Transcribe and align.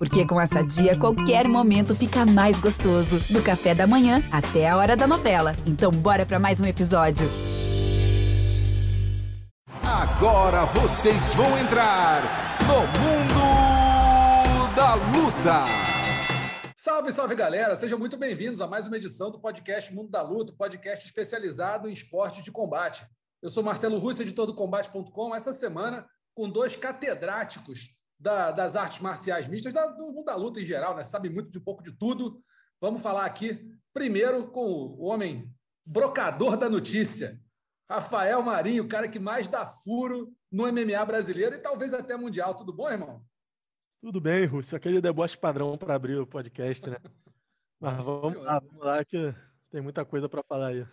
Porque 0.00 0.26
com 0.26 0.40
essa 0.40 0.62
dia, 0.62 0.98
qualquer 0.98 1.46
momento 1.46 1.94
fica 1.94 2.24
mais 2.24 2.58
gostoso. 2.58 3.20
Do 3.28 3.42
café 3.42 3.74
da 3.74 3.86
manhã 3.86 4.22
até 4.32 4.66
a 4.66 4.78
hora 4.78 4.96
da 4.96 5.06
novela. 5.06 5.54
Então, 5.66 5.90
bora 5.90 6.24
para 6.24 6.38
mais 6.38 6.58
um 6.58 6.64
episódio. 6.64 7.28
Agora 9.84 10.64
vocês 10.64 11.34
vão 11.34 11.58
entrar 11.58 12.22
no 12.62 12.80
Mundo 12.98 14.74
da 14.74 14.94
Luta. 14.94 15.64
Salve, 16.74 17.12
salve 17.12 17.34
galera! 17.34 17.76
Sejam 17.76 17.98
muito 17.98 18.16
bem-vindos 18.16 18.62
a 18.62 18.66
mais 18.66 18.86
uma 18.86 18.96
edição 18.96 19.30
do 19.30 19.38
podcast 19.38 19.94
Mundo 19.94 20.08
da 20.08 20.22
Luta, 20.22 20.54
podcast 20.56 21.04
especializado 21.04 21.90
em 21.90 21.92
esportes 21.92 22.42
de 22.42 22.50
combate. 22.50 23.04
Eu 23.42 23.50
sou 23.50 23.62
Marcelo 23.62 23.98
Russo, 23.98 24.22
editor 24.22 24.46
do 24.46 24.54
Combate.com. 24.54 25.34
Essa 25.34 25.52
semana, 25.52 26.06
com 26.34 26.48
dois 26.48 26.74
catedráticos 26.74 27.99
da, 28.20 28.50
das 28.50 28.76
artes 28.76 29.00
marciais 29.00 29.48
mistas, 29.48 29.72
da, 29.72 29.86
do 29.86 30.12
mundo 30.12 30.24
da 30.24 30.36
luta 30.36 30.60
em 30.60 30.64
geral, 30.64 30.94
né? 30.94 31.02
sabe 31.02 31.30
muito 31.30 31.50
de 31.50 31.58
um 31.58 31.62
pouco 31.62 31.82
de 31.82 31.90
tudo. 31.90 32.42
Vamos 32.78 33.00
falar 33.00 33.24
aqui 33.24 33.66
primeiro 33.92 34.48
com 34.48 34.66
o 34.66 35.04
homem 35.04 35.50
brocador 35.84 36.56
da 36.56 36.68
notícia, 36.68 37.40
Rafael 37.88 38.42
Marinho, 38.42 38.84
o 38.84 38.88
cara 38.88 39.08
que 39.08 39.18
mais 39.18 39.48
dá 39.48 39.66
furo 39.66 40.32
no 40.52 40.70
MMA 40.70 41.04
brasileiro 41.04 41.56
e 41.56 41.58
talvez 41.58 41.94
até 41.94 42.16
mundial. 42.16 42.54
Tudo 42.54 42.72
bom, 42.72 42.88
irmão? 42.88 43.24
Tudo 44.00 44.20
bem, 44.20 44.46
Russo. 44.46 44.76
Aquele 44.76 45.00
deboche 45.00 45.36
padrão 45.36 45.76
para 45.76 45.94
abrir 45.94 46.16
o 46.16 46.26
podcast, 46.26 46.88
né? 46.88 46.96
Mas 47.80 48.04
vamos 48.04 48.34
lá, 48.36 48.60
vamos 48.60 48.84
lá, 48.84 49.04
que 49.04 49.34
tem 49.70 49.80
muita 49.80 50.04
coisa 50.04 50.28
para 50.28 50.42
falar 50.42 50.68
aí. 50.68 50.86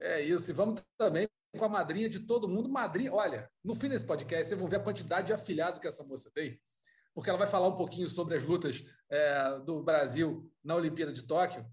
É 0.00 0.22
isso. 0.22 0.50
E 0.50 0.54
vamos 0.54 0.82
também 0.96 1.28
com 1.58 1.64
a 1.64 1.68
madrinha 1.68 2.08
de 2.08 2.20
todo 2.20 2.48
mundo. 2.48 2.68
Madrinha, 2.68 3.12
olha, 3.12 3.50
no 3.62 3.74
fim 3.74 3.88
desse 3.88 4.04
podcast, 4.04 4.48
vocês 4.48 4.60
vão 4.60 4.68
ver 4.68 4.76
a 4.76 4.84
quantidade 4.84 5.28
de 5.28 5.32
afilhado 5.32 5.80
que 5.80 5.88
essa 5.88 6.04
moça 6.04 6.30
tem, 6.32 6.60
porque 7.14 7.28
ela 7.28 7.38
vai 7.38 7.48
falar 7.48 7.68
um 7.68 7.76
pouquinho 7.76 8.08
sobre 8.08 8.36
as 8.36 8.44
lutas 8.44 8.84
é, 9.08 9.58
do 9.60 9.82
Brasil 9.82 10.50
na 10.62 10.74
Olimpíada 10.74 11.12
de 11.12 11.22
Tóquio, 11.22 11.66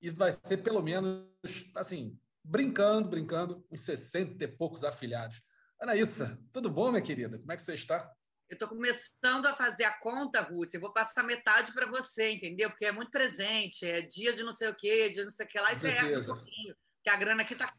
e 0.00 0.10
vai 0.10 0.32
ser 0.44 0.58
pelo 0.58 0.82
menos, 0.82 1.26
assim, 1.74 2.18
brincando, 2.42 3.08
brincando, 3.08 3.66
uns 3.70 3.80
60 3.80 4.44
e 4.44 4.48
poucos 4.48 4.84
afilhados. 4.84 5.42
Anaíssa, 5.80 6.38
tudo 6.52 6.70
bom, 6.70 6.90
minha 6.90 7.02
querida? 7.02 7.38
Como 7.38 7.50
é 7.50 7.56
que 7.56 7.62
você 7.62 7.74
está? 7.74 8.10
Eu 8.48 8.54
estou 8.54 8.68
começando 8.68 9.46
a 9.46 9.54
fazer 9.54 9.84
a 9.84 9.98
conta, 9.98 10.42
Rússia. 10.42 10.76
Eu 10.76 10.82
vou 10.82 10.92
passar 10.92 11.22
metade 11.22 11.72
para 11.72 11.86
você, 11.86 12.32
entendeu? 12.32 12.68
Porque 12.68 12.84
é 12.84 12.92
muito 12.92 13.10
presente, 13.10 13.86
é 13.86 14.02
dia 14.02 14.34
de 14.34 14.42
não 14.42 14.52
sei 14.52 14.68
o 14.68 14.74
quê, 14.74 15.08
dia 15.08 15.22
de 15.22 15.24
não 15.24 15.30
sei 15.30 15.46
o 15.46 15.48
que 15.48 15.58
lá, 15.58 15.72
e 15.72 15.76
você 15.76 15.88
erra 15.88 16.20
um 16.20 16.24
pouquinho, 16.24 16.76
que 17.02 17.10
a 17.10 17.16
grana 17.16 17.42
aqui 17.42 17.54
está 17.54 17.72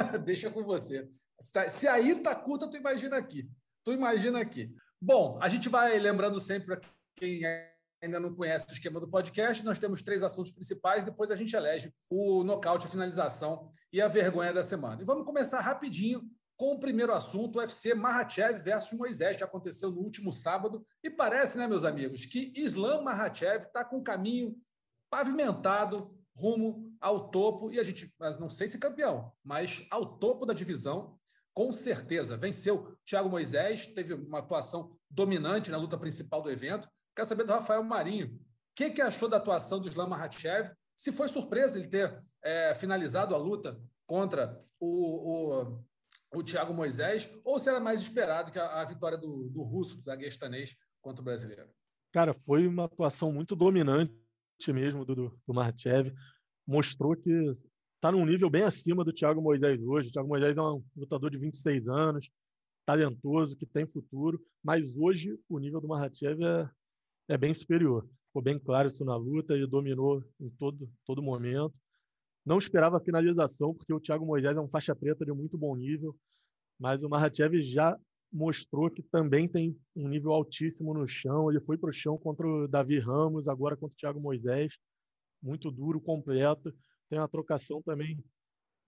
Deixa 0.24 0.50
com 0.50 0.62
você. 0.62 1.08
Se 1.68 1.88
aí 1.88 2.14
tá 2.16 2.34
curta, 2.34 2.68
tu 2.68 2.76
imagina 2.76 3.16
aqui. 3.16 3.50
Tu 3.84 3.92
imagina 3.92 4.40
aqui. 4.40 4.74
Bom, 5.00 5.38
a 5.40 5.48
gente 5.48 5.68
vai 5.68 5.98
lembrando 5.98 6.38
sempre 6.38 6.66
para 6.66 6.80
quem 7.16 7.42
ainda 8.02 8.20
não 8.20 8.34
conhece 8.34 8.66
o 8.68 8.72
esquema 8.72 8.98
do 8.98 9.08
podcast, 9.08 9.62
nós 9.64 9.78
temos 9.78 10.02
três 10.02 10.22
assuntos 10.22 10.50
principais, 10.50 11.04
depois 11.04 11.30
a 11.30 11.36
gente 11.36 11.54
elege 11.54 11.92
o 12.08 12.42
nocaute, 12.42 12.86
a 12.86 12.90
finalização 12.90 13.66
e 13.92 14.00
a 14.00 14.08
vergonha 14.08 14.52
da 14.52 14.62
semana. 14.62 15.02
E 15.02 15.04
vamos 15.04 15.26
começar 15.26 15.60
rapidinho 15.60 16.22
com 16.56 16.74
o 16.74 16.78
primeiro 16.78 17.12
assunto, 17.12 17.56
o 17.56 17.58
UFC 17.60 17.94
Mahachev 17.94 18.62
versus 18.62 18.98
Moisés, 18.98 19.36
que 19.36 19.44
aconteceu 19.44 19.90
no 19.90 20.00
último 20.00 20.32
sábado. 20.32 20.84
E 21.02 21.10
parece, 21.10 21.56
né, 21.56 21.66
meus 21.66 21.84
amigos, 21.84 22.26
que 22.26 22.52
Islam 22.54 23.02
Mahachev 23.02 23.64
está 23.64 23.84
com 23.84 23.98
um 23.98 24.02
caminho 24.02 24.54
pavimentado 25.10 26.14
rumo 26.36 26.89
ao 27.00 27.30
topo, 27.30 27.72
e 27.72 27.80
a 27.80 27.82
gente, 27.82 28.12
mas 28.18 28.38
não 28.38 28.50
sei 28.50 28.68
se 28.68 28.78
campeão, 28.78 29.32
mas 29.42 29.86
ao 29.90 30.18
topo 30.18 30.44
da 30.44 30.52
divisão, 30.52 31.18
com 31.54 31.72
certeza. 31.72 32.36
Venceu 32.36 32.96
Thiago 33.04 33.28
Moisés, 33.28 33.86
teve 33.86 34.14
uma 34.14 34.38
atuação 34.38 34.96
dominante 35.10 35.70
na 35.70 35.76
luta 35.76 35.98
principal 35.98 36.42
do 36.42 36.50
evento. 36.50 36.88
Quero 37.16 37.28
saber 37.28 37.44
do 37.44 37.52
Rafael 37.52 37.82
Marinho. 37.82 38.26
O 38.26 38.40
que, 38.74 38.90
que 38.90 39.02
achou 39.02 39.28
da 39.28 39.38
atuação 39.38 39.80
do 39.80 39.88
Islam 39.88 40.08
Makhachev? 40.08 40.70
Se 40.96 41.10
foi 41.10 41.28
surpresa 41.28 41.78
ele 41.78 41.88
ter 41.88 42.22
é, 42.42 42.74
finalizado 42.74 43.34
a 43.34 43.38
luta 43.38 43.80
contra 44.06 44.62
o, 44.78 45.56
o, 45.56 45.84
o 46.34 46.42
Thiago 46.42 46.72
Moisés, 46.72 47.30
ou 47.44 47.58
se 47.58 47.68
era 47.68 47.80
mais 47.80 48.00
esperado 48.00 48.52
que 48.52 48.58
a, 48.58 48.80
a 48.80 48.84
vitória 48.84 49.18
do, 49.18 49.48
do 49.48 49.62
russo, 49.62 50.02
da 50.02 50.14
Guestanês, 50.14 50.76
contra 51.00 51.22
o 51.22 51.24
brasileiro? 51.24 51.68
Cara, 52.12 52.34
foi 52.34 52.66
uma 52.66 52.84
atuação 52.84 53.32
muito 53.32 53.56
dominante 53.56 54.14
mesmo 54.68 55.04
do, 55.04 55.14
do, 55.14 55.40
do 55.46 55.54
mostrou 56.70 57.16
que 57.16 57.56
está 57.96 58.12
num 58.12 58.24
nível 58.24 58.48
bem 58.48 58.62
acima 58.62 59.04
do 59.04 59.12
Thiago 59.12 59.42
Moisés 59.42 59.82
hoje. 59.82 60.08
O 60.08 60.12
Thiago 60.12 60.28
Moisés 60.28 60.56
é 60.56 60.62
um 60.62 60.82
lutador 60.96 61.28
de 61.28 61.36
26 61.36 61.88
anos, 61.88 62.30
talentoso, 62.86 63.56
que 63.56 63.66
tem 63.66 63.84
futuro, 63.84 64.40
mas 64.62 64.96
hoje 64.96 65.36
o 65.48 65.58
nível 65.58 65.80
do 65.80 65.88
Marchev 65.88 66.40
é, 66.40 66.70
é 67.28 67.36
bem 67.36 67.52
superior. 67.52 68.08
Ficou 68.28 68.40
bem 68.40 68.56
claro 68.56 68.86
isso 68.86 69.04
na 69.04 69.16
luta, 69.16 69.52
ele 69.52 69.66
dominou 69.66 70.22
em 70.38 70.48
todo, 70.50 70.88
todo 71.04 71.20
momento. 71.20 71.76
Não 72.46 72.56
esperava 72.56 72.98
a 72.98 73.00
finalização, 73.00 73.74
porque 73.74 73.92
o 73.92 73.98
Thiago 73.98 74.24
Moisés 74.24 74.56
é 74.56 74.60
um 74.60 74.70
faixa 74.70 74.94
preta 74.94 75.24
de 75.24 75.32
muito 75.32 75.58
bom 75.58 75.74
nível, 75.74 76.16
mas 76.78 77.02
o 77.02 77.08
Marchev 77.08 77.60
já 77.62 77.98
mostrou 78.32 78.88
que 78.88 79.02
também 79.02 79.48
tem 79.48 79.76
um 79.96 80.08
nível 80.08 80.30
altíssimo 80.32 80.94
no 80.94 81.04
chão. 81.04 81.50
Ele 81.50 81.60
foi 81.60 81.76
para 81.76 81.90
o 81.90 81.92
chão 81.92 82.16
contra 82.16 82.46
o 82.46 82.68
Davi 82.68 83.00
Ramos, 83.00 83.48
agora 83.48 83.76
contra 83.76 83.92
o 83.92 83.98
Thiago 83.98 84.20
Moisés, 84.20 84.78
muito 85.42 85.70
duro, 85.70 86.00
completo. 86.00 86.72
Tem 87.08 87.18
uma 87.18 87.28
trocação 87.28 87.82
também 87.82 88.22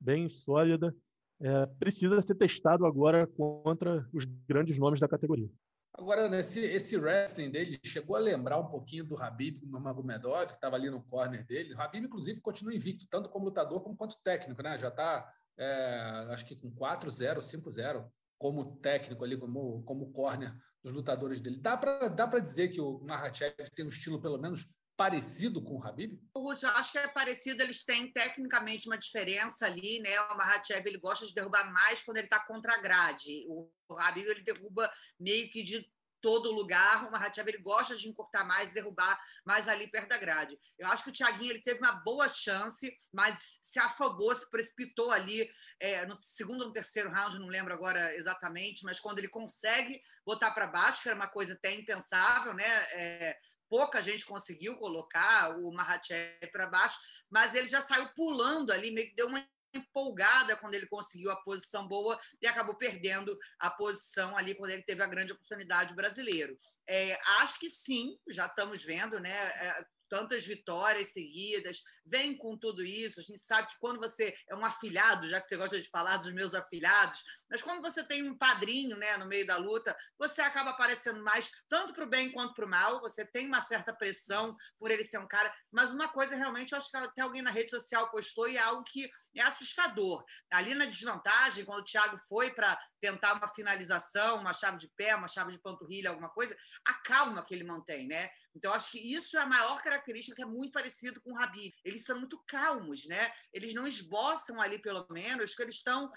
bem 0.01 0.29
sólida. 0.29 0.95
É, 1.41 1.67
precisa 1.67 2.21
ser 2.23 2.35
testado 2.35 2.87
agora 2.87 3.27
contra 3.27 4.09
os 4.13 4.25
grandes 4.25 4.79
nomes 4.79 5.01
da 5.01 5.09
categoria. 5.09 5.51
Agora, 5.95 6.29
nesse 6.29 6.61
esse 6.61 6.97
wrestling 6.97 7.51
dele 7.51 7.79
chegou 7.85 8.17
a 8.17 8.21
lembrar 8.21 8.59
um 8.59 8.67
pouquinho 8.67 9.05
do 9.05 9.21
Habib 9.21 9.63
Nurmagomedov, 9.67 10.47
que 10.47 10.53
estava 10.53 10.77
ali 10.77 10.89
no 10.89 11.03
corner 11.03 11.45
dele. 11.45 11.75
O 11.75 11.81
Habib, 11.81 12.05
inclusive, 12.05 12.41
continua 12.41 12.75
invicto, 12.75 13.07
tanto 13.11 13.29
como 13.29 13.45
lutador 13.45 13.83
como 13.83 13.97
quanto 13.97 14.17
técnico, 14.23 14.63
né? 14.63 14.79
Já 14.79 14.89
está, 14.89 15.31
é, 15.59 16.29
acho 16.31 16.47
que 16.47 16.57
com 16.57 16.71
4-0, 16.71 17.39
5-0 17.39 18.09
como 18.39 18.77
técnico 18.77 19.23
ali, 19.23 19.37
como, 19.37 19.83
como 19.83 20.11
corner 20.13 20.55
dos 20.83 20.93
lutadores 20.93 21.41
dele. 21.41 21.59
Dá 21.59 21.77
para 21.77 22.09
dá 22.09 22.27
dizer 22.39 22.69
que 22.69 22.81
o 22.81 23.01
Makhachev 23.07 23.55
tem 23.75 23.85
um 23.85 23.91
estilo 23.91 24.21
pelo 24.21 24.39
menos 24.39 24.67
parecido 25.03 25.61
com 25.61 25.79
o 25.79 25.85
Habib? 25.85 26.17
Eu 26.33 26.69
acho 26.77 26.93
que 26.93 26.99
é 26.99 27.09
parecido, 27.09 27.61
eles 27.61 27.83
têm 27.83 28.13
tecnicamente 28.13 28.87
uma 28.87 28.97
diferença 28.97 29.67
ali, 29.67 29.99
né? 29.99 30.21
O 30.31 30.37
Makhachev 30.37 30.87
ele 30.87 30.99
gosta 30.99 31.27
de 31.27 31.35
derrubar 31.35 31.73
mais 31.73 32.03
quando 32.03 32.19
ele 32.19 32.27
está 32.29 32.39
contra 32.39 32.73
a 32.75 32.79
grade. 32.79 33.45
O 33.49 33.69
Habib 33.99 34.29
ele 34.29 34.45
derruba 34.45 34.89
meio 35.19 35.51
que 35.51 35.65
de 35.65 35.85
todo 36.21 36.53
lugar. 36.53 37.05
O 37.05 37.11
Mahachev 37.11 37.49
ele 37.49 37.59
gosta 37.59 37.97
de 37.97 38.09
encurtar 38.09 38.45
mais 38.45 38.71
e 38.71 38.75
derrubar 38.75 39.21
mais 39.45 39.67
ali 39.67 39.89
perto 39.89 40.11
da 40.11 40.19
grade. 40.19 40.57
Eu 40.79 40.87
acho 40.87 41.03
que 41.03 41.11
o 41.11 41.13
Thiaguinho 41.13 41.51
ele 41.51 41.63
teve 41.63 41.81
uma 41.81 42.01
boa 42.05 42.29
chance, 42.29 42.97
mas 43.13 43.59
se 43.61 43.81
afobou, 43.81 44.33
se 44.37 44.49
precipitou 44.49 45.11
ali 45.11 45.51
é, 45.81 46.07
no 46.07 46.17
segundo 46.23 46.61
ou 46.61 46.67
no 46.69 46.73
terceiro 46.73 47.11
round, 47.11 47.41
não 47.41 47.49
lembro 47.49 47.75
agora 47.75 48.15
exatamente, 48.15 48.85
mas 48.85 49.01
quando 49.01 49.19
ele 49.19 49.27
consegue 49.27 50.01
botar 50.25 50.53
para 50.53 50.69
baixo, 50.69 51.03
que 51.03 51.09
era 51.09 51.17
uma 51.17 51.27
coisa 51.27 51.55
até 51.55 51.75
impensável, 51.75 52.55
né? 52.55 52.69
É, 52.93 53.37
pouca 53.73 54.03
gente 54.03 54.27
conseguiu 54.27 54.77
colocar 54.77 55.57
o 55.59 55.73
Mahachev 55.73 56.47
para 56.53 56.67
baixo, 56.67 56.99
mas 57.31 57.55
ele 57.55 57.67
já 57.67 57.81
saiu 57.81 58.07
pulando 58.15 58.71
ali, 58.71 58.91
meio 58.91 59.09
que 59.09 59.15
deu 59.15 59.29
uma 59.29 59.43
empolgada 59.73 60.55
quando 60.57 60.75
ele 60.75 60.87
conseguiu 60.87 61.31
a 61.31 61.37
posição 61.37 61.89
boa 61.89 62.21
e 62.43 62.47
acabou 62.47 62.75
perdendo 62.75 63.35
a 63.59 63.71
posição 63.71 64.37
ali 64.37 64.55
quando 64.55 64.73
ele 64.73 64.83
teve 64.83 65.03
a 65.03 65.07
grande 65.07 65.33
oportunidade 65.33 65.95
brasileiro. 65.95 66.55
É, 66.87 67.19
acho 67.39 67.59
que 67.59 67.71
sim, 67.71 68.19
já 68.29 68.45
estamos 68.45 68.85
vendo, 68.85 69.19
né? 69.19 69.33
É, 69.33 69.87
tantas 70.13 70.45
vitórias 70.45 71.09
seguidas, 71.09 71.83
vem 72.05 72.37
com 72.37 72.55
tudo 72.55 72.85
isso. 72.85 73.19
A 73.19 73.23
gente 73.23 73.41
sabe 73.41 73.69
que 73.69 73.79
quando 73.79 73.99
você 73.99 74.35
é 74.47 74.55
um 74.55 74.63
afilhado, 74.63 75.27
já 75.31 75.41
que 75.41 75.49
você 75.49 75.57
gosta 75.57 75.81
de 75.81 75.89
falar 75.89 76.19
dos 76.19 76.31
meus 76.35 76.53
afilhados, 76.53 77.25
mas 77.49 77.63
quando 77.63 77.81
você 77.81 78.05
tem 78.05 78.23
um 78.23 78.37
padrinho 78.37 78.95
né, 78.99 79.17
no 79.17 79.25
meio 79.25 79.47
da 79.47 79.57
luta, 79.57 79.97
você 80.19 80.43
acaba 80.43 80.69
aparecendo 80.69 81.23
mais, 81.23 81.51
tanto 81.67 81.95
para 81.95 82.05
o 82.05 82.11
bem 82.11 82.31
quanto 82.31 82.53
para 82.53 82.67
o 82.67 82.69
mal. 82.69 83.01
Você 83.01 83.25
tem 83.25 83.47
uma 83.47 83.63
certa 83.63 83.91
pressão 83.95 84.55
por 84.79 84.91
ele 84.91 85.03
ser 85.03 85.17
um 85.17 85.27
cara. 85.27 85.51
Mas 85.71 85.91
uma 85.91 86.09
coisa 86.09 86.37
realmente, 86.37 86.73
eu 86.73 86.79
acho 86.79 86.91
que 86.91 86.97
até 86.99 87.23
alguém 87.23 87.41
na 87.41 87.51
rede 87.51 87.71
social 87.71 88.11
postou 88.11 88.47
e 88.47 88.59
é 88.59 88.61
algo 88.61 88.85
que 88.85 89.11
é 89.41 89.43
assustador. 89.43 90.25
Ali 90.51 90.75
na 90.75 90.85
desvantagem, 90.85 91.65
quando 91.65 91.81
o 91.81 91.85
Thiago 91.85 92.19
foi 92.29 92.51
para 92.51 92.79
tentar 93.01 93.35
uma 93.35 93.49
finalização, 93.55 94.39
uma 94.39 94.53
chave 94.53 94.79
de 94.79 94.89
pé, 94.97 95.15
uma 95.15 95.29
chave 95.29 95.53
de 95.53 95.59
panturrilha, 95.59 96.11
alguma 96.11 96.31
coisa, 96.31 96.57
a 96.85 96.95
calma 96.95 97.45
que 97.45 97.55
ele 97.55 97.65
mantém, 97.65 98.07
né? 98.07 98.31
Então, 98.55 98.73
acho 98.73 98.91
que 98.91 98.99
isso 98.99 99.37
é 99.37 99.41
a 99.41 99.47
maior 99.47 99.83
característica 99.83 100.37
que 100.37 100.43
é 100.43 100.47
muito 100.47 100.73
parecido 100.73 101.21
com 101.23 101.33
o 101.33 101.37
Rabi. 101.37 101.75
Eles 101.85 102.05
são 102.05 102.19
muito 102.19 102.43
calmos, 102.47 103.07
né? 103.07 103.33
Eles 103.53 103.75
não 103.75 103.87
esboçam 103.87 104.61
ali, 104.61 104.79
pelo 104.79 105.07
menos, 105.11 105.55
que 105.55 105.63
eles 105.63 105.77
estão 105.77 106.11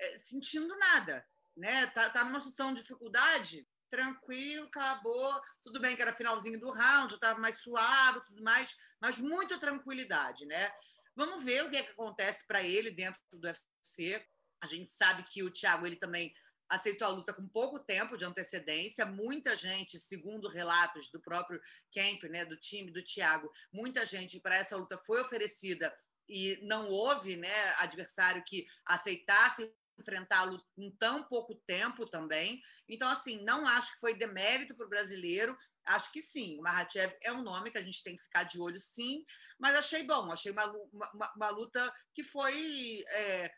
é, 0.00 0.18
sentindo 0.18 0.74
nada, 0.78 1.26
né? 1.56 1.86
Tá, 1.88 2.08
tá 2.10 2.24
numa 2.24 2.38
situação 2.38 2.72
de 2.72 2.80
dificuldade, 2.80 3.66
tranquilo, 3.90 4.66
acabou. 4.66 5.40
Tudo 5.62 5.80
bem 5.80 5.94
que 5.94 6.02
era 6.02 6.16
finalzinho 6.16 6.58
do 6.58 6.72
round, 6.72 7.14
estava 7.14 7.38
mais 7.38 7.62
suave, 7.62 8.24
tudo 8.26 8.42
mais, 8.42 8.74
mas 9.00 9.18
muita 9.18 9.58
tranquilidade, 9.58 10.46
né? 10.46 10.72
Vamos 11.14 11.44
ver 11.44 11.64
o 11.64 11.70
que, 11.70 11.76
é 11.76 11.82
que 11.82 11.92
acontece 11.92 12.46
para 12.46 12.62
ele 12.62 12.90
dentro 12.90 13.20
do 13.32 13.46
UFC. 13.46 14.24
A 14.62 14.66
gente 14.66 14.92
sabe 14.92 15.22
que 15.24 15.42
o 15.42 15.50
Thiago 15.50 15.86
ele 15.86 15.96
também 15.96 16.32
aceitou 16.68 17.06
a 17.06 17.10
luta 17.10 17.34
com 17.34 17.46
pouco 17.48 17.78
tempo 17.78 18.16
de 18.16 18.24
antecedência. 18.24 19.04
Muita 19.04 19.54
gente, 19.54 20.00
segundo 20.00 20.48
relatos 20.48 21.10
do 21.10 21.20
próprio 21.20 21.60
Kemp, 21.90 22.22
né, 22.24 22.44
do 22.44 22.56
time 22.56 22.90
do 22.90 23.04
Thiago, 23.04 23.50
muita 23.70 24.06
gente 24.06 24.40
para 24.40 24.56
essa 24.56 24.76
luta 24.76 24.98
foi 25.04 25.20
oferecida 25.20 25.94
e 26.28 26.58
não 26.62 26.88
houve 26.88 27.36
né, 27.36 27.74
adversário 27.78 28.42
que 28.46 28.66
aceitasse 28.86 29.70
enfrentá-lo 29.98 30.58
em 30.78 30.90
tão 30.96 31.22
pouco 31.24 31.54
tempo 31.66 32.06
também. 32.06 32.60
Então, 32.88 33.08
assim, 33.10 33.42
não 33.44 33.66
acho 33.66 33.92
que 33.92 34.00
foi 34.00 34.14
demérito 34.14 34.74
para 34.74 34.86
o 34.86 34.88
brasileiro. 34.88 35.56
Acho 35.86 36.12
que 36.12 36.22
sim, 36.22 36.58
o 36.58 36.62
Mahachev 36.62 37.12
é 37.22 37.32
um 37.32 37.42
nome 37.42 37.70
que 37.70 37.78
a 37.78 37.82
gente 37.82 38.02
tem 38.02 38.16
que 38.16 38.22
ficar 38.22 38.44
de 38.44 38.60
olho, 38.60 38.78
sim, 38.78 39.24
mas 39.58 39.76
achei 39.76 40.04
bom, 40.04 40.30
achei 40.30 40.52
uma, 40.52 40.66
uma, 40.92 41.32
uma 41.36 41.50
luta 41.50 41.92
que 42.14 42.22
foi. 42.22 43.04
É, 43.08 43.50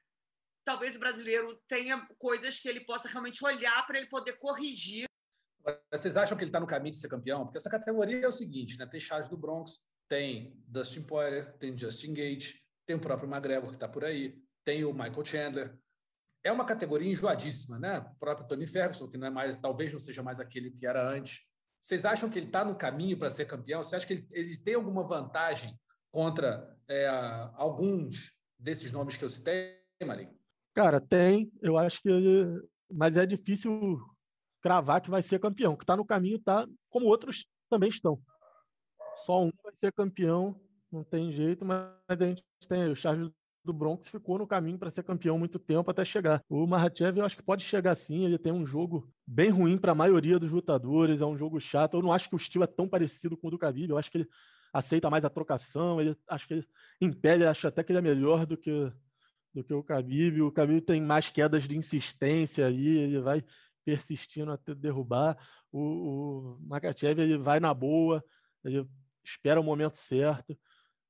talvez 0.64 0.96
o 0.96 0.98
brasileiro 0.98 1.60
tenha 1.68 2.00
coisas 2.18 2.58
que 2.58 2.68
ele 2.68 2.84
possa 2.84 3.08
realmente 3.08 3.44
olhar 3.44 3.86
para 3.86 3.98
ele 3.98 4.08
poder 4.08 4.38
corrigir. 4.38 5.04
Vocês 5.90 6.16
acham 6.16 6.36
que 6.36 6.44
ele 6.44 6.48
está 6.48 6.60
no 6.60 6.66
caminho 6.66 6.92
de 6.92 7.00
ser 7.00 7.08
campeão? 7.08 7.44
Porque 7.44 7.58
essa 7.58 7.70
categoria 7.70 8.24
é 8.24 8.28
o 8.28 8.32
seguinte, 8.32 8.78
né? 8.78 8.86
Tem 8.86 9.00
Charles 9.00 9.28
do 9.28 9.36
Bronx, 9.36 9.80
tem 10.08 10.54
Dustin 10.66 11.02
Poirier, 11.02 11.56
tem 11.58 11.76
Justin 11.76 12.12
Gage, 12.12 12.62
tem 12.86 12.96
o 12.96 13.00
próprio 13.00 13.28
McGregor 13.28 13.70
que 13.70 13.76
está 13.76 13.88
por 13.88 14.04
aí, 14.04 14.38
tem 14.64 14.84
o 14.84 14.92
Michael 14.92 15.24
Chandler. 15.24 15.78
É 16.42 16.52
uma 16.52 16.66
categoria 16.66 17.10
enjoadíssima, 17.10 17.78
né? 17.78 17.98
O 17.98 18.14
próprio 18.16 18.46
Tony 18.46 18.66
Ferguson, 18.66 19.08
que 19.08 19.16
não 19.16 19.26
é 19.26 19.30
mais, 19.30 19.56
talvez 19.56 19.92
não 19.92 20.00
seja 20.00 20.22
mais 20.22 20.40
aquele 20.40 20.70
que 20.70 20.86
era 20.86 21.06
antes. 21.06 21.40
Vocês 21.84 22.06
acham 22.06 22.30
que 22.30 22.38
ele 22.38 22.46
está 22.46 22.64
no 22.64 22.74
caminho 22.74 23.18
para 23.18 23.28
ser 23.28 23.44
campeão? 23.44 23.84
Você 23.84 23.94
acha 23.94 24.06
que 24.06 24.14
ele, 24.14 24.26
ele 24.30 24.56
tem 24.56 24.74
alguma 24.74 25.06
vantagem 25.06 25.78
contra 26.10 26.74
é, 26.88 27.06
alguns 27.56 28.32
desses 28.58 28.90
nomes 28.90 29.18
que 29.18 29.24
eu 29.26 29.28
citei, 29.28 29.76
Marinho? 30.02 30.34
Cara, 30.72 30.98
tem. 30.98 31.52
Eu 31.60 31.76
acho 31.76 32.00
que. 32.00 32.08
Mas 32.90 33.18
é 33.18 33.26
difícil 33.26 34.00
cravar 34.62 35.02
que 35.02 35.10
vai 35.10 35.20
ser 35.20 35.38
campeão. 35.38 35.76
Que 35.76 35.84
está 35.84 35.94
no 35.94 36.06
caminho, 36.06 36.38
tá, 36.38 36.66
como 36.88 37.04
outros 37.04 37.46
também 37.68 37.90
estão. 37.90 38.18
Só 39.26 39.44
um 39.44 39.50
vai 39.62 39.74
ser 39.76 39.92
campeão, 39.92 40.58
não 40.90 41.04
tem 41.04 41.32
jeito, 41.32 41.66
mas 41.66 41.92
a 42.08 42.16
gente 42.16 42.42
tem 42.66 42.90
o 42.90 42.96
Charles 42.96 43.30
do 43.64 43.72
Broncos 43.72 44.08
ficou 44.08 44.38
no 44.38 44.46
caminho 44.46 44.78
para 44.78 44.90
ser 44.90 45.02
campeão 45.02 45.38
muito 45.38 45.58
tempo 45.58 45.90
até 45.90 46.04
chegar. 46.04 46.42
O 46.48 46.66
Mahachev 46.66 47.18
eu 47.18 47.24
acho 47.24 47.36
que 47.36 47.42
pode 47.42 47.64
chegar 47.64 47.94
sim, 47.94 48.24
ele 48.24 48.38
tem 48.38 48.52
um 48.52 48.66
jogo 48.66 49.10
bem 49.26 49.48
ruim 49.48 49.78
para 49.78 49.92
a 49.92 49.94
maioria 49.94 50.38
dos 50.38 50.52
lutadores, 50.52 51.20
é 51.20 51.26
um 51.26 51.36
jogo 51.36 51.58
chato. 51.58 51.94
Eu 51.94 52.02
não 52.02 52.12
acho 52.12 52.28
que 52.28 52.34
o 52.34 52.36
estilo 52.36 52.64
é 52.64 52.66
tão 52.66 52.88
parecido 52.88 53.36
com 53.36 53.48
o 53.48 53.50
do 53.50 53.56
Khabib, 53.56 53.90
eu 53.90 53.98
acho 53.98 54.10
que 54.10 54.18
ele 54.18 54.28
aceita 54.72 55.08
mais 55.08 55.24
a 55.24 55.30
trocação, 55.30 56.00
ele 56.00 56.16
acho 56.28 56.46
que 56.46 56.54
ele 56.54 56.68
impede, 57.00 57.44
acho 57.44 57.66
até 57.66 57.82
que 57.82 57.92
ele 57.92 57.98
é 57.98 58.02
melhor 58.02 58.44
do 58.44 58.56
que 58.56 58.92
do 59.54 59.62
que 59.62 59.72
o 59.72 59.84
Khabib. 59.84 60.42
O 60.42 60.50
Khabib 60.50 60.80
tem 60.80 61.00
mais 61.00 61.30
quedas 61.30 61.66
de 61.66 61.78
insistência 61.78 62.66
aí, 62.66 62.98
ele 62.98 63.20
vai 63.20 63.42
persistindo 63.84 64.50
até 64.50 64.74
derrubar. 64.74 65.38
O, 65.70 65.80
o 65.80 66.58
Makachev 66.66 67.20
ele 67.20 67.38
vai 67.38 67.60
na 67.60 67.72
boa, 67.72 68.22
ele 68.64 68.86
espera 69.22 69.60
o 69.60 69.64
momento 69.64 69.96
certo. 69.96 70.58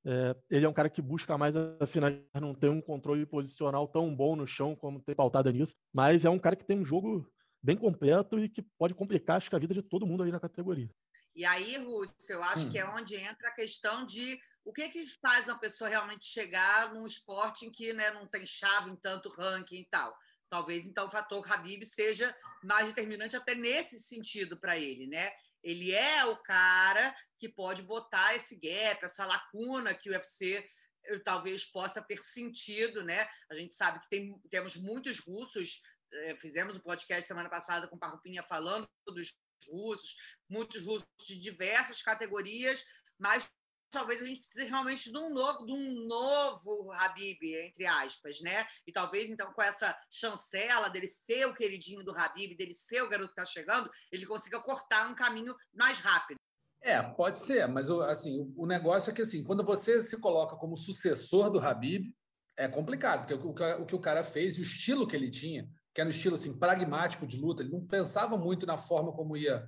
É, 0.07 0.35
ele 0.51 0.65
é 0.65 0.69
um 0.69 0.73
cara 0.73 0.89
que 0.89 1.01
busca 1.01 1.35
mais 1.35 1.55
a 1.55 2.39
não 2.39 2.53
tem 2.53 2.69
um 2.69 2.79
controle 2.79 3.25
posicional 3.25 3.87
tão 3.87 4.15
bom 4.15 4.35
no 4.35 4.45
chão 4.45 4.75
como 4.75 5.01
tem 5.01 5.15
pautada 5.15 5.51
nisso, 5.51 5.73
mas 5.91 6.25
é 6.25 6.29
um 6.29 6.37
cara 6.37 6.55
que 6.55 6.63
tem 6.63 6.79
um 6.79 6.85
jogo 6.85 7.27
bem 7.61 7.75
completo 7.75 8.37
e 8.37 8.47
que 8.47 8.61
pode 8.77 8.93
complicar 8.93 9.37
acho 9.37 9.49
que 9.49 9.55
a 9.55 9.59
vida 9.59 9.73
de 9.73 9.81
todo 9.81 10.05
mundo 10.05 10.21
aí 10.21 10.31
na 10.31 10.39
categoria. 10.39 10.89
E 11.35 11.43
aí, 11.43 11.77
Rússio, 11.77 12.35
eu 12.35 12.43
acho 12.43 12.67
hum. 12.67 12.71
que 12.71 12.77
é 12.77 12.87
onde 12.87 13.15
entra 13.15 13.49
a 13.49 13.55
questão 13.55 14.05
de 14.05 14.39
o 14.63 14.71
que, 14.71 14.87
que 14.89 15.05
faz 15.19 15.47
uma 15.47 15.59
pessoa 15.59 15.89
realmente 15.89 16.25
chegar 16.25 16.93
num 16.93 17.05
esporte 17.05 17.65
em 17.65 17.71
que 17.71 17.91
né, 17.91 18.11
não 18.11 18.27
tem 18.27 18.45
chave 18.45 18.89
em 18.89 18.95
tanto 18.95 19.29
ranking 19.29 19.81
e 19.81 19.85
tal. 19.85 20.15
Talvez, 20.49 20.85
então, 20.85 21.07
o 21.07 21.11
fator 21.11 21.43
Habib 21.51 21.83
seja 21.85 22.35
mais 22.63 22.87
determinante 22.87 23.35
até 23.35 23.55
nesse 23.55 23.99
sentido 23.99 24.57
para 24.57 24.77
ele, 24.77 25.07
né? 25.07 25.31
Ele 25.65 25.91
é 25.91 26.23
o 26.25 26.37
cara 26.37 27.13
que 27.39 27.49
pode 27.49 27.81
botar 27.81 28.35
esse 28.35 28.55
gap, 28.55 29.03
essa 29.03 29.25
lacuna 29.25 29.95
que 29.95 30.11
o 30.11 30.13
UFC 30.13 30.63
eh, 31.05 31.19
talvez 31.25 31.65
possa 31.65 32.03
ter 32.03 32.23
sentido, 32.23 33.03
né? 33.03 33.27
A 33.49 33.55
gente 33.55 33.73
sabe 33.73 33.99
que 33.99 34.07
tem, 34.07 34.39
temos 34.47 34.75
muitos 34.75 35.17
russos, 35.17 35.81
eh, 36.13 36.35
fizemos 36.37 36.75
um 36.75 36.79
podcast 36.79 37.27
semana 37.27 37.49
passada 37.49 37.87
com 37.87 37.97
Parrupinha 37.97 38.43
falando 38.43 38.87
dos 39.07 39.33
russos, 39.67 40.15
muitos 40.47 40.85
russos 40.85 41.07
de 41.27 41.39
diversas 41.39 41.99
categorias, 41.99 42.85
mas 43.17 43.49
talvez 43.89 44.21
a 44.21 44.25
gente 44.25 44.41
precise 44.41 44.65
realmente 44.65 45.11
de 45.11 45.17
um 45.17 45.29
novo, 45.29 45.65
de 45.65 45.71
um 45.71 46.05
novo 46.07 46.91
Habib, 46.93 47.41
entre 47.43 47.85
aspas, 47.85 48.41
né? 48.41 48.65
E 48.85 48.91
talvez, 48.91 49.29
então, 49.29 49.51
com 49.53 49.61
essa 49.61 49.97
chancela 50.11 50.89
dele 50.89 51.07
ser 51.07 51.45
o 51.45 51.53
queridinho 51.53 52.03
do 52.03 52.17
Habib, 52.17 52.55
dele 52.55 52.73
ser 52.73 53.01
o 53.01 53.09
garoto 53.09 53.33
que 53.33 53.41
está 53.41 53.45
chegando, 53.45 53.89
ele 54.11 54.25
consiga 54.25 54.59
cortar 54.61 55.09
um 55.09 55.15
caminho 55.15 55.55
mais 55.73 55.99
rápido. 55.99 56.37
É, 56.81 57.01
pode 57.01 57.39
ser, 57.39 57.67
mas 57.67 57.89
assim, 57.89 58.53
o 58.55 58.67
negócio 58.67 59.09
é 59.09 59.13
que 59.13 59.23
assim, 59.23 59.43
quando 59.43 59.65
você 59.65 60.03
se 60.03 60.19
coloca 60.19 60.55
como 60.55 60.77
sucessor 60.77 61.49
do 61.49 61.59
Habib, 61.59 62.13
é 62.55 62.67
complicado, 62.67 63.25
porque 63.25 63.33
o 63.33 63.85
que 63.85 63.95
o 63.95 63.99
cara 63.99 64.23
fez 64.23 64.55
e 64.55 64.61
o 64.61 64.63
estilo 64.63 65.07
que 65.07 65.15
ele 65.15 65.31
tinha, 65.31 65.67
que 65.93 66.01
era 66.01 66.07
um 66.07 66.11
estilo 66.11 66.35
assim, 66.35 66.57
pragmático 66.57 67.25
de 67.25 67.37
luta, 67.37 67.63
ele 67.63 67.71
não 67.71 67.85
pensava 67.85 68.37
muito 68.37 68.65
na 68.65 68.77
forma 68.77 69.11
como 69.13 69.35
ia, 69.35 69.67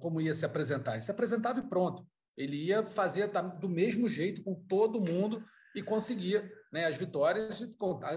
como 0.00 0.20
ia 0.20 0.32
se 0.32 0.44
apresentar. 0.46 0.92
Ele 0.92 1.00
se 1.00 1.10
apresentava 1.10 1.58
e 1.58 1.68
pronto. 1.68 2.06
Ele 2.40 2.56
ia 2.56 2.82
fazer 2.86 3.30
do 3.60 3.68
mesmo 3.68 4.08
jeito 4.08 4.42
com 4.42 4.54
todo 4.54 5.00
mundo 5.00 5.44
e 5.74 5.82
conseguia 5.82 6.50
né, 6.72 6.86
as 6.86 6.96
vitórias. 6.96 7.60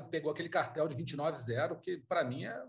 Pegou 0.10 0.31
aquele 0.31 0.48
cartel 0.48 0.88
de 0.88 0.96
29-0, 0.96 1.80
que 1.81 1.98
para 2.08 2.24
mim 2.24 2.46
é 2.46 2.64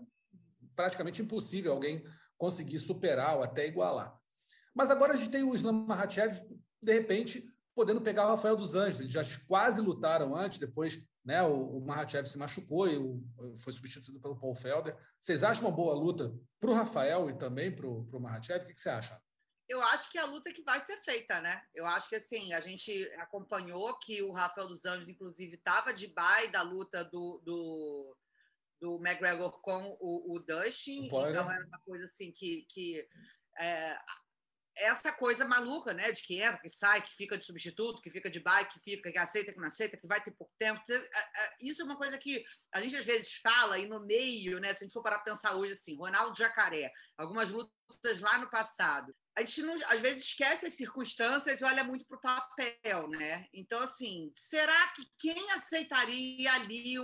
praticamente 0.75 1.21
impossível 1.21 1.71
alguém 1.71 2.03
conseguir 2.37 2.77
superar 2.79 3.37
ou 3.37 3.43
até 3.43 3.65
igualar. 3.65 4.13
Mas 4.73 4.91
agora 4.91 5.13
a 5.13 5.15
gente 5.15 5.29
tem 5.29 5.43
o 5.43 5.55
Islam 5.55 5.85
Makhachev, 5.87 6.41
de 6.81 6.93
repente, 6.93 7.45
podendo 7.73 8.01
pegar 8.01 8.25
o 8.25 8.31
Rafael 8.31 8.57
dos 8.57 8.75
Anjos. 8.75 8.99
Eles 8.99 9.13
já 9.13 9.23
quase 9.47 9.79
lutaram 9.79 10.35
antes, 10.35 10.59
depois 10.59 11.01
né, 11.23 11.41
o, 11.41 11.77
o 11.77 11.85
Makhachev 11.85 12.27
se 12.27 12.37
machucou 12.37 12.89
e 12.89 12.97
o, 12.97 13.23
foi 13.57 13.71
substituído 13.71 14.19
pelo 14.19 14.37
Paul 14.37 14.53
Felder. 14.53 14.97
Vocês 15.21 15.41
acham 15.41 15.63
uma 15.63 15.71
boa 15.71 15.95
luta 15.95 16.35
para 16.59 16.69
o 16.69 16.73
Rafael 16.73 17.29
e 17.29 17.37
também 17.37 17.73
para 17.73 17.87
o 17.87 18.19
Makhachev? 18.19 18.65
O 18.65 18.67
que, 18.67 18.73
que 18.73 18.81
você 18.81 18.89
acha? 18.89 19.17
Eu 19.67 19.81
acho 19.81 20.11
que 20.11 20.17
é 20.17 20.21
a 20.21 20.25
luta 20.25 20.53
que 20.53 20.63
vai 20.63 20.79
ser 20.81 20.97
feita, 20.97 21.41
né? 21.41 21.63
Eu 21.73 21.85
acho 21.87 22.07
que 22.07 22.15
assim, 22.15 22.53
a 22.53 22.59
gente 22.59 23.03
acompanhou 23.17 23.97
que 23.97 24.21
o 24.21 24.31
Rafael 24.31 24.67
dos 24.67 24.85
Anjos, 24.85 25.09
inclusive, 25.09 25.55
estava 25.55 25.93
de 25.93 26.07
bye 26.07 26.47
da 26.49 26.61
luta 26.61 27.03
do, 27.03 27.41
do, 27.43 28.17
do 28.79 28.95
McGregor 28.97 29.59
com 29.61 29.97
o, 29.99 30.35
o 30.35 30.39
Dustin. 30.39 31.05
Então 31.05 31.51
era 31.51 31.65
uma 31.65 31.79
coisa 31.79 32.05
assim 32.05 32.31
que. 32.31 32.65
que 32.69 33.07
é, 33.57 33.97
essa 34.77 35.09
coisa 35.13 35.45
maluca, 35.45 35.93
né? 35.93 36.11
De 36.11 36.21
que 36.21 36.41
entra, 36.41 36.59
que 36.59 36.69
sai, 36.69 37.01
que 37.01 37.15
fica 37.15 37.37
de 37.37 37.45
substituto, 37.45 38.01
que 38.01 38.11
fica 38.11 38.29
de 38.29 38.41
bike, 38.41 38.73
que 38.73 38.79
fica, 38.81 39.11
que 39.11 39.17
aceita, 39.17 39.53
que 39.53 39.57
não 39.57 39.67
aceita, 39.67 39.97
que 39.97 40.05
vai 40.05 40.21
ter 40.21 40.31
por 40.31 40.49
tempo. 40.59 40.79
É, 40.89 40.95
é, 40.95 41.55
isso 41.61 41.81
é 41.81 41.85
uma 41.85 41.97
coisa 41.97 42.17
que 42.19 42.43
a 42.71 42.81
gente 42.81 42.95
às 42.95 43.05
vezes 43.05 43.35
fala 43.35 43.79
e 43.79 43.87
no 43.87 44.05
meio, 44.05 44.59
né? 44.59 44.73
Se 44.73 44.83
a 44.83 44.85
gente 44.85 44.93
for 44.93 45.01
parar 45.01 45.19
para 45.19 45.33
pensar 45.33 45.55
hoje 45.55 45.73
assim, 45.73 45.97
Ronaldo 45.97 46.37
Jacaré, 46.37 46.91
algumas 47.17 47.49
lutas 47.49 48.19
lá 48.19 48.37
no 48.37 48.49
passado 48.49 49.15
a 49.37 49.41
gente 49.41 49.63
não, 49.63 49.75
às 49.89 49.99
vezes 49.99 50.25
esquece 50.25 50.65
as 50.65 50.73
circunstâncias 50.73 51.59
e 51.59 51.65
olha 51.65 51.83
muito 51.83 52.05
para 52.05 52.17
o 52.17 52.21
papel, 52.21 53.09
né? 53.09 53.47
Então, 53.53 53.81
assim, 53.81 54.31
será 54.33 54.87
que 54.87 55.03
quem 55.17 55.51
aceitaria 55.51 56.51
ali 56.53 56.97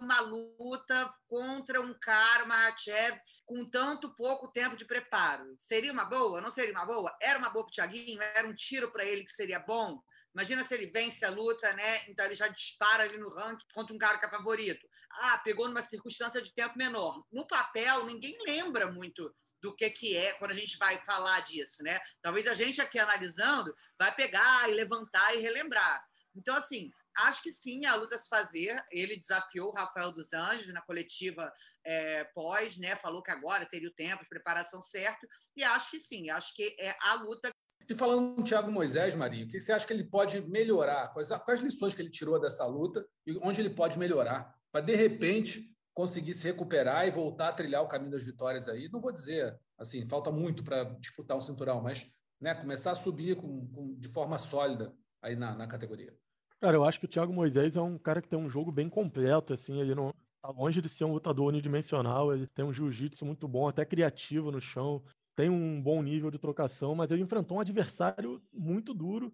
uma 0.00 0.20
luta 0.20 1.12
contra 1.28 1.80
um 1.80 1.94
cara, 2.00 2.44
uma 2.44 2.66
Hatchev, 2.66 3.18
com 3.46 3.64
tanto 3.70 4.14
pouco 4.16 4.50
tempo 4.50 4.76
de 4.76 4.84
preparo? 4.84 5.56
Seria 5.58 5.92
uma 5.92 6.04
boa? 6.04 6.40
Não 6.40 6.50
seria 6.50 6.72
uma 6.72 6.84
boa? 6.84 7.16
Era 7.22 7.38
uma 7.38 7.50
boa 7.50 7.64
para 7.64 7.70
o 7.70 7.74
Thiaguinho? 7.74 8.20
Era 8.22 8.48
um 8.48 8.54
tiro 8.54 8.90
para 8.90 9.04
ele 9.04 9.24
que 9.24 9.32
seria 9.32 9.60
bom? 9.60 10.02
Imagina 10.34 10.64
se 10.64 10.74
ele 10.74 10.90
vence 10.90 11.24
a 11.24 11.30
luta, 11.30 11.72
né? 11.72 12.08
Então 12.08 12.24
ele 12.24 12.34
já 12.34 12.48
dispara 12.48 13.04
ali 13.04 13.18
no 13.18 13.30
ranking 13.30 13.66
contra 13.72 13.94
um 13.94 13.98
cara 13.98 14.18
que 14.18 14.26
é 14.26 14.30
favorito. 14.30 14.86
Ah, 15.10 15.38
pegou 15.38 15.68
numa 15.68 15.82
circunstância 15.82 16.42
de 16.42 16.52
tempo 16.52 16.76
menor. 16.76 17.24
No 17.32 17.46
papel, 17.46 18.04
ninguém 18.04 18.36
lembra 18.46 18.90
muito 18.90 19.34
do 19.60 19.74
que, 19.74 19.88
que 19.90 20.16
é 20.16 20.32
quando 20.34 20.52
a 20.52 20.56
gente 20.56 20.76
vai 20.78 20.98
falar 21.04 21.40
disso, 21.40 21.82
né? 21.82 21.98
Talvez 22.22 22.46
a 22.46 22.54
gente 22.54 22.80
aqui 22.80 22.98
analisando 22.98 23.74
vai 23.98 24.14
pegar 24.14 24.68
e 24.68 24.74
levantar 24.74 25.34
e 25.34 25.40
relembrar. 25.40 26.04
Então, 26.34 26.54
assim, 26.54 26.90
acho 27.16 27.42
que 27.42 27.50
sim, 27.50 27.84
a 27.84 27.94
luta 27.96 28.16
se 28.16 28.28
fazer. 28.28 28.82
Ele 28.90 29.16
desafiou 29.16 29.70
o 29.70 29.74
Rafael 29.74 30.12
dos 30.12 30.32
Anjos 30.32 30.72
na 30.72 30.80
coletiva 30.82 31.52
é, 31.84 32.24
pós, 32.34 32.78
né? 32.78 32.94
Falou 32.96 33.22
que 33.22 33.30
agora 33.30 33.66
teria 33.66 33.88
o 33.88 33.94
tempo 33.94 34.22
de 34.22 34.28
preparação 34.28 34.80
certo. 34.80 35.26
E 35.56 35.64
acho 35.64 35.90
que 35.90 35.98
sim, 35.98 36.30
acho 36.30 36.54
que 36.54 36.76
é 36.78 36.96
a 37.00 37.14
luta. 37.14 37.50
E 37.88 37.94
falando 37.94 38.34
com 38.34 38.42
o 38.42 38.44
Thiago 38.44 38.70
Moisés, 38.70 39.14
Marinho, 39.14 39.46
o 39.46 39.48
que 39.48 39.60
você 39.60 39.72
acha 39.72 39.86
que 39.86 39.92
ele 39.92 40.04
pode 40.04 40.40
melhorar? 40.42 41.08
Quais, 41.08 41.28
quais 41.44 41.60
lições 41.60 41.94
que 41.94 42.02
ele 42.02 42.10
tirou 42.10 42.38
dessa 42.38 42.66
luta 42.66 43.06
e 43.26 43.36
onde 43.42 43.60
ele 43.60 43.70
pode 43.70 43.98
melhorar? 43.98 44.54
Para, 44.70 44.84
de 44.84 44.94
repente, 44.94 45.74
conseguir 45.98 46.32
se 46.32 46.46
recuperar 46.46 47.08
e 47.08 47.10
voltar 47.10 47.48
a 47.48 47.52
trilhar 47.52 47.82
o 47.82 47.88
caminho 47.88 48.12
das 48.12 48.24
vitórias 48.24 48.68
aí. 48.68 48.88
Não 48.88 49.00
vou 49.00 49.10
dizer 49.10 49.58
assim, 49.76 50.06
falta 50.06 50.30
muito 50.30 50.62
para 50.62 50.84
disputar 51.00 51.36
um 51.36 51.40
cinturão, 51.40 51.82
mas 51.82 52.06
né, 52.40 52.54
começar 52.54 52.92
a 52.92 52.94
subir 52.94 53.34
com, 53.34 53.66
com, 53.66 53.96
de 53.98 54.06
forma 54.06 54.38
sólida 54.38 54.94
aí 55.20 55.34
na, 55.34 55.56
na 55.56 55.66
categoria. 55.66 56.16
Cara, 56.60 56.76
eu 56.76 56.84
acho 56.84 57.00
que 57.00 57.06
o 57.06 57.08
Thiago 57.08 57.32
Moisés 57.32 57.74
é 57.74 57.80
um 57.80 57.98
cara 57.98 58.22
que 58.22 58.28
tem 58.28 58.38
um 58.38 58.48
jogo 58.48 58.70
bem 58.70 58.88
completo, 58.88 59.52
assim, 59.52 59.80
ele 59.80 59.92
não, 59.92 60.14
Tá 60.40 60.50
longe 60.50 60.80
de 60.80 60.88
ser 60.88 61.04
um 61.04 61.12
lutador 61.12 61.48
unidimensional, 61.48 62.32
ele 62.32 62.46
tem 62.46 62.64
um 62.64 62.72
jiu-jitsu 62.72 63.26
muito 63.26 63.48
bom, 63.48 63.66
até 63.66 63.84
criativo 63.84 64.52
no 64.52 64.60
chão, 64.60 65.02
tem 65.34 65.50
um 65.50 65.82
bom 65.82 66.00
nível 66.00 66.30
de 66.30 66.38
trocação, 66.38 66.94
mas 66.94 67.10
ele 67.10 67.22
enfrentou 67.22 67.56
um 67.56 67.60
adversário 67.60 68.40
muito 68.52 68.94
duro 68.94 69.32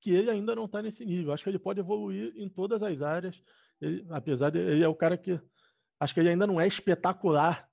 que 0.00 0.10
ele 0.10 0.28
ainda 0.28 0.56
não 0.56 0.64
está 0.64 0.82
nesse 0.82 1.06
nível. 1.06 1.32
Acho 1.32 1.44
que 1.44 1.50
ele 1.50 1.58
pode 1.58 1.78
evoluir 1.78 2.32
em 2.34 2.48
todas 2.48 2.82
as 2.82 3.00
áreas, 3.00 3.40
ele, 3.80 4.04
apesar 4.10 4.50
de 4.50 4.58
ele 4.58 4.82
é 4.82 4.88
o 4.88 4.94
cara 4.94 5.16
que 5.16 5.40
acho 6.00 6.14
que 6.14 6.20
ele 6.20 6.30
ainda 6.30 6.46
não 6.46 6.60
é 6.60 6.66
espetacular 6.66 7.68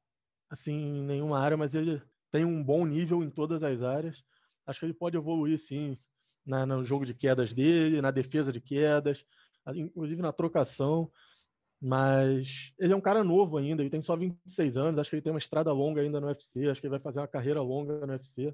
assim 0.50 0.74
em 0.74 1.04
nenhuma 1.04 1.40
área, 1.40 1.58
mas 1.58 1.74
ele 1.74 2.02
tem 2.32 2.46
um 2.46 2.64
bom 2.64 2.86
nível 2.86 3.24
em 3.24 3.30
todas 3.30 3.64
as 3.64 3.82
áreas. 3.82 4.24
Acho 4.66 4.82
que 4.82 4.86
ele 4.86 4.94
pode 4.94 5.18
evoluir 5.18 5.58
sim 5.58 5.98
na, 6.46 6.66
no 6.66 6.84
jogo 6.84 7.06
de 7.06 7.14
quedas 7.14 7.54
dele, 7.54 8.02
na 8.02 8.12
defesa 8.12 8.52
de 8.52 8.62
quedas, 8.62 9.26
inclusive 9.74 10.22
na 10.22 10.32
trocação. 10.32 11.12
Mas 11.80 12.74
ele 12.80 12.94
é 12.94 12.96
um 12.96 13.02
cara 13.02 13.24
novo 13.24 13.58
ainda, 13.58 13.82
ele 13.84 13.90
tem 13.90 14.02
só 14.02 14.16
26 14.16 14.78
anos, 14.78 15.00
acho 15.00 15.10
que 15.10 15.16
ele 15.18 15.22
tem 15.22 15.32
uma 15.32 15.40
estrada 15.40 15.72
longa 15.72 16.02
ainda 16.02 16.20
no 16.20 16.28
UFC, 16.28 16.68
acho 16.68 16.82
que 16.82 16.88
ele 16.88 16.92
vai 16.92 17.00
fazer 17.00 17.20
uma 17.20 17.28
carreira 17.28 17.62
longa 17.62 18.06
no 18.06 18.14
UFC. 18.14 18.54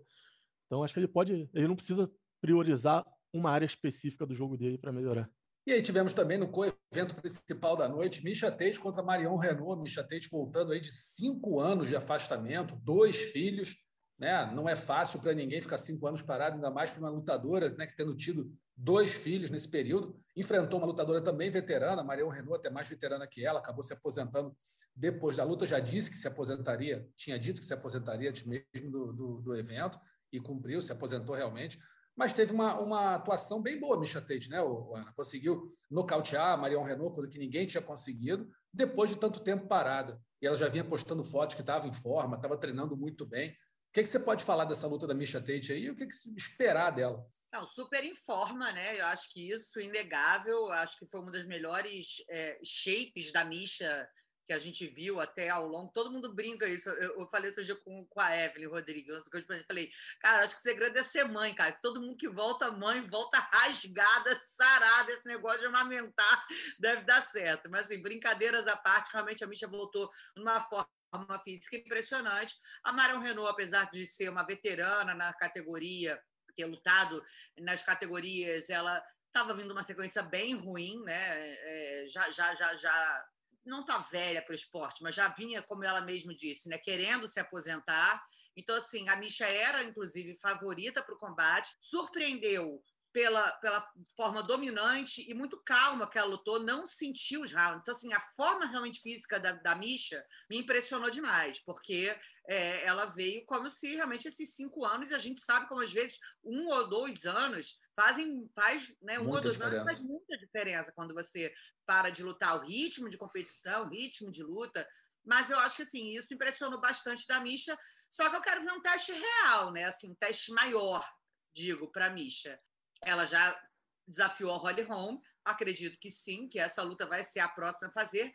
Então 0.66 0.84
acho 0.84 0.94
que 0.94 1.00
ele 1.00 1.08
pode, 1.08 1.50
ele 1.54 1.68
não 1.68 1.76
precisa 1.76 2.12
priorizar 2.42 3.06
uma 3.32 3.50
área 3.50 3.66
específica 3.66 4.26
do 4.26 4.34
jogo 4.34 4.58
dele 4.58 4.78
para 4.78 4.92
melhorar. 4.92 5.30
E 5.66 5.72
aí 5.72 5.82
tivemos 5.82 6.14
também 6.14 6.38
no 6.38 6.50
co-evento 6.50 7.16
principal 7.16 7.78
da 7.78 7.88
noite, 7.88 8.24
Misha 8.24 8.52
Tate 8.52 8.80
contra 8.80 9.02
Marion 9.02 9.38
Renault. 9.38 9.82
Misha 9.82 10.04
Tate 10.04 10.28
voltando 10.30 10.74
aí 10.74 10.80
de 10.82 10.92
cinco 10.92 11.60
anos 11.62 11.88
de 11.88 11.96
afastamento, 11.96 12.76
dois 12.84 13.16
filhos. 13.32 13.78
Né? 14.20 14.46
Não 14.54 14.68
é 14.68 14.76
fácil 14.76 15.20
para 15.20 15.34
ninguém 15.34 15.62
ficar 15.62 15.78
cinco 15.78 16.06
anos 16.06 16.22
parado, 16.22 16.56
ainda 16.56 16.70
mais 16.70 16.92
para 16.92 17.00
uma 17.00 17.10
lutadora 17.10 17.70
né, 17.76 17.88
que 17.88 17.96
tendo 17.96 18.14
tido 18.14 18.54
dois 18.76 19.14
filhos 19.14 19.50
nesse 19.50 19.70
período. 19.70 20.20
Enfrentou 20.36 20.80
uma 20.80 20.88
lutadora 20.88 21.22
também 21.22 21.50
veterana, 21.50 22.04
Marion 22.04 22.30
Renault, 22.30 22.60
até 22.60 22.70
mais 22.70 22.90
veterana 22.90 23.26
que 23.26 23.46
ela, 23.46 23.60
acabou 23.60 23.84
se 23.84 23.94
aposentando 23.94 24.54
depois 24.94 25.38
da 25.38 25.46
luta. 25.46 25.66
Já 25.66 25.80
disse 25.80 26.12
que 26.12 26.18
se 26.18 26.28
aposentaria, 26.28 27.08
tinha 27.16 27.40
dito 27.40 27.62
que 27.62 27.66
se 27.66 27.74
aposentaria 27.74 28.30
antes 28.30 28.46
mesmo 28.46 28.92
do, 28.92 29.14
do, 29.14 29.42
do 29.42 29.56
evento 29.56 29.98
e 30.30 30.42
cumpriu, 30.42 30.82
se 30.82 30.92
aposentou 30.92 31.36
realmente 31.36 31.80
mas 32.16 32.34
teve 32.34 32.54
uma, 32.54 32.80
uma 32.80 33.16
atuação 33.16 33.62
bem 33.62 33.80
boa, 33.80 34.00
Misha 34.00 34.22
Tate, 34.22 34.50
né, 34.50 34.60
Ana? 34.60 35.12
Conseguiu 35.16 35.64
nocautear 35.90 36.52
a 36.52 36.58
Marion 36.58 36.84
Renault, 36.84 37.16
coisa 37.16 37.30
que 37.30 37.40
ninguém 37.40 37.66
tinha 37.66 37.82
conseguido, 37.82 38.48
depois 38.72 39.10
de 39.10 39.16
tanto 39.16 39.40
tempo 39.40 39.68
parada. 39.68 40.22
E 40.42 40.48
ela 40.48 40.56
já 40.56 40.68
vinha 40.68 40.84
postando 40.84 41.24
fotos 41.24 41.56
que 41.56 41.62
estava 41.62 41.88
em 41.88 41.94
forma, 41.94 42.36
estava 42.36 42.58
treinando 42.58 42.96
muito 42.96 43.26
bem. 43.26 43.50
O 43.50 43.94
que, 43.94 44.04
que 44.04 44.10
você 44.10 44.20
pode 44.20 44.44
falar 44.44 44.66
dessa 44.66 44.88
luta 44.88 45.08
da 45.08 45.14
Misha 45.14 45.40
Tate 45.40 45.72
aí 45.72 45.84
e 45.86 45.90
o 45.90 45.96
que, 45.96 46.06
que 46.06 46.14
esperar 46.36 46.92
dela? 46.92 47.26
Não, 47.54 47.68
super 47.68 48.04
em 48.04 48.16
forma, 48.16 48.72
né? 48.72 49.00
Eu 49.00 49.06
acho 49.08 49.32
que 49.32 49.52
isso, 49.52 49.80
inegável, 49.80 50.72
acho 50.72 50.98
que 50.98 51.06
foi 51.06 51.22
uma 51.22 51.32
das 51.32 51.46
melhores 51.46 52.24
é, 52.28 52.60
shapes 52.64 53.32
da 53.32 53.46
Misha 53.46 54.10
que 54.46 54.54
a 54.54 54.60
gente 54.60 54.86
viu 54.88 55.20
até 55.20 55.50
ao 55.50 55.68
longo, 55.68 55.92
todo 55.92 56.12
mundo 56.12 56.34
brinca 56.34 56.68
isso. 56.68 56.90
Eu, 56.90 57.20
eu 57.20 57.28
falei 57.28 57.50
outro 57.50 57.64
dia 57.64 57.76
com, 57.76 58.06
com 58.06 58.20
a 58.20 58.36
Evelyn 58.36 58.68
Rodrigues, 58.68 59.10
eu 59.10 59.66
falei, 59.66 59.92
cara, 60.20 60.44
acho 60.44 60.56
que 60.56 60.60
o 60.60 60.64
segredo 60.64 60.98
é 60.98 61.04
ser 61.04 61.26
mãe, 61.26 61.54
cara. 61.54 61.72
Todo 61.82 62.02
mundo 62.02 62.18
que 62.18 62.28
volta 62.28 62.72
mãe, 62.72 63.08
volta 63.08 63.40
rasgada, 63.40 64.36
sarada, 64.46 65.12
esse 65.12 65.26
negócio 65.26 65.62
de 65.62 65.68
amamentar 65.68 66.48
deve 66.80 67.04
dar 67.04 67.22
certo. 67.22 67.70
Mas, 67.70 67.86
assim, 67.86 68.02
brincadeiras 68.02 68.68
à 68.68 68.76
parte, 68.76 69.12
realmente 69.14 69.44
a 69.44 69.48
Misha 69.48 69.68
voltou 69.68 70.12
numa 70.36 70.62
forma 70.62 70.90
uma 71.14 71.40
física 71.40 71.78
impressionante. 71.78 72.56
A 72.84 72.92
Marion 72.92 73.20
Renault, 73.20 73.52
apesar 73.52 73.90
de 73.92 74.06
ser 74.06 74.30
uma 74.30 74.44
veterana 74.44 75.14
na 75.14 75.32
categoria, 75.34 76.20
ter 76.56 76.66
lutado 76.66 77.24
nas 77.60 77.84
categorias, 77.84 78.70
ela 78.70 79.04
estava 79.28 79.54
vindo 79.54 79.72
uma 79.72 79.84
sequência 79.84 80.22
bem 80.22 80.56
ruim, 80.56 81.02
né? 81.04 81.16
É, 81.16 82.06
já, 82.08 82.32
já, 82.32 82.56
já, 82.56 82.76
já 82.76 83.26
não 83.66 83.82
está 83.82 83.98
velha 84.00 84.42
para 84.42 84.52
o 84.52 84.56
esporte, 84.56 85.04
mas 85.04 85.16
já 85.16 85.28
vinha, 85.30 85.62
como 85.62 85.84
ela 85.84 86.02
mesma 86.02 86.36
disse, 86.36 86.70
né, 86.70 86.78
querendo 86.78 87.28
se 87.28 87.40
aposentar. 87.40 88.24
Então, 88.56 88.76
assim, 88.76 89.10
a 89.10 89.16
Misha 89.16 89.46
era, 89.46 89.84
inclusive, 89.84 90.36
favorita 90.36 91.02
para 91.02 91.16
o 91.16 91.18
combate, 91.18 91.76
surpreendeu 91.80 92.84
pela, 93.14 93.52
pela 93.58 93.88
forma 94.18 94.42
dominante 94.42 95.24
e 95.30 95.34
muito 95.36 95.62
calma 95.64 96.10
que 96.10 96.18
ela 96.18 96.28
lutou, 96.28 96.60
não 96.60 96.86
sentiu 96.86 97.42
os 97.42 97.54
rounds. 97.54 97.82
Então, 97.82 97.96
assim, 97.96 98.12
a 98.12 98.20
forma 98.36 98.66
realmente 98.66 99.00
física 99.02 99.40
da, 99.40 99.52
da 99.54 99.76
Misha 99.76 100.26
me 100.50 100.58
impressionou 100.58 101.12
demais, 101.12 101.60
porque 101.60 102.16
é, 102.50 102.84
ela 102.86 103.06
veio 103.06 103.46
como 103.46 103.70
se 103.70 103.96
realmente 103.96 104.28
esses 104.28 104.56
cinco 104.56 104.84
anos, 104.84 105.12
e 105.12 105.16
a 105.16 105.20
gente 105.20 105.40
sabe 105.40 105.68
como 105.68 105.82
às 105.82 105.94
vezes 105.94 106.20
um 106.44 106.68
ou 106.68 106.90
dois 106.90 107.26
anos 107.26 107.80
fazem, 107.96 108.50
faz, 108.56 108.98
né, 109.02 109.20
um 109.20 109.30
ou 109.30 109.40
dois 109.40 109.58
diferença. 109.58 109.66
anos 109.68 109.84
faz 109.84 110.00
muita 110.00 110.38
diferença 110.54 110.92
quando 110.94 111.14
você 111.14 111.54
para 111.86 112.10
de 112.10 112.24
lutar, 112.24 112.56
o 112.56 112.66
ritmo 112.66 113.10
de 113.10 113.18
competição, 113.18 113.86
o 113.86 113.90
ritmo 113.90 114.32
de 114.32 114.44
luta. 114.44 114.88
Mas 115.26 115.50
eu 115.50 115.60
acho 115.60 115.78
que 115.78 115.84
assim, 115.84 116.18
isso 116.18 116.34
impressionou 116.34 116.80
bastante 116.80 117.28
da 117.28 117.40
Misha. 117.40 117.78
Só 118.12 118.30
que 118.30 118.36
eu 118.36 118.42
quero 118.42 118.64
ver 118.64 118.72
um 118.72 118.82
teste 118.82 119.12
real, 119.12 119.72
né? 119.72 119.86
Assim, 119.86 120.12
um 120.12 120.16
teste 120.16 120.52
maior, 120.52 121.06
digo, 121.54 121.92
para 121.92 122.08
a 122.08 122.10
Misha. 122.10 122.58
Ela 123.02 123.26
já 123.26 123.60
desafiou 124.08 124.54
a 124.54 124.58
Holly 124.58 124.84
Holm, 124.84 125.18
acredito 125.44 125.98
que 126.00 126.12
sim, 126.12 126.48
que 126.48 126.60
essa 126.60 126.84
luta 126.84 127.06
vai 127.06 127.24
ser 127.24 127.40
a 127.40 127.50
próxima 127.50 127.88
a 127.88 127.92
fazer, 127.92 128.32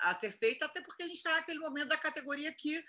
a 0.00 0.18
ser 0.18 0.32
feita, 0.32 0.66
até 0.66 0.80
porque 0.82 1.04
a 1.04 1.06
gente 1.06 1.16
está 1.16 1.32
naquele 1.32 1.60
momento 1.60 1.88
da 1.88 1.96
categoria 1.96 2.52
que 2.52 2.84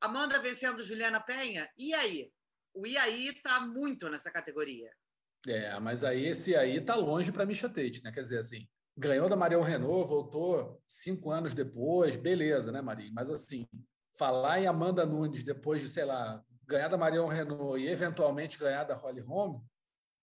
Amanda 0.00 0.38
vencendo 0.38 0.82
Juliana 0.82 1.20
Penha, 1.20 1.70
e 1.78 1.92
aí? 1.94 2.32
O 2.72 2.86
Iaí 2.86 3.28
está 3.28 3.60
muito 3.60 4.08
nessa 4.08 4.30
categoria. 4.30 4.90
É, 5.46 5.78
mas 5.80 6.04
aí 6.04 6.26
esse 6.26 6.54
aí 6.54 6.76
está 6.76 6.94
longe 6.94 7.32
para 7.32 7.46
Misha 7.46 7.68
Tate, 7.68 8.02
né? 8.04 8.12
Quer 8.12 8.22
dizer, 8.22 8.38
assim, 8.38 8.68
ganhou 8.96 9.28
da 9.28 9.36
Marion 9.36 9.62
Renault, 9.62 10.08
voltou 10.08 10.82
cinco 10.86 11.30
anos 11.30 11.54
depois, 11.54 12.16
beleza, 12.16 12.70
né, 12.70 12.82
Maria? 12.82 13.10
Mas 13.12 13.30
assim, 13.30 13.66
falar 14.16 14.60
em 14.60 14.66
Amanda 14.66 15.06
Nunes 15.06 15.42
depois 15.42 15.80
de, 15.80 15.88
sei 15.88 16.04
lá, 16.04 16.44
ganhar 16.66 16.88
da 16.88 16.98
Marion 16.98 17.26
Renault 17.26 17.80
e 17.80 17.88
eventualmente 17.88 18.58
ganhar 18.58 18.84
da 18.84 18.94
Holly 18.94 19.20
Holm, 19.20 19.62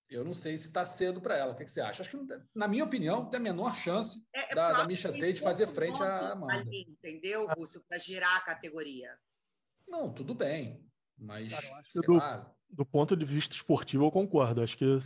eu 0.09 0.23
não 0.23 0.33
sei 0.33 0.57
se 0.57 0.67
está 0.67 0.85
cedo 0.85 1.19
para 1.19 1.35
ela. 1.35 1.51
O 1.51 1.55
que, 1.55 1.65
que, 1.65 1.71
você 1.71 1.81
acha? 1.81 2.01
Acho 2.01 2.11
que, 2.11 2.17
na 2.55 2.67
minha 2.67 2.83
opinião, 2.83 3.25
tem 3.29 3.39
a 3.39 3.43
menor 3.43 3.75
chance 3.75 4.25
é, 4.33 4.51
é 4.51 4.55
da, 4.55 4.71
da 4.71 4.87
Misha 4.87 5.11
Tate 5.11 5.41
fazer 5.41 5.67
frente 5.67 6.01
à 6.01 6.31
Amanda. 6.31 6.53
Ali, 6.53 6.85
entendeu, 6.89 7.47
Lúcio? 7.57 7.83
Para 7.89 7.97
girar 7.97 8.37
a 8.37 8.41
categoria. 8.41 9.17
Não, 9.87 10.13
tudo 10.13 10.33
bem. 10.33 10.85
Mas, 11.17 11.51
Cara, 11.51 11.83
do, 12.05 12.13
lá... 12.13 12.55
do 12.69 12.85
ponto 12.85 13.15
de 13.15 13.25
vista 13.25 13.55
esportivo, 13.55 14.05
eu 14.05 14.11
concordo. 14.11 14.61
Acho 14.61 14.77
que 14.77 14.99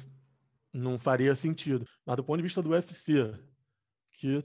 não 0.73 0.97
faria 0.97 1.35
sentido. 1.35 1.85
Mas 2.05 2.15
do 2.15 2.23
ponto 2.23 2.37
de 2.37 2.43
vista 2.43 2.61
do 2.61 2.69
UFC, 2.69 3.33
que 4.11 4.43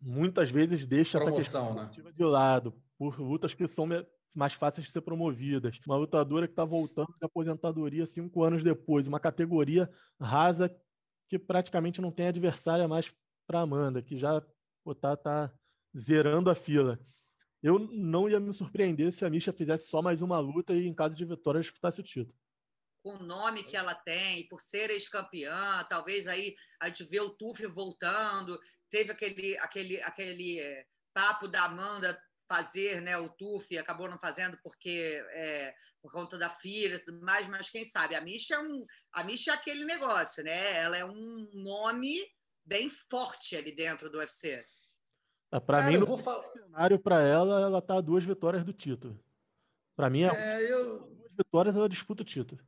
muitas 0.00 0.50
vezes 0.50 0.84
deixa 0.86 1.18
Promoção, 1.18 1.38
essa 1.38 1.88
questão 1.88 2.04
né? 2.04 2.12
de 2.12 2.24
lado, 2.24 2.74
por 2.96 3.18
lutas 3.20 3.54
que 3.54 3.66
são 3.66 3.86
mais 4.34 4.52
fáceis 4.52 4.86
de 4.86 4.92
ser 4.92 5.00
promovidas. 5.00 5.78
Uma 5.86 5.96
lutadora 5.96 6.46
que 6.46 6.52
está 6.52 6.64
voltando 6.64 7.14
de 7.18 7.24
aposentadoria 7.24 8.06
cinco 8.06 8.42
anos 8.42 8.62
depois, 8.62 9.06
uma 9.06 9.20
categoria 9.20 9.90
rasa 10.20 10.74
que 11.28 11.38
praticamente 11.38 12.00
não 12.00 12.10
tem 12.10 12.28
adversária 12.28 12.88
mais 12.88 13.12
para 13.46 13.60
Amanda, 13.60 14.02
que 14.02 14.16
já 14.16 14.42
está 14.86 15.16
tá 15.16 15.52
zerando 15.96 16.50
a 16.50 16.54
fila. 16.54 16.98
Eu 17.62 17.78
não 17.78 18.28
ia 18.28 18.38
me 18.38 18.52
surpreender 18.52 19.12
se 19.12 19.24
a 19.24 19.30
Misha 19.30 19.52
fizesse 19.52 19.88
só 19.88 20.00
mais 20.00 20.22
uma 20.22 20.38
luta 20.38 20.72
e, 20.72 20.86
em 20.86 20.94
caso 20.94 21.16
de 21.16 21.24
vitória, 21.24 21.60
disputasse 21.60 22.00
o 22.00 22.04
título 22.04 22.38
com 23.08 23.16
o 23.16 23.26
nome 23.26 23.64
que 23.64 23.76
ela 23.76 23.94
tem, 23.94 24.46
por 24.48 24.60
ser 24.60 24.90
ex-campeã, 24.90 25.82
talvez 25.88 26.26
aí 26.26 26.54
a 26.78 26.88
gente 26.88 27.04
vê 27.04 27.20
o 27.20 27.30
Tuf 27.30 27.64
voltando, 27.66 28.60
teve 28.90 29.12
aquele, 29.12 29.56
aquele, 29.58 30.02
aquele 30.02 30.60
é, 30.60 30.84
papo 31.14 31.48
da 31.48 31.64
Amanda 31.64 32.20
fazer 32.46 33.00
né, 33.00 33.16
o 33.16 33.28
TUF, 33.28 33.76
acabou 33.76 34.08
não 34.08 34.18
fazendo 34.18 34.58
porque 34.62 35.22
é, 35.32 35.74
por 36.00 36.10
conta 36.10 36.38
da 36.38 36.48
filha 36.48 36.96
e 36.96 36.98
tudo 36.98 37.20
mais, 37.20 37.46
mas 37.46 37.68
quem 37.68 37.84
sabe? 37.84 38.14
A 38.14 38.20
Misha 38.20 38.54
é, 38.54 38.58
um, 38.58 38.86
a 39.12 39.24
Misha 39.24 39.52
é 39.52 39.54
aquele 39.54 39.84
negócio, 39.84 40.42
né? 40.42 40.76
Ela 40.78 40.96
é 40.96 41.04
um 41.04 41.50
nome 41.52 42.16
bem 42.64 42.88
forte 42.88 43.56
ali 43.56 43.74
dentro 43.74 44.10
do 44.10 44.18
UFC. 44.18 44.62
Ah, 45.50 45.60
para 45.60 45.82
mim, 45.82 45.98
no 45.98 46.06
vou 46.06 46.18
falar... 46.18 46.42
cenário 46.52 46.98
para 46.98 47.22
ela, 47.22 47.60
ela 47.60 47.82
tá 47.82 47.98
a 47.98 48.02
duas 48.02 48.24
vitórias 48.24 48.64
do 48.64 48.72
título. 48.72 49.18
Para 49.94 50.08
mim, 50.08 50.22
é, 50.22 50.28
é 50.28 50.72
eu... 50.72 51.00
duas 51.00 51.32
vitórias 51.36 51.76
ela 51.76 51.88
disputa 51.88 52.22
o 52.22 52.26
título. 52.26 52.60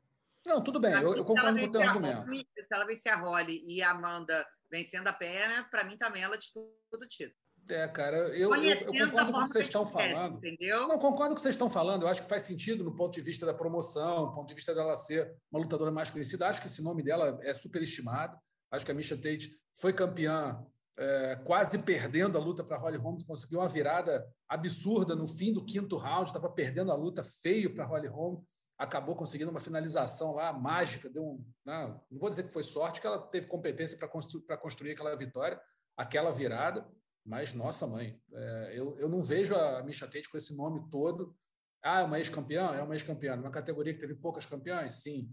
Não, 0.47 0.63
tudo 0.63 0.81
bem, 0.81 0.93
eu, 0.93 1.17
eu 1.17 1.25
concordo 1.25 1.59
com 1.59 1.67
o 1.67 1.71
teu 1.71 1.83
argumento. 1.83 2.23
Holly, 2.23 2.47
se 2.55 2.67
ela 2.71 2.87
vencer 2.87 3.13
a 3.13 3.17
Holly 3.17 3.65
e 3.67 3.83
a 3.83 3.91
Amanda 3.91 4.47
vencendo 4.71 5.09
a 5.09 5.13
perna, 5.13 5.65
para 5.71 5.85
mim 5.85 5.97
também 5.97 6.23
ela 6.23 6.37
disputa 6.37 6.71
o 6.93 7.09
título. 7.09 7.37
É, 7.69 7.87
cara, 7.89 8.17
eu, 8.37 8.55
eu, 8.55 8.65
eu 8.65 9.07
concordo 9.07 9.33
com 9.33 9.39
o 9.39 9.43
que 9.45 9.51
vocês 9.51 9.67
estão 9.67 9.87
falando. 9.87 10.39
Entendeu? 10.39 10.89
Não, 10.89 10.99
concordo 10.99 11.29
com 11.29 11.33
o 11.33 11.35
que 11.35 11.43
vocês 11.43 11.55
estão 11.55 11.69
falando. 11.69 12.03
Eu 12.03 12.09
acho 12.09 12.23
que 12.23 12.29
faz 12.29 12.43
sentido 12.43 12.83
no 12.83 12.95
ponto 12.95 13.13
de 13.13 13.21
vista 13.21 13.45
da 13.45 13.53
promoção, 13.53 14.27
no 14.27 14.35
ponto 14.35 14.49
de 14.49 14.55
vista 14.55 14.75
dela 14.75 14.97
ser 14.97 15.37
uma 15.53 15.61
lutadora 15.61 15.91
mais 15.91 16.11
conhecida. 16.11 16.49
Acho 16.49 16.61
que 16.61 16.67
esse 16.69 16.83
nome 16.83 17.03
dela 17.03 17.39
é 17.43 17.53
superestimado. 17.53 18.39
Acho 18.71 18.85
que 18.85 18.91
a 18.91 18.95
Misha 18.95 19.17
Tate 19.17 19.53
foi 19.75 19.93
campeã 19.93 20.65
é, 21.01 21.37
quase 21.45 21.79
perdendo 21.79 22.37
a 22.37 22.41
luta 22.41 22.63
para 22.63 22.77
Holly 22.77 22.99
Holm, 22.99 23.19
conseguiu 23.27 23.61
uma 23.61 23.69
virada 23.69 24.27
absurda 24.49 25.15
no 25.15 25.27
fim 25.27 25.53
do 25.53 25.65
quinto 25.65 25.97
round, 25.97 26.29
estava 26.29 26.51
perdendo 26.51 26.93
a 26.93 26.95
luta 26.95 27.25
feio 27.25 27.75
para 27.75 27.87
Holly 27.87 28.09
Holm 28.09 28.43
acabou 28.81 29.15
conseguindo 29.15 29.51
uma 29.51 29.61
finalização 29.61 30.33
lá 30.33 30.55
mágica, 30.55 31.11
deu 31.11 31.23
um, 31.23 31.45
não, 31.67 31.89
né, 31.89 32.01
não 32.11 32.19
vou 32.19 32.31
dizer 32.31 32.45
que 32.45 32.53
foi 32.53 32.63
sorte, 32.63 32.99
que 32.99 33.07
ela 33.07 33.19
teve 33.19 33.47
competência 33.47 33.99
para 33.99 34.09
constru 34.09 34.43
construir 34.59 34.93
aquela 34.93 35.15
vitória, 35.15 35.61
aquela 35.95 36.33
virada. 36.33 36.91
Mas, 37.23 37.53
nossa 37.53 37.87
mãe, 37.87 38.19
é, 38.33 38.73
eu, 38.75 38.99
eu 38.99 39.07
não 39.07 39.23
vejo 39.23 39.55
a 39.55 39.83
Misha 39.83 40.07
Tate 40.07 40.31
com 40.31 40.39
esse 40.39 40.57
nome 40.57 40.89
todo. 40.91 41.37
Ah, 41.83 42.01
é 42.01 42.05
uma 42.05 42.19
ex-campeã? 42.19 42.75
É 42.75 42.83
uma 42.83 42.95
ex-campeã. 42.95 43.37
Uma 43.37 43.51
categoria 43.51 43.93
que 43.93 44.01
teve 44.01 44.15
poucas 44.15 44.47
campeãs? 44.47 44.95
Sim. 44.95 45.31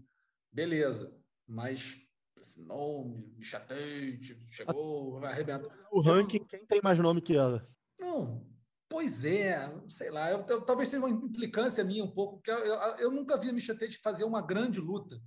Beleza. 0.52 1.18
Mas 1.46 1.96
esse 2.38 2.62
nome, 2.66 3.32
Misha 3.34 3.58
Tate, 3.58 4.38
chegou, 4.46 5.18
vai 5.18 5.32
arrebentar. 5.32 5.74
O 5.90 6.02
ranking, 6.02 6.44
quem 6.44 6.66
tem 6.66 6.82
mais 6.82 6.98
nome 6.98 7.22
que 7.22 7.34
ela? 7.34 7.66
Não, 7.98 8.46
Pois 8.88 9.24
é, 9.24 9.70
sei 9.86 10.10
lá, 10.10 10.30
eu, 10.30 10.44
eu, 10.48 10.62
talvez 10.62 10.88
seja 10.88 11.04
uma 11.04 11.10
implicância 11.10 11.84
minha 11.84 12.02
um 12.02 12.10
pouco, 12.10 12.36
porque 12.36 12.50
eu, 12.50 12.74
eu 12.98 13.10
nunca 13.10 13.36
vi 13.36 13.50
a 13.50 13.52
Misha 13.52 13.76
Tate 13.76 13.98
fazer 13.98 14.24
uma 14.24 14.40
grande 14.40 14.80
luta 14.80 15.20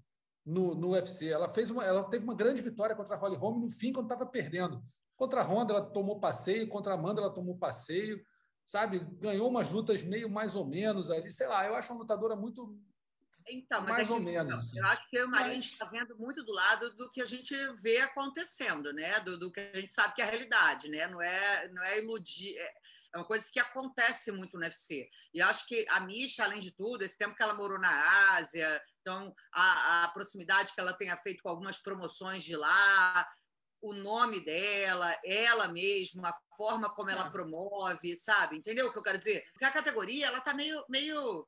no, 0.45 0.73
no 0.73 0.91
UFC. 0.91 1.29
Ela 1.29 1.47
fez 1.53 1.69
uma, 1.69 1.83
ela 1.85 2.03
teve 2.09 2.23
uma 2.23 2.35
grande 2.35 2.61
vitória 2.61 2.95
contra 2.95 3.15
a 3.15 3.17
Holly 3.19 3.37
Holm 3.37 3.59
no 3.59 3.69
fim, 3.69 3.93
quando 3.93 4.11
estava 4.11 4.25
perdendo. 4.25 4.83
Contra 5.15 5.41
a 5.41 5.43
Honda, 5.43 5.75
ela 5.75 5.85
tomou 5.85 6.19
passeio, 6.19 6.67
contra 6.67 6.93
a 6.93 6.95
Amanda, 6.95 7.21
ela 7.21 7.33
tomou 7.33 7.55
passeio, 7.55 8.19
sabe? 8.65 8.99
Ganhou 9.19 9.47
umas 9.47 9.69
lutas 9.69 10.03
meio 10.03 10.27
mais 10.27 10.55
ou 10.55 10.65
menos 10.65 11.11
ali, 11.11 11.31
sei 11.31 11.45
lá, 11.47 11.65
eu 11.65 11.75
acho 11.75 11.93
uma 11.93 11.99
lutadora 11.99 12.35
muito. 12.35 12.75
Então, 13.47 13.81
mais 13.81 14.09
é 14.09 14.11
ou 14.11 14.19
menos. 14.19 14.55
Assim. 14.55 14.79
Eu 14.79 14.85
acho 14.87 15.07
que 15.09 15.21
o 15.21 15.29
Marinho 15.29 15.59
está 15.59 15.85
vendo 15.85 16.17
muito 16.17 16.43
do 16.43 16.51
lado 16.51 16.95
do 16.95 17.11
que 17.11 17.21
a 17.21 17.25
gente 17.25 17.55
vê 17.79 17.97
acontecendo, 17.97 18.91
né? 18.93 19.19
Do, 19.19 19.37
do, 19.37 19.51
que 19.51 19.59
a 19.59 19.79
gente 19.79 19.91
sabe 19.91 20.15
que 20.15 20.21
é 20.21 20.25
a 20.25 20.29
realidade, 20.29 20.87
né? 20.89 21.05
Não 21.07 21.21
é, 21.21 21.67
não 21.69 21.83
é 21.83 21.99
iludir. 21.99 22.57
É 22.57 22.73
é 23.13 23.17
uma 23.17 23.25
coisa 23.25 23.45
que 23.51 23.59
acontece 23.59 24.31
muito 24.31 24.57
no 24.57 24.63
UFC. 24.63 25.09
E 25.33 25.41
acho 25.41 25.67
que 25.67 25.85
a 25.89 25.99
Misha, 26.01 26.43
além 26.43 26.59
de 26.59 26.71
tudo, 26.71 27.03
esse 27.03 27.17
tempo 27.17 27.35
que 27.35 27.43
ela 27.43 27.53
morou 27.53 27.79
na 27.79 28.35
Ásia, 28.35 28.81
então 29.01 29.33
a, 29.53 30.03
a 30.03 30.07
proximidade 30.09 30.73
que 30.73 30.79
ela 30.79 30.93
tenha 30.93 31.17
feito 31.17 31.41
com 31.43 31.49
algumas 31.49 31.77
promoções 31.77 32.43
de 32.43 32.55
lá, 32.55 33.27
o 33.81 33.93
nome 33.93 34.39
dela, 34.39 35.13
ela 35.25 35.67
mesma, 35.67 36.29
a 36.29 36.55
forma 36.55 36.89
como 36.93 37.09
ela 37.09 37.27
é. 37.27 37.29
promove, 37.29 38.15
sabe? 38.15 38.57
Entendeu 38.57 38.87
o 38.87 38.91
que 38.91 38.99
eu 38.99 39.03
quero 39.03 39.17
dizer? 39.17 39.43
Porque 39.51 39.65
a 39.65 39.71
categoria 39.71 40.27
ela 40.27 40.39
tá 40.39 40.53
meio, 40.53 40.85
meio 40.87 41.47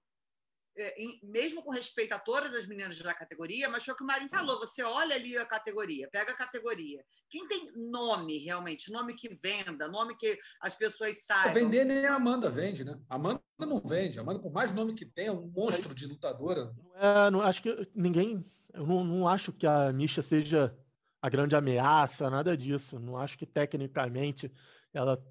é, 0.76 0.96
mesmo 1.22 1.62
com 1.62 1.72
respeito 1.72 2.14
a 2.14 2.20
todas 2.20 2.54
as 2.54 2.66
meninas 2.66 2.98
da 3.00 3.14
categoria, 3.14 3.70
mas 3.70 3.84
foi 3.84 3.94
o 3.94 3.98
que 3.98 4.04
o 4.04 4.08
Marinho 4.08 4.30
falou: 4.30 4.60
você 4.60 4.82
olha 4.82 5.16
ali 5.16 5.38
a 5.38 5.46
categoria, 5.46 6.10
pega 6.12 6.32
a 6.32 6.38
categoria. 6.38 7.04
Quem 7.30 7.48
tem 7.48 7.72
nome 7.76 8.40
realmente, 8.40 8.92
nome 8.92 9.14
que 9.14 9.30
venda, 9.30 9.88
nome 9.88 10.16
que 10.18 10.38
as 10.60 10.76
pessoas 10.76 11.24
saibam. 11.26 11.54
Vender 11.54 11.86
nem 11.86 12.06
a 12.06 12.16
Amanda 12.16 12.50
vende, 12.50 12.84
né? 12.84 13.00
A 13.10 13.16
Amanda 13.16 13.42
não 13.60 13.80
vende. 13.80 14.18
A 14.18 14.22
Amanda, 14.22 14.40
por 14.40 14.52
mais 14.52 14.74
nome 14.74 14.94
que 14.94 15.06
tem, 15.06 15.28
é 15.28 15.32
um 15.32 15.48
monstro 15.48 15.94
de 15.94 16.08
lutadora. 16.08 16.74
É, 16.96 17.30
não, 17.30 17.42
acho 17.42 17.62
que 17.62 17.92
ninguém. 17.96 18.46
Eu 18.74 18.88
não, 18.88 19.04
não 19.04 19.28
acho 19.28 19.52
que 19.52 19.68
a 19.68 19.94
Misha 19.94 20.24
seja 20.24 20.76
a 21.22 21.30
grande 21.30 21.56
ameaça, 21.56 22.30
nada 22.30 22.58
disso. 22.58 23.00
Não 23.00 23.16
acho 23.16 23.38
que 23.38 23.46
tecnicamente 23.46 24.52
ela 24.94 25.24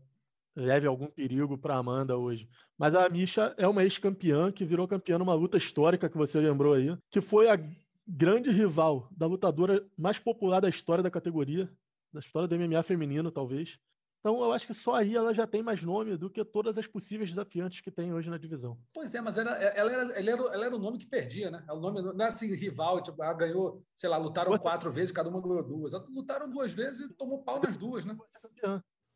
leve 0.54 0.86
algum 0.86 1.06
perigo 1.06 1.56
para 1.56 1.76
Amanda 1.76 2.16
hoje. 2.16 2.48
Mas 2.78 2.94
a 2.94 3.08
Misha 3.08 3.54
é 3.56 3.66
uma 3.66 3.82
ex-campeã 3.82 4.50
que 4.52 4.64
virou 4.64 4.86
campeã 4.88 5.18
numa 5.18 5.34
luta 5.34 5.56
histórica 5.56 6.08
que 6.08 6.16
você 6.16 6.40
lembrou 6.40 6.74
aí, 6.74 6.96
que 7.10 7.20
foi 7.20 7.48
a 7.48 7.58
grande 8.06 8.50
rival 8.50 9.08
da 9.16 9.26
lutadora 9.26 9.86
mais 9.96 10.18
popular 10.18 10.60
da 10.60 10.68
história 10.68 11.02
da 11.02 11.10
categoria, 11.10 11.70
da 12.12 12.20
história 12.20 12.48
do 12.48 12.56
MMA 12.56 12.82
feminino, 12.82 13.30
talvez. 13.30 13.78
Então, 14.22 14.40
eu 14.40 14.52
acho 14.52 14.68
que 14.68 14.74
só 14.74 14.94
aí 14.94 15.16
ela 15.16 15.34
já 15.34 15.48
tem 15.48 15.64
mais 15.64 15.82
nome 15.82 16.16
do 16.16 16.30
que 16.30 16.44
todas 16.44 16.78
as 16.78 16.86
possíveis 16.86 17.30
desafiantes 17.30 17.80
que 17.80 17.90
tem 17.90 18.14
hoje 18.14 18.30
na 18.30 18.38
divisão. 18.38 18.78
Pois 18.94 19.12
é, 19.16 19.20
mas 19.20 19.36
ela, 19.36 19.50
ela, 19.50 19.90
era, 19.90 20.02
ela, 20.12 20.30
era, 20.30 20.42
ela 20.54 20.66
era 20.66 20.76
o 20.76 20.78
nome 20.78 20.98
que 20.98 21.06
perdia, 21.06 21.50
né? 21.50 21.64
O 21.68 21.80
nome, 21.80 22.00
não 22.00 22.24
é 22.24 22.28
assim, 22.28 22.54
rival, 22.54 23.02
tipo, 23.02 23.20
ela 23.20 23.32
ganhou, 23.34 23.84
sei 23.96 24.08
lá, 24.08 24.16
lutaram 24.16 24.56
quatro 24.58 24.92
vezes, 24.92 25.10
cada 25.10 25.28
uma 25.28 25.42
ganhou 25.42 25.64
duas. 25.64 25.92
Lutaram 26.08 26.48
duas 26.48 26.72
vezes 26.72 27.00
e 27.00 27.14
tomou 27.14 27.42
pau 27.42 27.60
nas 27.60 27.76
duas, 27.76 28.04
né? 28.04 28.16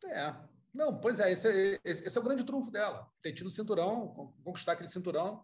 É, 0.07 0.35
não, 0.77 0.95
pois 0.99 1.19
é, 1.19 1.31
esse, 1.31 1.47
é, 1.47 1.79
esse 1.83 2.15
é 2.15 2.21
o 2.21 2.23
grande 2.23 2.43
trunfo 2.43 2.69
dela. 2.69 3.11
Ter 3.19 3.33
tido 3.33 3.47
o 3.47 3.51
cinturão, 3.51 4.33
conquistar 4.43 4.73
aquele 4.73 4.87
cinturão, 4.87 5.43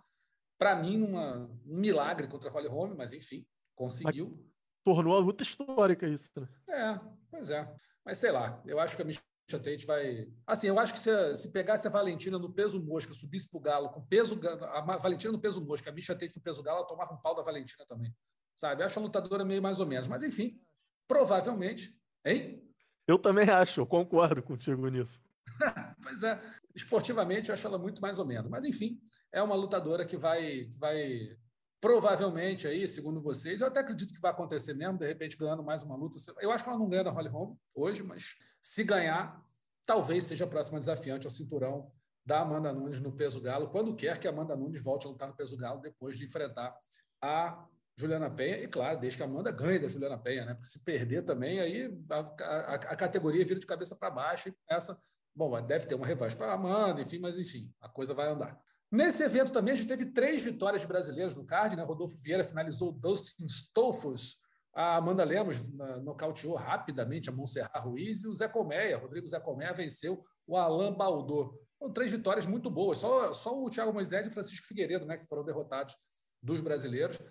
para 0.59 0.75
mim, 0.75 1.01
uma, 1.01 1.49
um 1.65 1.75
milagre 1.79 2.27
contra 2.27 2.49
a 2.49 2.53
Holly 2.53 2.67
Holm, 2.67 2.93
mas 2.95 3.13
enfim, 3.13 3.43
conseguiu. 3.73 4.29
Mas 4.29 4.45
tornou 4.83 5.15
a 5.15 5.19
luta 5.19 5.41
histórica 5.41 6.07
isso, 6.07 6.29
né? 6.39 6.47
É, 6.69 6.99
pois 7.31 7.49
é. 7.49 7.75
Mas 8.05 8.19
sei 8.19 8.31
lá, 8.31 8.61
eu 8.63 8.79
acho 8.79 8.95
que 8.95 9.01
a 9.01 9.05
Misha 9.05 9.23
Tate 9.49 9.87
vai. 9.87 10.31
Assim, 10.45 10.67
eu 10.67 10.77
acho 10.77 10.93
que 10.93 10.99
se, 10.99 11.35
se 11.35 11.51
pegasse 11.51 11.87
a 11.87 11.91
Valentina 11.91 12.37
no 12.37 12.53
peso 12.53 12.79
mosca, 12.79 13.11
subisse 13.13 13.49
pro 13.49 13.59
Galo 13.59 13.89
com 13.89 14.05
peso. 14.05 14.39
A 14.71 14.81
Valentina 14.97 15.33
no 15.33 15.41
peso 15.41 15.59
mosca, 15.65 15.89
a 15.89 15.93
Misha 15.93 16.13
Tate 16.13 16.35
no 16.35 16.43
peso 16.43 16.61
Galo, 16.61 16.79
ela 16.79 16.87
tomava 16.87 17.11
um 17.11 17.17
pau 17.17 17.33
da 17.33 17.41
Valentina 17.41 17.83
também. 17.87 18.15
Sabe? 18.55 18.83
Eu 18.83 18.85
acho 18.85 18.99
a 18.99 19.01
lutadora 19.01 19.43
meio 19.43 19.63
mais 19.63 19.79
ou 19.79 19.87
menos. 19.87 20.07
Mas 20.07 20.21
enfim, 20.21 20.61
provavelmente. 21.07 21.99
Hein? 22.23 22.63
Eu 23.07 23.17
também 23.17 23.49
acho, 23.49 23.81
eu 23.81 23.85
concordo 23.87 24.43
contigo 24.43 24.87
nisso. 24.87 25.22
pois 26.01 26.23
é, 26.23 26.39
esportivamente 26.75 27.49
eu 27.49 27.53
acho 27.53 27.67
ela 27.67 27.77
muito 27.77 28.01
mais 28.01 28.19
ou 28.19 28.25
menos. 28.25 28.49
Mas, 28.49 28.65
enfim, 28.65 28.99
é 29.31 29.41
uma 29.41 29.55
lutadora 29.55 30.05
que 30.05 30.17
vai, 30.17 30.71
vai 30.77 31.37
provavelmente 31.79 32.67
aí, 32.67 32.87
segundo 32.87 33.21
vocês, 33.21 33.61
eu 33.61 33.67
até 33.67 33.81
acredito 33.81 34.13
que 34.13 34.21
vai 34.21 34.31
acontecer 34.31 34.73
mesmo, 34.73 34.97
de 34.97 35.07
repente 35.07 35.37
ganhando 35.37 35.63
mais 35.63 35.83
uma 35.83 35.95
luta. 35.95 36.17
Eu 36.39 36.51
acho 36.51 36.63
que 36.63 36.69
ela 36.69 36.79
não 36.79 36.89
ganha 36.89 37.03
da 37.03 37.11
Holly 37.11 37.29
Holm 37.29 37.55
hoje, 37.75 38.03
mas 38.03 38.35
se 38.61 38.83
ganhar, 38.83 39.43
talvez 39.85 40.23
seja 40.23 40.45
a 40.45 40.47
próxima 40.47 40.79
desafiante 40.79 41.27
ao 41.27 41.31
cinturão 41.31 41.91
da 42.25 42.39
Amanda 42.39 42.71
Nunes 42.71 43.01
no 43.01 43.11
peso 43.11 43.41
galo, 43.41 43.69
quando 43.69 43.95
quer 43.95 44.17
que 44.17 44.27
a 44.27 44.31
Amanda 44.31 44.55
Nunes 44.55 44.81
volte 44.81 45.05
a 45.05 45.09
lutar 45.09 45.27
no 45.27 45.35
peso 45.35 45.57
galo 45.57 45.81
depois 45.81 46.17
de 46.17 46.25
enfrentar 46.25 46.73
a 47.21 47.67
Juliana 47.97 48.29
Penha, 48.29 48.57
e 48.57 48.67
claro, 48.67 48.99
desde 48.99 49.17
que 49.17 49.23
a 49.23 49.25
Amanda 49.25 49.51
ganhe 49.51 49.77
da 49.77 49.87
Juliana 49.87 50.17
Penha, 50.17 50.45
né? 50.45 50.53
Porque 50.53 50.67
se 50.67 50.83
perder 50.83 51.23
também, 51.23 51.59
aí 51.59 51.93
a, 52.09 52.19
a, 52.19 52.73
a 52.75 52.95
categoria 52.95 53.45
vira 53.45 53.59
de 53.59 53.65
cabeça 53.65 53.95
para 53.95 54.09
baixo 54.09 54.49
e 54.49 54.55
começa 54.65 54.97
Bom, 55.35 55.59
deve 55.61 55.87
ter 55.87 55.95
uma 55.95 56.05
revanche 56.05 56.35
para 56.35 56.51
a 56.51 56.53
Amanda, 56.53 57.01
enfim, 57.01 57.19
mas 57.19 57.37
enfim, 57.37 57.73
a 57.81 57.89
coisa 57.89 58.13
vai 58.13 58.27
andar. 58.27 58.59
Nesse 58.91 59.23
evento 59.23 59.51
também 59.51 59.73
a 59.73 59.77
gente 59.77 59.87
teve 59.87 60.05
três 60.05 60.43
vitórias 60.43 60.81
de 60.81 60.87
brasileiros 60.87 61.33
no 61.35 61.45
card, 61.45 61.75
né? 61.75 61.83
Rodolfo 61.83 62.15
Vieira 62.17 62.43
finalizou 62.43 62.91
Dustin 62.91 63.45
Stolfus, 63.45 64.37
a 64.75 64.95
Amanda 64.95 65.23
Lemos 65.23 65.57
nocauteou 66.03 66.55
rapidamente 66.55 67.29
a 67.29 67.31
Montserrat 67.31 67.83
Ruiz 67.83 68.23
e 68.23 68.27
o 68.27 68.35
Zé 68.35 68.47
Colmeia, 68.47 68.97
Rodrigo 68.97 69.27
Zé 69.27 69.39
Colmeia 69.39 69.73
venceu 69.73 70.23
o 70.47 70.57
Alain 70.57 70.95
Baldor. 70.95 71.55
Foram 71.77 71.93
três 71.93 72.11
vitórias 72.11 72.45
muito 72.45 72.71
boas, 72.71 72.97
só, 72.97 73.33
só 73.33 73.61
o 73.61 73.69
Thiago 73.69 73.93
Moisés 73.93 74.25
e 74.25 74.29
o 74.29 74.33
Francisco 74.33 74.65
Figueiredo, 74.65 75.05
né, 75.05 75.17
que 75.17 75.27
foram 75.27 75.43
derrotados 75.43 75.95
dos 76.41 76.59
brasileiros. 76.59 77.21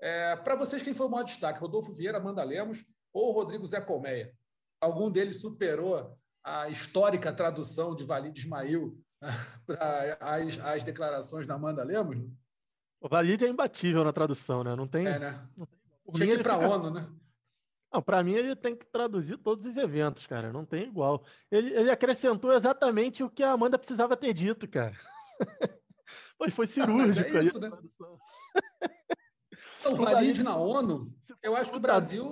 É, 0.00 0.34
Para 0.36 0.56
vocês, 0.56 0.82
quem 0.82 0.92
foi 0.92 1.06
o 1.06 1.10
maior 1.10 1.24
destaque? 1.24 1.60
Rodolfo 1.60 1.92
Vieira, 1.92 2.18
Amanda 2.18 2.42
Lemos 2.42 2.84
ou 3.12 3.32
Rodrigo 3.32 3.66
Zé 3.66 3.80
Colmeia? 3.80 4.32
Algum 4.80 5.10
deles 5.10 5.40
superou 5.40 6.17
a 6.48 6.68
histórica 6.68 7.32
tradução 7.32 7.94
de 7.94 8.04
Valide 8.04 8.40
Ismail 8.40 8.98
para 9.66 10.18
as, 10.20 10.58
as 10.60 10.82
declarações 10.82 11.46
da 11.46 11.54
Amanda 11.54 11.84
Lemos? 11.84 12.18
O 13.00 13.08
Valide 13.08 13.44
é 13.44 13.48
imbatível 13.48 14.02
na 14.02 14.12
tradução, 14.12 14.64
né? 14.64 14.74
Não 14.74 14.88
tem. 14.88 15.06
É, 15.06 15.18
né? 15.18 15.48
Não 15.56 15.66
tem... 15.66 15.78
Tinha 16.14 16.26
que 16.26 16.40
ir 16.40 16.42
para 16.42 16.54
a 16.54 16.60
fica... 16.60 16.70
ONU, 16.70 16.90
né? 16.90 17.08
Não, 17.92 18.02
para 18.02 18.22
mim 18.22 18.34
ele 18.34 18.54
tem 18.54 18.76
que 18.76 18.86
traduzir 18.86 19.38
todos 19.38 19.64
os 19.64 19.76
eventos, 19.76 20.26
cara. 20.26 20.52
Não 20.52 20.64
tem 20.64 20.84
igual. 20.84 21.24
Ele, 21.50 21.72
ele 21.74 21.90
acrescentou 21.90 22.52
exatamente 22.52 23.22
o 23.22 23.30
que 23.30 23.42
a 23.42 23.52
Amanda 23.52 23.78
precisava 23.78 24.16
ter 24.16 24.32
dito, 24.32 24.68
cara. 24.68 24.96
Mas 26.38 26.54
foi 26.54 26.66
cirúrgico. 26.66 27.28
Mas 27.32 27.36
é 27.36 27.42
isso, 27.42 27.60
né? 27.60 27.70
o 29.86 29.96
Valide 29.96 30.42
na 30.42 30.56
ONU, 30.56 31.14
eu 31.42 31.56
acho 31.56 31.70
que 31.70 31.76
o 31.76 31.80
Brasil. 31.80 32.26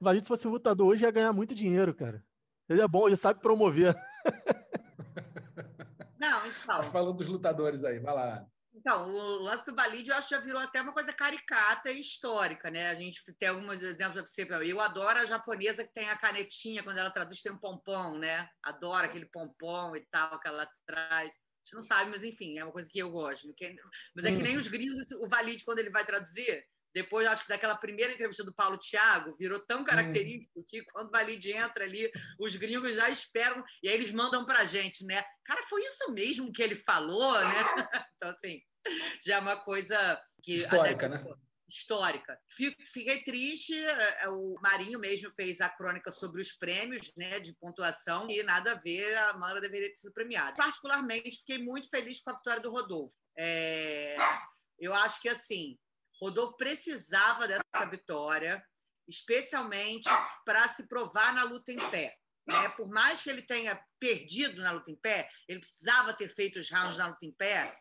O 0.00 0.04
Valide, 0.04 0.24
se 0.24 0.28
fosse 0.28 0.46
lutador 0.48 0.88
hoje, 0.88 1.04
ia 1.04 1.10
ganhar 1.10 1.32
muito 1.32 1.54
dinheiro, 1.54 1.94
cara. 1.94 2.24
Ele 2.68 2.80
é 2.80 2.88
bom, 2.88 3.06
ele 3.06 3.16
sabe 3.16 3.40
promover. 3.40 3.94
Não, 6.18 6.46
então. 6.46 6.78
Mas 6.78 6.88
falando 6.88 7.16
dos 7.16 7.28
lutadores 7.28 7.84
aí, 7.84 8.00
vai 8.00 8.14
lá. 8.14 8.46
Então, 8.74 9.08
o 9.08 9.42
lance 9.42 9.64
do 9.66 9.74
Balide 9.74 10.10
eu 10.10 10.16
acho 10.16 10.28
que 10.28 10.34
já 10.34 10.40
virou 10.40 10.60
até 10.60 10.80
uma 10.80 10.92
coisa 10.92 11.12
caricata 11.12 11.90
e 11.90 11.98
histórica, 11.98 12.70
né? 12.70 12.90
A 12.90 12.94
gente 12.94 13.20
tem 13.38 13.48
alguns 13.48 13.82
exemplos 13.82 14.30
você. 14.30 14.46
Eu 14.64 14.80
adoro 14.80 15.18
a 15.18 15.24
japonesa 15.24 15.82
que 15.82 15.92
tem 15.92 16.08
a 16.08 16.16
canetinha, 16.16 16.84
quando 16.84 16.98
ela 16.98 17.10
traduz, 17.10 17.42
tem 17.42 17.50
um 17.50 17.58
pompom, 17.58 18.18
né? 18.18 18.48
Adoro 18.62 19.06
aquele 19.06 19.26
pompom 19.26 19.96
e 19.96 20.06
tal 20.10 20.38
que 20.38 20.46
ela 20.46 20.68
traz. 20.86 21.30
A 21.30 21.64
gente 21.64 21.74
não 21.74 21.82
sabe, 21.82 22.10
mas 22.10 22.22
enfim, 22.22 22.58
é 22.58 22.64
uma 22.64 22.72
coisa 22.72 22.88
que 22.88 22.98
eu 22.98 23.10
gosto. 23.10 23.48
Mas 24.14 24.24
é 24.24 24.36
que 24.36 24.42
nem 24.42 24.56
os 24.56 24.68
gringos, 24.68 25.10
o 25.20 25.28
Valide, 25.28 25.64
quando 25.64 25.80
ele 25.80 25.90
vai 25.90 26.04
traduzir, 26.04 26.64
depois, 26.96 27.26
acho 27.26 27.42
que 27.42 27.50
daquela 27.50 27.76
primeira 27.76 28.14
entrevista 28.14 28.42
do 28.42 28.54
Paulo 28.54 28.78
Thiago, 28.78 29.36
virou 29.38 29.60
tão 29.60 29.84
característico 29.84 30.64
que 30.66 30.82
quando 30.84 31.08
o 31.08 31.10
Valide 31.10 31.52
entra 31.52 31.84
ali, 31.84 32.10
os 32.40 32.56
gringos 32.56 32.96
já 32.96 33.10
esperam 33.10 33.62
e 33.82 33.88
aí 33.90 33.94
eles 33.94 34.10
mandam 34.12 34.46
para 34.46 34.60
a 34.60 34.64
gente, 34.64 35.04
né? 35.04 35.22
Cara, 35.44 35.62
foi 35.64 35.82
isso 35.84 36.10
mesmo 36.12 36.50
que 36.50 36.62
ele 36.62 36.74
falou, 36.74 37.38
né? 37.40 37.54
Então, 38.16 38.30
assim, 38.30 38.62
já 39.26 39.36
é 39.36 39.40
uma 39.40 39.56
coisa 39.56 40.18
que. 40.42 40.54
Histórica, 40.54 41.06
né? 41.06 41.22
Histórica. 41.68 42.40
Fiquei 42.48 43.22
triste, 43.22 43.74
é, 43.74 44.24
é, 44.24 44.28
o 44.30 44.54
Marinho 44.62 44.98
mesmo 44.98 45.30
fez 45.32 45.60
a 45.60 45.68
crônica 45.68 46.10
sobre 46.10 46.40
os 46.40 46.52
prêmios 46.52 47.12
né, 47.14 47.40
de 47.40 47.52
pontuação 47.56 48.26
e 48.30 48.42
nada 48.42 48.72
a 48.72 48.76
ver, 48.76 49.18
a 49.18 49.36
Mara 49.36 49.60
deveria 49.60 49.90
ter 49.90 49.96
sido 49.96 50.14
premiada. 50.14 50.54
Particularmente, 50.56 51.40
fiquei 51.40 51.58
muito 51.58 51.90
feliz 51.90 52.22
com 52.22 52.30
a 52.30 52.36
vitória 52.36 52.62
do 52.62 52.70
Rodolfo. 52.70 53.14
É... 53.36 54.16
Eu 54.78 54.94
acho 54.94 55.20
que, 55.20 55.28
assim, 55.28 55.78
Rodolfo 56.20 56.56
precisava 56.56 57.46
dessa 57.46 57.90
vitória, 57.90 58.64
especialmente 59.08 60.08
para 60.44 60.68
se 60.68 60.88
provar 60.88 61.34
na 61.34 61.44
luta 61.44 61.72
em 61.72 61.90
pé. 61.90 62.14
né? 62.46 62.68
Por 62.70 62.88
mais 62.88 63.22
que 63.22 63.30
ele 63.30 63.42
tenha 63.42 63.78
perdido 63.98 64.62
na 64.62 64.72
luta 64.72 64.90
em 64.90 64.96
pé, 64.96 65.28
ele 65.48 65.60
precisava 65.60 66.14
ter 66.14 66.28
feito 66.28 66.58
os 66.58 66.70
rounds 66.70 66.96
na 66.96 67.08
luta 67.08 67.24
em 67.24 67.32
pé 67.32 67.76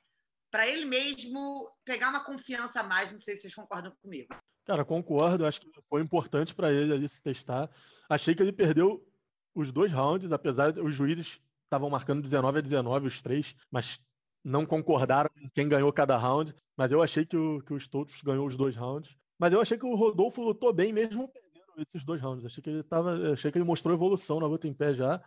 para 0.51 0.67
ele 0.67 0.85
mesmo 0.85 1.69
pegar 1.83 2.09
uma 2.09 2.23
confiança 2.23 2.79
a 2.79 2.83
mais. 2.83 3.11
Não 3.11 3.19
sei 3.19 3.35
se 3.35 3.41
vocês 3.41 3.55
concordam 3.55 3.93
comigo. 4.01 4.33
Cara, 4.65 4.85
concordo. 4.85 5.45
Acho 5.45 5.59
que 5.59 5.69
foi 5.89 6.01
importante 6.01 6.55
para 6.55 6.71
ele 6.71 6.93
ali 6.93 7.09
se 7.09 7.21
testar. 7.21 7.69
Achei 8.09 8.33
que 8.33 8.41
ele 8.41 8.53
perdeu 8.53 9.05
os 9.53 9.69
dois 9.71 9.91
rounds, 9.91 10.31
apesar 10.31 10.71
de 10.71 10.79
os 10.79 10.95
juízes 10.95 11.41
estavam 11.65 11.89
marcando 11.89 12.21
19 12.21 12.59
a 12.59 12.61
19 12.61 13.07
os 13.07 13.21
três, 13.21 13.53
mas 13.69 13.99
não 14.45 14.63
concordaram 14.63 15.29
em 15.37 15.49
quem 15.49 15.67
ganhou 15.67 15.91
cada 15.91 16.15
round. 16.15 16.55
Mas 16.77 16.91
eu 16.91 17.01
achei 17.01 17.25
que 17.25 17.35
o, 17.35 17.61
que 17.63 17.73
o 17.73 17.77
Stoltz 17.77 18.21
ganhou 18.21 18.45
os 18.45 18.55
dois 18.55 18.75
rounds. 18.75 19.17
Mas 19.39 19.51
eu 19.51 19.59
achei 19.59 19.77
que 19.77 19.85
o 19.85 19.95
Rodolfo 19.95 20.41
lutou 20.41 20.71
bem 20.71 20.93
mesmo 20.93 21.27
perdendo 21.27 21.81
esses 21.87 22.05
dois 22.05 22.21
rounds. 22.21 22.45
Achei 22.45 22.61
que 22.61 22.69
ele 22.69 22.83
tava, 22.83 23.33
achei 23.33 23.51
que 23.51 23.57
ele 23.57 23.65
mostrou 23.65 23.95
evolução 23.95 24.39
na 24.39 24.45
luta 24.45 24.67
em 24.67 24.73
pé 24.73 24.93
já, 24.93 25.21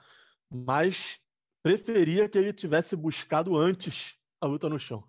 mas 0.48 1.18
preferia 1.62 2.28
que 2.28 2.38
ele 2.38 2.52
tivesse 2.52 2.94
buscado 2.94 3.56
antes 3.56 4.16
a 4.40 4.46
luta 4.46 4.68
no 4.68 4.78
chão. 4.78 5.04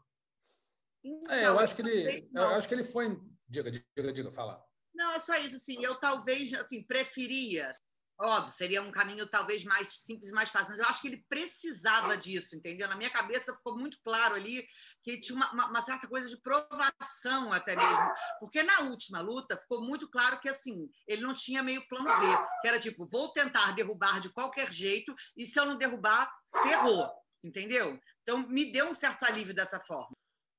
É, 1.29 1.45
eu 1.45 1.59
acho 1.59 1.75
que 1.75 1.81
ele, 1.81 2.29
eu 2.33 2.47
acho 2.49 2.67
que 2.67 2.73
ele 2.73 2.83
foi, 2.83 3.17
diga, 3.47 3.71
diga, 3.71 4.11
diga, 4.11 4.31
fala. 4.31 4.61
Não, 4.93 5.13
é 5.13 5.19
só 5.19 5.35
isso 5.37 5.55
assim, 5.55 5.81
eu 5.81 5.95
talvez 5.95 6.51
assim 6.53 6.83
preferia 6.83 7.71
Óbvio, 8.21 8.51
seria 8.51 8.81
um 8.81 8.91
caminho 8.91 9.25
talvez 9.25 9.63
mais 9.63 9.87
simples, 9.93 10.29
mais 10.31 10.49
fácil, 10.49 10.71
mas 10.71 10.79
eu 10.79 10.85
acho 10.87 11.01
que 11.01 11.07
ele 11.07 11.25
precisava 11.29 12.17
disso, 12.17 12.53
entendeu? 12.53 12.85
Na 12.89 12.97
minha 12.97 13.09
cabeça 13.09 13.55
ficou 13.55 13.77
muito 13.77 13.97
claro 14.03 14.35
ali 14.35 14.67
que 15.01 15.17
tinha 15.21 15.37
uma, 15.37 15.49
uma, 15.53 15.67
uma, 15.67 15.81
certa 15.81 16.05
coisa 16.05 16.27
de 16.27 16.35
provação 16.41 17.53
até 17.53 17.77
mesmo, 17.77 18.11
porque 18.41 18.61
na 18.61 18.81
última 18.81 19.21
luta 19.21 19.55
ficou 19.55 19.81
muito 19.81 20.09
claro 20.09 20.37
que 20.41 20.49
assim 20.49 20.89
ele 21.07 21.21
não 21.21 21.33
tinha 21.33 21.63
meio 21.63 21.87
plano 21.87 22.09
B, 22.19 22.25
que 22.61 22.67
era 22.67 22.77
tipo 22.77 23.07
vou 23.07 23.31
tentar 23.31 23.71
derrubar 23.71 24.19
de 24.19 24.29
qualquer 24.33 24.69
jeito 24.73 25.15
e 25.37 25.45
se 25.45 25.57
eu 25.57 25.65
não 25.65 25.77
derrubar 25.77 26.29
ferrou, 26.63 27.09
entendeu? 27.41 27.97
Então 28.21 28.45
me 28.49 28.69
deu 28.69 28.89
um 28.89 28.93
certo 28.93 29.23
alívio 29.23 29.55
dessa 29.55 29.79
forma. 29.79 30.11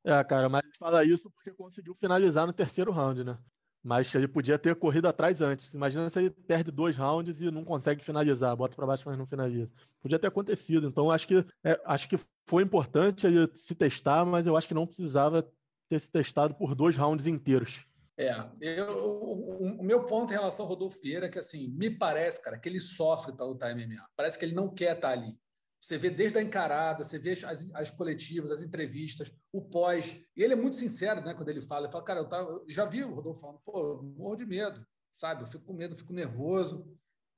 É, 0.02 0.24
cara, 0.24 0.48
mas 0.48 0.62
fala 0.78 1.04
isso 1.04 1.30
porque 1.30 1.52
conseguiu 1.52 1.94
finalizar 1.94 2.46
no 2.46 2.54
terceiro 2.54 2.90
round, 2.90 3.22
né? 3.22 3.38
Mas 3.82 4.14
ele 4.14 4.28
podia 4.28 4.58
ter 4.58 4.76
corrido 4.76 5.08
atrás 5.08 5.40
antes. 5.40 5.72
Imagina 5.72 6.10
se 6.10 6.18
ele 6.18 6.30
perde 6.30 6.70
dois 6.70 6.96
rounds 6.96 7.40
e 7.40 7.50
não 7.50 7.64
consegue 7.64 8.04
finalizar, 8.04 8.54
bota 8.54 8.76
para 8.76 8.86
baixo, 8.86 9.04
mas 9.06 9.16
não 9.16 9.26
finaliza. 9.26 9.70
Podia 10.02 10.18
ter 10.18 10.26
acontecido. 10.26 10.86
Então, 10.86 11.10
acho 11.10 11.26
que, 11.26 11.44
é, 11.64 11.80
acho 11.86 12.08
que 12.08 12.16
foi 12.46 12.62
importante 12.62 13.26
ele 13.26 13.50
se 13.54 13.74
testar, 13.74 14.24
mas 14.24 14.46
eu 14.46 14.56
acho 14.56 14.68
que 14.68 14.74
não 14.74 14.86
precisava 14.86 15.50
ter 15.88 15.98
se 15.98 16.10
testado 16.10 16.54
por 16.54 16.74
dois 16.74 16.96
rounds 16.96 17.26
inteiros. 17.26 17.86
É, 18.18 18.34
eu, 18.60 18.86
o, 18.86 19.80
o, 19.80 19.82
meu 19.82 20.04
ponto 20.04 20.30
em 20.30 20.36
relação 20.36 20.66
ao 20.66 20.68
Rodolfo 20.68 21.00
Vieira 21.00 21.24
é 21.24 21.30
que, 21.30 21.38
assim, 21.38 21.68
me 21.68 21.90
parece, 21.90 22.42
cara, 22.42 22.58
que 22.58 22.68
ele 22.68 22.78
sofre 22.78 23.32
para 23.32 23.46
lutar 23.46 23.74
MMA. 23.74 24.06
Parece 24.14 24.38
que 24.38 24.44
ele 24.44 24.54
não 24.54 24.68
quer 24.68 24.94
estar 24.94 25.08
ali. 25.10 25.34
Você 25.80 25.96
vê 25.96 26.10
desde 26.10 26.38
a 26.38 26.42
encarada, 26.42 27.02
você 27.02 27.18
vê 27.18 27.32
as, 27.32 27.70
as 27.72 27.90
coletivas, 27.90 28.50
as 28.50 28.62
entrevistas, 28.62 29.32
o 29.50 29.62
pós. 29.62 30.20
E 30.36 30.42
ele 30.42 30.52
é 30.52 30.56
muito 30.56 30.76
sincero, 30.76 31.22
né? 31.22 31.32
Quando 31.32 31.48
ele 31.48 31.62
fala, 31.62 31.86
ele 31.86 31.92
fala, 31.92 32.04
cara, 32.04 32.20
eu, 32.20 32.48
eu 32.48 32.64
já 32.68 32.84
vi 32.84 33.02
o 33.02 33.14
Rodolfo 33.14 33.40
falando, 33.40 33.60
pô, 33.64 33.78
eu 33.78 34.02
morro 34.02 34.36
de 34.36 34.44
medo, 34.44 34.86
sabe? 35.14 35.42
Eu 35.42 35.46
fico 35.46 35.64
com 35.64 35.72
medo, 35.72 35.96
fico 35.96 36.12
nervoso 36.12 36.86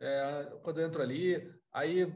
é, 0.00 0.58
quando 0.62 0.80
eu 0.80 0.86
entro 0.86 1.00
ali. 1.00 1.52
Aí, 1.72 2.12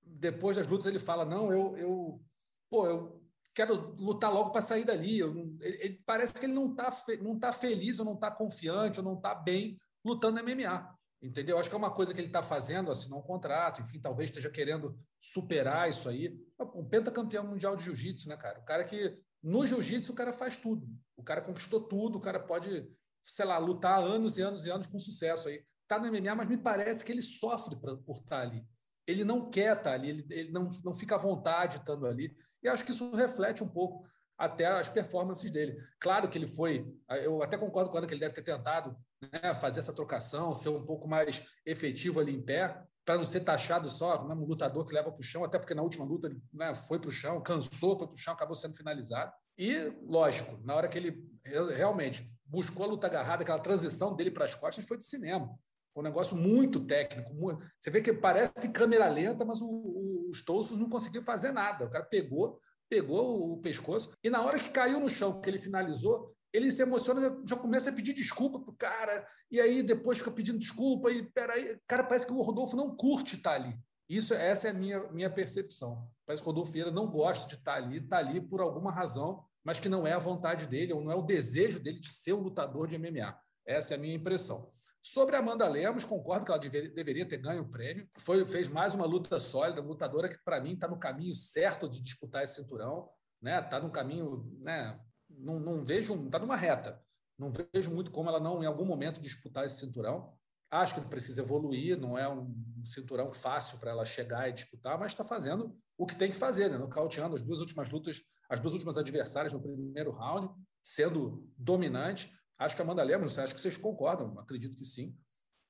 depois 0.00 0.56
das 0.56 0.66
lutas, 0.68 0.86
ele 0.86 1.00
fala, 1.00 1.24
não, 1.24 1.52
eu, 1.52 1.76
eu 1.76 2.24
pô, 2.70 2.86
eu 2.86 3.24
quero 3.52 3.94
lutar 3.98 4.32
logo 4.32 4.50
para 4.50 4.62
sair 4.62 4.84
dali. 4.84 5.18
Eu, 5.18 5.56
ele, 5.60 5.78
ele, 5.82 6.02
parece 6.06 6.34
que 6.34 6.46
ele 6.46 6.52
não 6.52 6.70
está 6.70 6.92
não 7.20 7.38
tá 7.38 7.52
feliz, 7.52 7.98
ou 7.98 8.04
não 8.04 8.14
está 8.14 8.30
confiante, 8.30 9.00
ou 9.00 9.04
não 9.04 9.16
está 9.16 9.34
bem 9.34 9.76
lutando 10.04 10.40
MMA. 10.42 10.96
Entendeu? 11.24 11.58
Acho 11.58 11.70
que 11.70 11.74
é 11.74 11.78
uma 11.78 11.90
coisa 11.90 12.12
que 12.12 12.20
ele 12.20 12.26
está 12.26 12.42
fazendo, 12.42 12.90
assinou 12.90 13.18
um 13.18 13.22
contrato, 13.22 13.80
enfim, 13.80 13.98
talvez 13.98 14.28
esteja 14.28 14.50
querendo 14.50 14.94
superar 15.18 15.88
isso 15.88 16.06
aí. 16.06 16.38
Um 16.74 16.84
pentacampeão 16.84 17.46
mundial 17.46 17.74
de 17.74 17.84
jiu-jitsu, 17.84 18.28
né, 18.28 18.36
cara? 18.36 18.60
O 18.60 18.64
cara 18.64 18.84
que. 18.84 19.18
No 19.42 19.66
jiu-jitsu, 19.66 20.12
o 20.12 20.14
cara 20.14 20.34
faz 20.34 20.58
tudo. 20.58 20.86
O 21.16 21.22
cara 21.22 21.40
conquistou 21.40 21.80
tudo, 21.80 22.18
o 22.18 22.20
cara 22.20 22.38
pode, 22.38 22.86
sei 23.22 23.46
lá, 23.46 23.56
lutar 23.56 24.02
anos 24.02 24.36
e 24.36 24.42
anos 24.42 24.66
e 24.66 24.70
anos 24.70 24.86
com 24.86 24.98
sucesso 24.98 25.48
aí. 25.48 25.64
Está 25.82 25.98
no 25.98 26.12
MMA, 26.12 26.34
mas 26.34 26.48
me 26.48 26.58
parece 26.58 27.02
que 27.02 27.12
ele 27.12 27.22
sofre 27.22 27.76
pra, 27.76 27.96
por 27.96 28.16
estar 28.16 28.36
tá 28.36 28.42
ali. 28.42 28.62
Ele 29.06 29.24
não 29.24 29.48
quer 29.48 29.78
estar 29.78 29.82
tá 29.84 29.92
ali, 29.92 30.10
ele, 30.10 30.26
ele 30.28 30.52
não, 30.52 30.68
não 30.84 30.92
fica 30.92 31.14
à 31.14 31.18
vontade 31.18 31.78
estando 31.78 32.06
ali. 32.06 32.36
E 32.62 32.68
acho 32.68 32.84
que 32.84 32.92
isso 32.92 33.14
reflete 33.14 33.64
um 33.64 33.68
pouco 33.68 34.06
até 34.36 34.66
as 34.66 34.88
performances 34.88 35.50
dele. 35.50 35.76
Claro 36.00 36.28
que 36.28 36.36
ele 36.36 36.46
foi, 36.46 36.86
eu 37.22 37.42
até 37.42 37.56
concordo 37.56 37.90
com 37.90 37.96
o 37.96 37.98
Ana 37.98 38.06
que 38.06 38.14
ele 38.14 38.20
deve 38.20 38.34
ter 38.34 38.42
tentado 38.42 38.96
né, 39.32 39.54
fazer 39.54 39.80
essa 39.80 39.92
trocação, 39.92 40.54
ser 40.54 40.68
um 40.70 40.84
pouco 40.84 41.08
mais 41.08 41.46
efetivo 41.64 42.20
ali 42.20 42.34
em 42.34 42.42
pé, 42.42 42.82
para 43.04 43.18
não 43.18 43.24
ser 43.24 43.40
taxado 43.40 43.90
só 43.90 44.26
né, 44.26 44.34
um 44.34 44.44
lutador 44.44 44.84
que 44.86 44.94
leva 44.94 45.12
para 45.12 45.20
o 45.20 45.24
chão, 45.24 45.44
até 45.44 45.58
porque 45.58 45.74
na 45.74 45.82
última 45.82 46.04
luta 46.04 46.28
ele 46.28 46.40
né, 46.52 46.74
foi 46.74 46.98
para 46.98 47.08
o 47.08 47.12
chão, 47.12 47.40
cansou, 47.42 47.98
foi 47.98 48.06
para 48.08 48.14
o 48.14 48.18
chão, 48.18 48.34
acabou 48.34 48.56
sendo 48.56 48.74
finalizado. 48.74 49.32
E, 49.58 49.92
lógico, 50.02 50.58
na 50.64 50.74
hora 50.74 50.88
que 50.88 50.98
ele 50.98 51.22
realmente 51.44 52.28
buscou 52.44 52.84
a 52.84 52.88
luta 52.88 53.06
agarrada, 53.06 53.42
aquela 53.42 53.58
transição 53.58 54.14
dele 54.16 54.30
para 54.30 54.44
as 54.44 54.54
costas 54.54 54.86
foi 54.86 54.96
de 54.96 55.04
cinema. 55.04 55.48
Foi 55.92 56.02
um 56.02 56.06
negócio 56.06 56.36
muito 56.36 56.84
técnico. 56.84 57.32
Muito... 57.34 57.64
Você 57.80 57.90
vê 57.90 58.00
que 58.00 58.12
parece 58.12 58.72
câmera 58.72 59.06
lenta, 59.06 59.44
mas 59.44 59.60
o, 59.60 59.66
o, 59.66 60.28
os 60.30 60.44
Touços 60.44 60.76
não 60.76 60.88
conseguiu 60.88 61.22
fazer 61.22 61.52
nada. 61.52 61.84
O 61.84 61.90
cara 61.90 62.04
pegou, 62.04 62.58
pegou 62.88 63.52
o 63.52 63.58
pescoço 63.58 64.12
e 64.22 64.30
na 64.30 64.42
hora 64.42 64.58
que 64.58 64.70
caiu 64.70 65.00
no 65.00 65.08
chão, 65.08 65.40
que 65.40 65.48
ele 65.48 65.58
finalizou, 65.58 66.34
ele 66.52 66.70
se 66.70 66.82
emociona, 66.82 67.42
já 67.44 67.56
começa 67.56 67.90
a 67.90 67.92
pedir 67.92 68.12
desculpa 68.12 68.60
pro 68.60 68.72
cara, 68.74 69.26
e 69.50 69.60
aí 69.60 69.82
depois 69.82 70.18
fica 70.18 70.30
pedindo 70.30 70.58
desculpa, 70.58 71.10
e 71.10 71.24
peraí, 71.32 71.76
cara, 71.84 72.04
parece 72.04 72.24
que 72.24 72.32
o 72.32 72.40
Rodolfo 72.42 72.76
não 72.76 72.94
curte 72.94 73.34
estar 73.34 73.54
ali. 73.54 73.76
Isso, 74.08 74.32
essa 74.34 74.68
é 74.68 74.70
a 74.70 74.74
minha, 74.74 75.10
minha 75.10 75.28
percepção. 75.28 76.08
Parece 76.24 76.42
que 76.42 76.48
o 76.48 76.52
Rodolfo 76.52 76.70
Vieira 76.70 76.92
não 76.92 77.10
gosta 77.10 77.48
de 77.48 77.56
estar 77.56 77.74
ali, 77.74 77.96
está 77.96 78.18
ali 78.18 78.40
por 78.40 78.60
alguma 78.60 78.92
razão, 78.92 79.44
mas 79.64 79.80
que 79.80 79.88
não 79.88 80.06
é 80.06 80.12
a 80.12 80.18
vontade 80.18 80.66
dele, 80.66 80.92
ou 80.92 81.02
não 81.02 81.10
é 81.10 81.16
o 81.16 81.22
desejo 81.22 81.80
dele 81.80 81.98
de 81.98 82.14
ser 82.14 82.34
um 82.34 82.40
lutador 82.40 82.86
de 82.86 82.98
MMA. 82.98 83.36
Essa 83.66 83.94
é 83.94 83.96
a 83.96 84.00
minha 84.00 84.14
impressão. 84.14 84.70
Sobre 85.06 85.36
a 85.36 85.40
Amanda 85.40 85.68
Lemos, 85.68 86.02
concordo 86.02 86.46
que 86.46 86.50
ela 86.50 86.58
deveria, 86.58 86.90
deveria 86.90 87.28
ter 87.28 87.36
ganho 87.36 87.60
o 87.60 87.68
prêmio. 87.68 88.08
Foi, 88.16 88.42
fez 88.46 88.70
mais 88.70 88.94
uma 88.94 89.04
luta 89.04 89.38
sólida, 89.38 89.82
lutadora 89.82 90.30
que, 90.30 90.42
para 90.42 90.58
mim, 90.62 90.72
está 90.72 90.88
no 90.88 90.98
caminho 90.98 91.34
certo 91.34 91.86
de 91.86 92.00
disputar 92.00 92.42
esse 92.42 92.54
cinturão. 92.54 93.10
Está 93.44 93.60
né? 93.60 93.60
Tá 93.60 93.90
caminho 93.90 94.50
né? 94.60 94.98
não, 95.28 95.60
não 95.60 95.84
vejo, 95.84 96.14
está 96.24 96.38
numa 96.38 96.56
reta. 96.56 96.98
Não 97.38 97.52
vejo 97.52 97.90
muito 97.94 98.10
como 98.10 98.30
ela 98.30 98.40
não, 98.40 98.62
em 98.62 98.66
algum 98.66 98.86
momento, 98.86 99.20
disputar 99.20 99.66
esse 99.66 99.78
cinturão. 99.78 100.32
Acho 100.70 100.94
que 100.94 101.02
precisa 101.02 101.42
evoluir, 101.42 102.00
não 102.00 102.16
é 102.16 102.26
um 102.26 102.50
cinturão 102.82 103.30
fácil 103.30 103.76
para 103.76 103.90
ela 103.90 104.06
chegar 104.06 104.48
e 104.48 104.54
disputar, 104.54 104.98
mas 104.98 105.12
está 105.12 105.22
fazendo 105.22 105.76
o 105.98 106.06
que 106.06 106.16
tem 106.16 106.30
que 106.30 106.36
fazer, 106.36 106.70
né? 106.70 106.78
nocauteando 106.78 107.36
as 107.36 107.42
duas 107.42 107.60
últimas 107.60 107.90
lutas, 107.90 108.22
as 108.48 108.58
duas 108.58 108.72
últimas 108.72 108.96
adversárias 108.96 109.52
no 109.52 109.60
primeiro 109.60 110.12
round, 110.12 110.48
sendo 110.82 111.46
dominante. 111.58 112.32
Acho 112.58 112.76
que 112.76 112.82
a 112.82 112.84
Amanda 112.84 113.02
Lemos, 113.02 113.38
acho 113.38 113.54
que 113.54 113.60
vocês 113.60 113.76
concordam, 113.76 114.38
acredito 114.38 114.76
que 114.76 114.84
sim, 114.84 115.16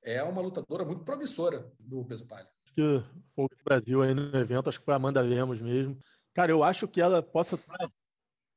é 0.03 0.21
uma 0.23 0.41
lutadora 0.41 0.85
muito 0.85 1.03
promissora 1.03 1.71
do 1.79 2.05
peso 2.05 2.27
palha. 2.27 2.47
Acho 2.63 2.73
que 2.75 3.03
foi 3.35 3.45
o 3.45 3.63
Brasil 3.63 4.01
aí 4.01 4.13
no 4.13 4.37
evento, 4.37 4.69
acho 4.69 4.79
que 4.79 4.85
foi 4.85 4.93
a 4.93 4.97
Amanda 4.97 5.21
Lemos 5.21 5.61
mesmo. 5.61 5.97
Cara, 6.33 6.51
eu 6.51 6.63
acho 6.63 6.87
que 6.87 7.01
ela 7.01 7.23
possa 7.23 7.57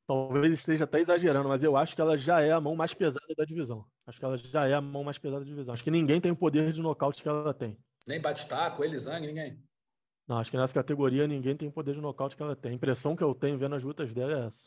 Talvez 0.08 0.54
esteja 0.54 0.84
até 0.84 1.00
exagerando, 1.00 1.50
mas 1.50 1.62
eu 1.62 1.76
acho 1.76 1.94
que 1.94 2.00
ela 2.00 2.16
já 2.16 2.40
é 2.40 2.50
a 2.50 2.58
mão 2.58 2.74
mais 2.74 2.94
pesada 2.94 3.26
da 3.36 3.44
divisão. 3.44 3.84
Acho 4.06 4.18
que 4.18 4.24
ela 4.24 4.38
já 4.38 4.66
é 4.66 4.72
a 4.72 4.80
mão 4.80 5.04
mais 5.04 5.18
pesada 5.18 5.40
da 5.40 5.46
divisão. 5.46 5.74
Acho 5.74 5.84
que 5.84 5.90
ninguém 5.90 6.18
tem 6.18 6.32
o 6.32 6.36
poder 6.36 6.72
de 6.72 6.80
nocaute 6.80 7.22
que 7.22 7.28
ela 7.28 7.52
tem. 7.52 7.78
Nem 8.06 8.18
Batistaco, 8.18 8.82
Elisang, 8.82 9.26
ninguém. 9.26 9.62
Não, 10.26 10.38
acho 10.38 10.50
que 10.50 10.56
nessa 10.56 10.72
categoria 10.72 11.26
ninguém 11.26 11.54
tem 11.54 11.68
o 11.68 11.72
poder 11.72 11.94
de 11.94 12.00
nocaute 12.00 12.34
que 12.34 12.42
ela 12.42 12.56
tem. 12.56 12.72
A 12.72 12.74
impressão 12.74 13.14
que 13.14 13.22
eu 13.22 13.34
tenho 13.34 13.58
vendo 13.58 13.74
as 13.74 13.82
lutas 13.82 14.10
dela 14.14 14.32
é 14.32 14.46
essa. 14.46 14.64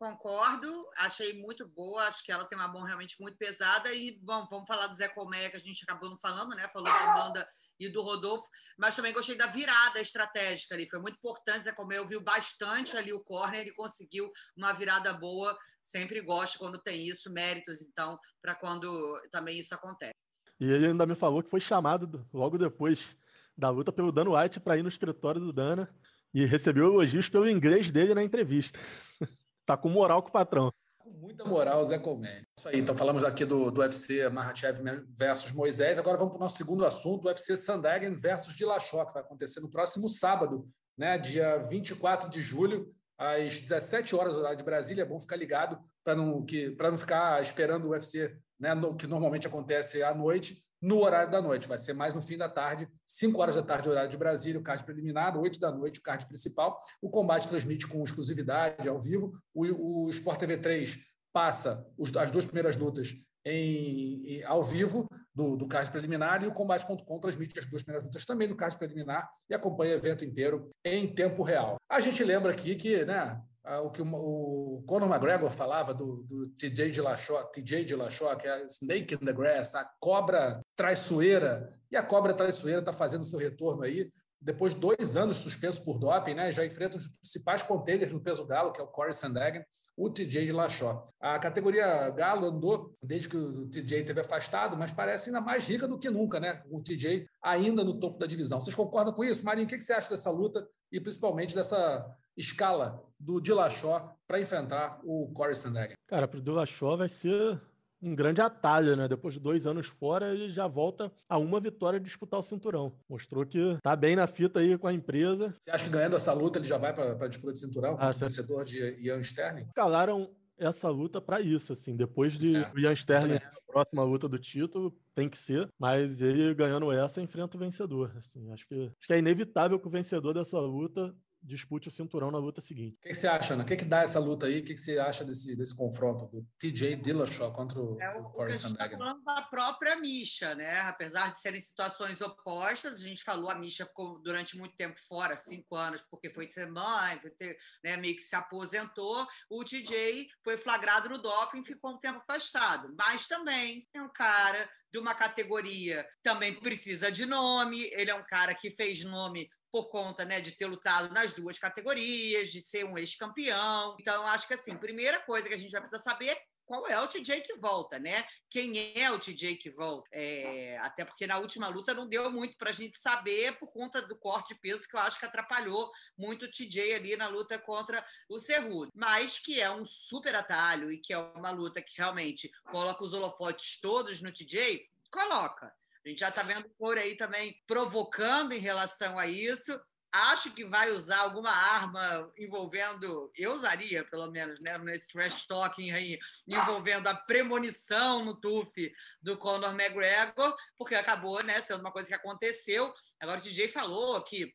Concordo, 0.00 0.88
achei 0.96 1.34
muito 1.34 1.68
boa, 1.68 2.04
acho 2.04 2.24
que 2.24 2.32
ela 2.32 2.46
tem 2.46 2.58
uma 2.58 2.66
mão 2.66 2.84
realmente 2.84 3.20
muito 3.20 3.36
pesada. 3.36 3.92
E, 3.92 4.18
bom, 4.22 4.46
vamos 4.50 4.66
falar 4.66 4.86
do 4.86 4.94
Zé 4.94 5.08
Colmeia, 5.08 5.50
que 5.50 5.58
a 5.58 5.60
gente 5.60 5.82
acabou 5.82 6.08
não 6.08 6.16
falando, 6.16 6.56
né? 6.56 6.66
Falou 6.72 6.88
da 6.88 7.12
Amanda 7.12 7.46
e 7.78 7.86
do 7.90 8.00
Rodolfo, 8.00 8.48
mas 8.78 8.96
também 8.96 9.12
gostei 9.12 9.36
da 9.36 9.46
virada 9.46 10.00
estratégica 10.00 10.74
ali, 10.74 10.88
foi 10.88 11.00
muito 11.00 11.16
importante, 11.16 11.64
Zé 11.64 11.72
Comeu 11.72 12.08
viu 12.08 12.22
bastante 12.22 12.96
ali 12.96 13.12
o 13.12 13.22
corner, 13.22 13.60
ele 13.60 13.74
conseguiu 13.74 14.30
uma 14.56 14.72
virada 14.72 15.12
boa, 15.12 15.54
sempre 15.82 16.22
gosto 16.22 16.58
quando 16.58 16.80
tem 16.80 17.06
isso, 17.06 17.30
méritos, 17.30 17.82
então, 17.82 18.18
para 18.40 18.54
quando 18.54 19.20
também 19.30 19.58
isso 19.58 19.74
acontece. 19.74 20.14
E 20.58 20.64
ele 20.64 20.86
ainda 20.86 21.04
me 21.04 21.14
falou 21.14 21.42
que 21.42 21.50
foi 21.50 21.60
chamado 21.60 22.26
logo 22.32 22.56
depois 22.56 23.14
da 23.54 23.68
luta 23.68 23.92
pelo 23.92 24.12
Dan 24.12 24.30
White 24.30 24.60
para 24.60 24.78
ir 24.78 24.82
no 24.82 24.88
escritório 24.88 25.42
do 25.42 25.52
Dana 25.52 25.94
e 26.32 26.46
recebeu 26.46 26.86
elogios 26.86 27.28
pelo 27.28 27.48
inglês 27.48 27.90
dele 27.90 28.14
na 28.14 28.22
entrevista. 28.22 28.80
tá 29.64 29.76
com 29.76 29.88
moral 29.88 30.22
com 30.22 30.28
o 30.28 30.32
patrão. 30.32 30.72
Com 30.98 31.10
muita 31.10 31.44
moral, 31.44 31.82
Zé 31.84 31.98
Colmé. 31.98 32.42
Isso 32.58 32.68
aí, 32.68 32.78
então 32.78 32.94
falamos 32.94 33.24
aqui 33.24 33.44
do, 33.44 33.70
do 33.70 33.80
UFC 33.80 34.28
Mahachev 34.28 34.82
versus 35.16 35.50
Moisés. 35.52 35.98
Agora 35.98 36.18
vamos 36.18 36.32
para 36.32 36.38
o 36.38 36.44
nosso 36.44 36.58
segundo 36.58 36.84
assunto, 36.84 37.24
o 37.24 37.28
UFC 37.28 37.56
Sandhagen 37.56 38.14
versus 38.14 38.54
Dillashaw, 38.54 39.06
que 39.06 39.14
vai 39.14 39.22
acontecer 39.22 39.60
no 39.60 39.70
próximo 39.70 40.08
sábado, 40.08 40.68
né, 40.96 41.16
dia 41.16 41.58
24 41.58 42.28
de 42.28 42.42
julho, 42.42 42.92
às 43.16 43.60
17 43.60 44.14
horas, 44.14 44.34
horário 44.34 44.58
de 44.58 44.64
Brasília. 44.64 45.02
É 45.02 45.06
bom 45.06 45.20
ficar 45.20 45.36
ligado 45.36 45.78
para 46.04 46.14
não, 46.14 46.44
que, 46.44 46.76
não 46.78 46.98
ficar 46.98 47.40
esperando 47.42 47.86
o 47.86 47.90
UFC, 47.90 48.36
né, 48.58 48.74
no, 48.74 48.96
que 48.96 49.06
normalmente 49.06 49.46
acontece 49.46 50.02
à 50.02 50.14
noite. 50.14 50.62
No 50.80 51.02
horário 51.02 51.30
da 51.30 51.40
noite. 51.40 51.68
Vai 51.68 51.78
ser 51.78 51.92
mais 51.92 52.14
no 52.14 52.22
fim 52.22 52.36
da 52.36 52.48
tarde, 52.48 52.88
5 53.06 53.40
horas 53.40 53.54
da 53.54 53.62
tarde, 53.62 53.88
horário 53.88 54.10
de 54.10 54.16
Brasília, 54.16 54.60
o 54.60 54.62
card 54.62 54.84
preliminar, 54.84 55.36
8 55.36 55.58
da 55.58 55.70
noite, 55.70 56.00
o 56.00 56.02
card 56.02 56.26
principal. 56.26 56.78
O 57.02 57.10
combate 57.10 57.48
transmite 57.48 57.86
com 57.86 58.02
exclusividade 58.02 58.88
ao 58.88 59.00
vivo. 59.00 59.32
O, 59.54 60.06
o 60.06 60.10
Sport 60.10 60.38
TV 60.38 60.56
3 60.56 60.98
passa 61.32 61.86
os, 61.96 62.14
as 62.16 62.30
duas 62.30 62.44
primeiras 62.44 62.76
lutas 62.76 63.14
em, 63.44 64.26
em, 64.26 64.44
ao 64.44 64.62
vivo 64.62 65.06
do, 65.34 65.56
do 65.56 65.66
card 65.66 65.90
preliminar 65.90 66.42
e 66.42 66.46
o 66.46 66.52
Combate.com 66.52 67.20
transmite 67.20 67.58
as 67.58 67.66
duas 67.66 67.82
primeiras 67.82 68.04
lutas 68.04 68.24
também 68.24 68.48
do 68.48 68.56
card 68.56 68.76
preliminar 68.76 69.28
e 69.48 69.54
acompanha 69.54 69.92
o 69.92 69.96
evento 69.96 70.24
inteiro 70.24 70.68
em 70.84 71.14
tempo 71.14 71.42
real. 71.42 71.76
A 71.88 72.00
gente 72.00 72.22
lembra 72.22 72.52
aqui 72.52 72.74
que 72.74 73.04
né, 73.04 73.40
o 73.82 73.90
que 73.90 74.02
o, 74.02 74.82
Conor 74.86 75.08
McGregor 75.08 75.50
falava 75.50 75.92
do, 75.92 76.24
do 76.28 76.48
TJ 76.50 76.90
Dillashaw, 76.90 77.50
TJ 77.50 77.84
Dillashaw, 77.84 78.36
que 78.36 78.48
é 78.48 78.66
Snake 78.66 79.14
in 79.14 79.18
the 79.18 79.32
Grass, 79.32 79.74
a 79.74 79.84
cobra 79.98 80.60
traiçoeira, 80.76 81.74
e 81.90 81.96
a 81.96 82.02
cobra 82.02 82.34
traiçoeira 82.34 82.80
está 82.80 82.92
fazendo 82.92 83.24
seu 83.24 83.38
retorno 83.38 83.82
aí 83.82 84.10
depois 84.40 84.74
de 84.74 84.80
dois 84.80 85.16
anos 85.16 85.36
suspenso 85.36 85.84
por 85.84 85.98
doping, 85.98 86.32
né, 86.32 86.50
já 86.50 86.64
enfrenta 86.64 86.96
os 86.96 87.06
principais 87.06 87.62
contenders 87.62 88.12
no 88.12 88.20
peso 88.20 88.46
galo, 88.46 88.72
que 88.72 88.80
é 88.80 88.84
o 88.84 88.86
Corey 88.86 89.12
Sandhagen, 89.12 89.62
o 89.94 90.08
TJ 90.08 90.46
de 90.46 90.52
Lachó. 90.52 91.04
A 91.20 91.38
categoria 91.38 92.08
galo 92.10 92.46
andou 92.46 92.96
desde 93.02 93.28
que 93.28 93.36
o 93.36 93.68
TJ 93.68 94.04
teve 94.04 94.20
afastado, 94.20 94.78
mas 94.78 94.92
parece 94.92 95.28
ainda 95.28 95.42
mais 95.42 95.66
rica 95.66 95.86
do 95.86 95.98
que 95.98 96.08
nunca, 96.08 96.40
né? 96.40 96.62
O 96.70 96.82
TJ 96.82 97.26
ainda 97.42 97.84
no 97.84 98.00
topo 98.00 98.18
da 98.18 98.26
divisão. 98.26 98.60
Vocês 98.60 98.74
concordam 98.74 99.12
com 99.12 99.22
isso? 99.22 99.44
Marinho, 99.44 99.66
o 99.66 99.68
que 99.68 99.78
você 99.78 99.92
acha 99.92 100.08
dessa 100.08 100.30
luta 100.30 100.66
e 100.90 100.98
principalmente 100.98 101.54
dessa 101.54 102.06
escala 102.40 103.04
do 103.18 103.40
Dillashaw 103.40 104.16
para 104.26 104.40
enfrentar 104.40 105.00
o 105.04 105.30
Corey 105.32 105.54
Sandhagen? 105.54 105.94
Cara, 106.06 106.26
para 106.26 106.38
o 106.38 106.42
Dillashaw 106.42 106.96
vai 106.96 107.08
ser 107.08 107.60
um 108.02 108.14
grande 108.14 108.40
atalho, 108.40 108.96
né? 108.96 109.06
Depois 109.06 109.34
de 109.34 109.40
dois 109.40 109.66
anos 109.66 109.86
fora, 109.86 110.32
ele 110.32 110.50
já 110.50 110.66
volta 110.66 111.12
a 111.28 111.36
uma 111.36 111.60
vitória 111.60 112.00
de 112.00 112.06
disputar 112.06 112.40
o 112.40 112.42
cinturão. 112.42 112.92
Mostrou 113.08 113.44
que 113.44 113.76
tá 113.82 113.94
bem 113.94 114.16
na 114.16 114.26
fita 114.26 114.60
aí 114.60 114.76
com 114.78 114.86
a 114.86 114.92
empresa. 114.92 115.54
Você 115.60 115.70
acha 115.70 115.84
que 115.84 115.90
ganhando 115.90 116.16
essa 116.16 116.32
luta 116.32 116.58
ele 116.58 116.66
já 116.66 116.78
vai 116.78 116.94
para 116.94 117.24
a 117.24 117.28
disputa 117.28 117.52
de 117.52 117.60
cinturão? 117.60 117.96
Ah, 118.00 118.10
vencedor 118.10 118.64
de 118.64 118.78
Ian 119.00 119.20
Sterling? 119.20 119.66
Calaram 119.74 120.30
essa 120.56 120.88
luta 120.88 121.20
para 121.20 121.40
isso, 121.40 121.72
assim. 121.72 121.96
Depois 121.96 122.38
de 122.38 122.56
é, 122.56 122.70
o 122.74 122.78
Ian 122.78 122.92
Sterling 122.92 123.36
a 123.36 123.72
próxima 123.72 124.02
luta 124.02 124.28
do 124.28 124.38
título, 124.38 124.96
tem 125.14 125.28
que 125.28 125.38
ser, 125.38 125.68
mas 125.78 126.20
ele 126.20 126.54
ganhando 126.54 126.90
essa 126.92 127.20
enfrenta 127.20 127.56
o 127.56 127.60
vencedor, 127.60 128.12
assim. 128.16 128.50
Acho 128.52 128.66
que, 128.66 128.74
acho 128.98 129.06
que 129.06 129.12
é 129.12 129.18
inevitável 129.18 129.78
que 129.78 129.86
o 129.86 129.90
vencedor 129.90 130.34
dessa 130.34 130.58
luta 130.58 131.14
dispute 131.42 131.88
o 131.88 131.90
cinturão 131.90 132.30
na 132.30 132.38
luta 132.38 132.60
seguinte. 132.60 132.96
O 132.98 133.02
que, 133.02 133.08
que, 133.08 133.14
você 133.14 133.26
acha, 133.26 133.54
Ana? 133.54 133.62
O 133.62 133.66
que, 133.66 133.76
que 133.76 133.84
dá 133.84 134.02
essa 134.02 134.18
luta 134.18 134.46
aí? 134.46 134.60
O 134.60 134.64
que, 134.64 134.74
que 134.74 134.80
você 134.80 134.98
acha 134.98 135.24
desse, 135.24 135.56
desse 135.56 135.76
confronto 135.76 136.26
do 136.26 136.46
TJ 136.58 136.96
Dillashaw 136.96 137.52
contra 137.52 137.80
o, 137.80 138.00
é, 138.00 138.16
o, 138.16 138.22
o 138.22 138.30
Corey 138.30 138.56
Sandhagen? 138.56 138.98
Tá 138.98 139.04
falando 139.04 139.24
da 139.24 139.42
própria 139.42 139.96
Misha, 139.96 140.54
né? 140.54 140.80
Apesar 140.82 141.32
de 141.32 141.40
serem 141.40 141.60
situações 141.60 142.20
opostas, 142.20 143.00
a 143.00 143.08
gente 143.08 143.22
falou, 143.22 143.50
a 143.50 143.54
Misha 143.54 143.86
ficou 143.86 144.20
durante 144.22 144.56
muito 144.56 144.74
tempo 144.76 144.98
fora, 145.08 145.36
cinco 145.36 145.76
anos, 145.76 146.02
porque 146.10 146.30
foi 146.30 146.46
ter 146.46 146.66
mãe, 146.70 147.18
foi 147.20 147.30
ter, 147.30 147.56
né, 147.84 147.96
meio 147.96 148.16
que 148.16 148.22
se 148.22 148.36
aposentou. 148.36 149.26
O 149.48 149.64
TJ 149.64 150.28
foi 150.44 150.56
flagrado 150.56 151.08
no 151.08 151.18
doping, 151.18 151.64
ficou 151.64 151.92
um 151.92 151.98
tempo 151.98 152.22
afastado. 152.28 152.94
Mas 152.98 153.26
também 153.26 153.86
é 153.94 154.02
um 154.02 154.12
cara 154.12 154.68
de 154.92 154.98
uma 154.98 155.14
categoria 155.14 156.06
também 156.22 156.52
precisa 156.52 157.10
de 157.10 157.24
nome, 157.24 157.88
ele 157.92 158.10
é 158.10 158.14
um 158.14 158.24
cara 158.26 158.54
que 158.54 158.70
fez 158.70 159.04
nome 159.04 159.48
por 159.72 159.88
conta 159.88 160.24
né, 160.24 160.40
de 160.40 160.52
ter 160.52 160.66
lutado 160.66 161.12
nas 161.12 161.32
duas 161.34 161.58
categorias, 161.58 162.50
de 162.50 162.60
ser 162.60 162.84
um 162.84 162.98
ex-campeão. 162.98 163.96
Então, 164.00 164.26
acho 164.26 164.48
que 164.48 164.54
assim, 164.54 164.76
primeira 164.76 165.20
coisa 165.20 165.48
que 165.48 165.54
a 165.54 165.58
gente 165.58 165.70
vai 165.70 165.80
precisar 165.80 166.02
saber 166.02 166.28
é 166.28 166.42
qual 166.70 166.86
é 166.86 167.00
o 167.00 167.08
TJ 167.08 167.40
que 167.40 167.56
volta, 167.56 167.98
né? 167.98 168.24
Quem 168.48 168.94
é 168.94 169.10
o 169.10 169.18
TJ 169.18 169.56
que 169.56 169.68
volta? 169.70 170.08
É, 170.12 170.78
até 170.78 171.04
porque 171.04 171.26
na 171.26 171.36
última 171.38 171.66
luta 171.66 171.92
não 171.92 172.08
deu 172.08 172.30
muito 172.30 172.56
para 172.56 172.70
a 172.70 172.72
gente 172.72 172.96
saber 172.96 173.58
por 173.58 173.72
conta 173.72 174.00
do 174.00 174.16
corte 174.16 174.54
de 174.54 174.60
peso 174.60 174.86
que 174.86 174.94
eu 174.94 175.00
acho 175.00 175.18
que 175.18 175.26
atrapalhou 175.26 175.90
muito 176.16 176.44
o 176.44 176.50
TJ 176.50 176.94
ali 176.94 177.16
na 177.16 177.26
luta 177.26 177.58
contra 177.58 178.06
o 178.28 178.38
Cerrudo. 178.38 178.92
Mas 178.94 179.36
que 179.36 179.60
é 179.60 179.68
um 179.68 179.84
super 179.84 180.32
atalho 180.36 180.92
e 180.92 180.98
que 180.98 181.12
é 181.12 181.18
uma 181.18 181.50
luta 181.50 181.82
que 181.82 181.98
realmente 181.98 182.48
coloca 182.70 183.02
os 183.02 183.12
holofotes 183.14 183.80
todos 183.80 184.22
no 184.22 184.32
TJ, 184.32 184.88
coloca. 185.10 185.74
A 186.04 186.08
gente 186.08 186.20
já 186.20 186.28
está 186.28 186.42
vendo 186.42 186.66
o 186.66 186.74
Corey 186.78 187.04
aí 187.04 187.16
também 187.16 187.60
provocando 187.66 188.52
em 188.52 188.58
relação 188.58 189.18
a 189.18 189.26
isso. 189.26 189.78
Acho 190.12 190.50
que 190.52 190.64
vai 190.64 190.90
usar 190.90 191.18
alguma 191.18 191.50
arma 191.50 192.32
envolvendo, 192.36 193.30
eu 193.36 193.52
usaria 193.52 194.04
pelo 194.04 194.28
menos, 194.28 194.58
né, 194.60 194.76
nesse 194.78 195.12
trash 195.12 195.46
talking 195.46 195.92
aí, 195.92 196.18
envolvendo 196.48 197.06
a 197.06 197.14
premonição 197.14 198.24
no 198.24 198.34
TUF 198.34 198.92
do 199.22 199.38
Conor 199.38 199.72
McGregor, 199.72 200.56
porque 200.76 200.96
acabou 200.96 201.40
né, 201.44 201.60
sendo 201.60 201.80
uma 201.80 201.92
coisa 201.92 202.08
que 202.08 202.14
aconteceu. 202.14 202.92
Agora 203.20 203.38
o 203.38 203.42
DJ 203.42 203.68
falou 203.68 204.20
que 204.24 204.52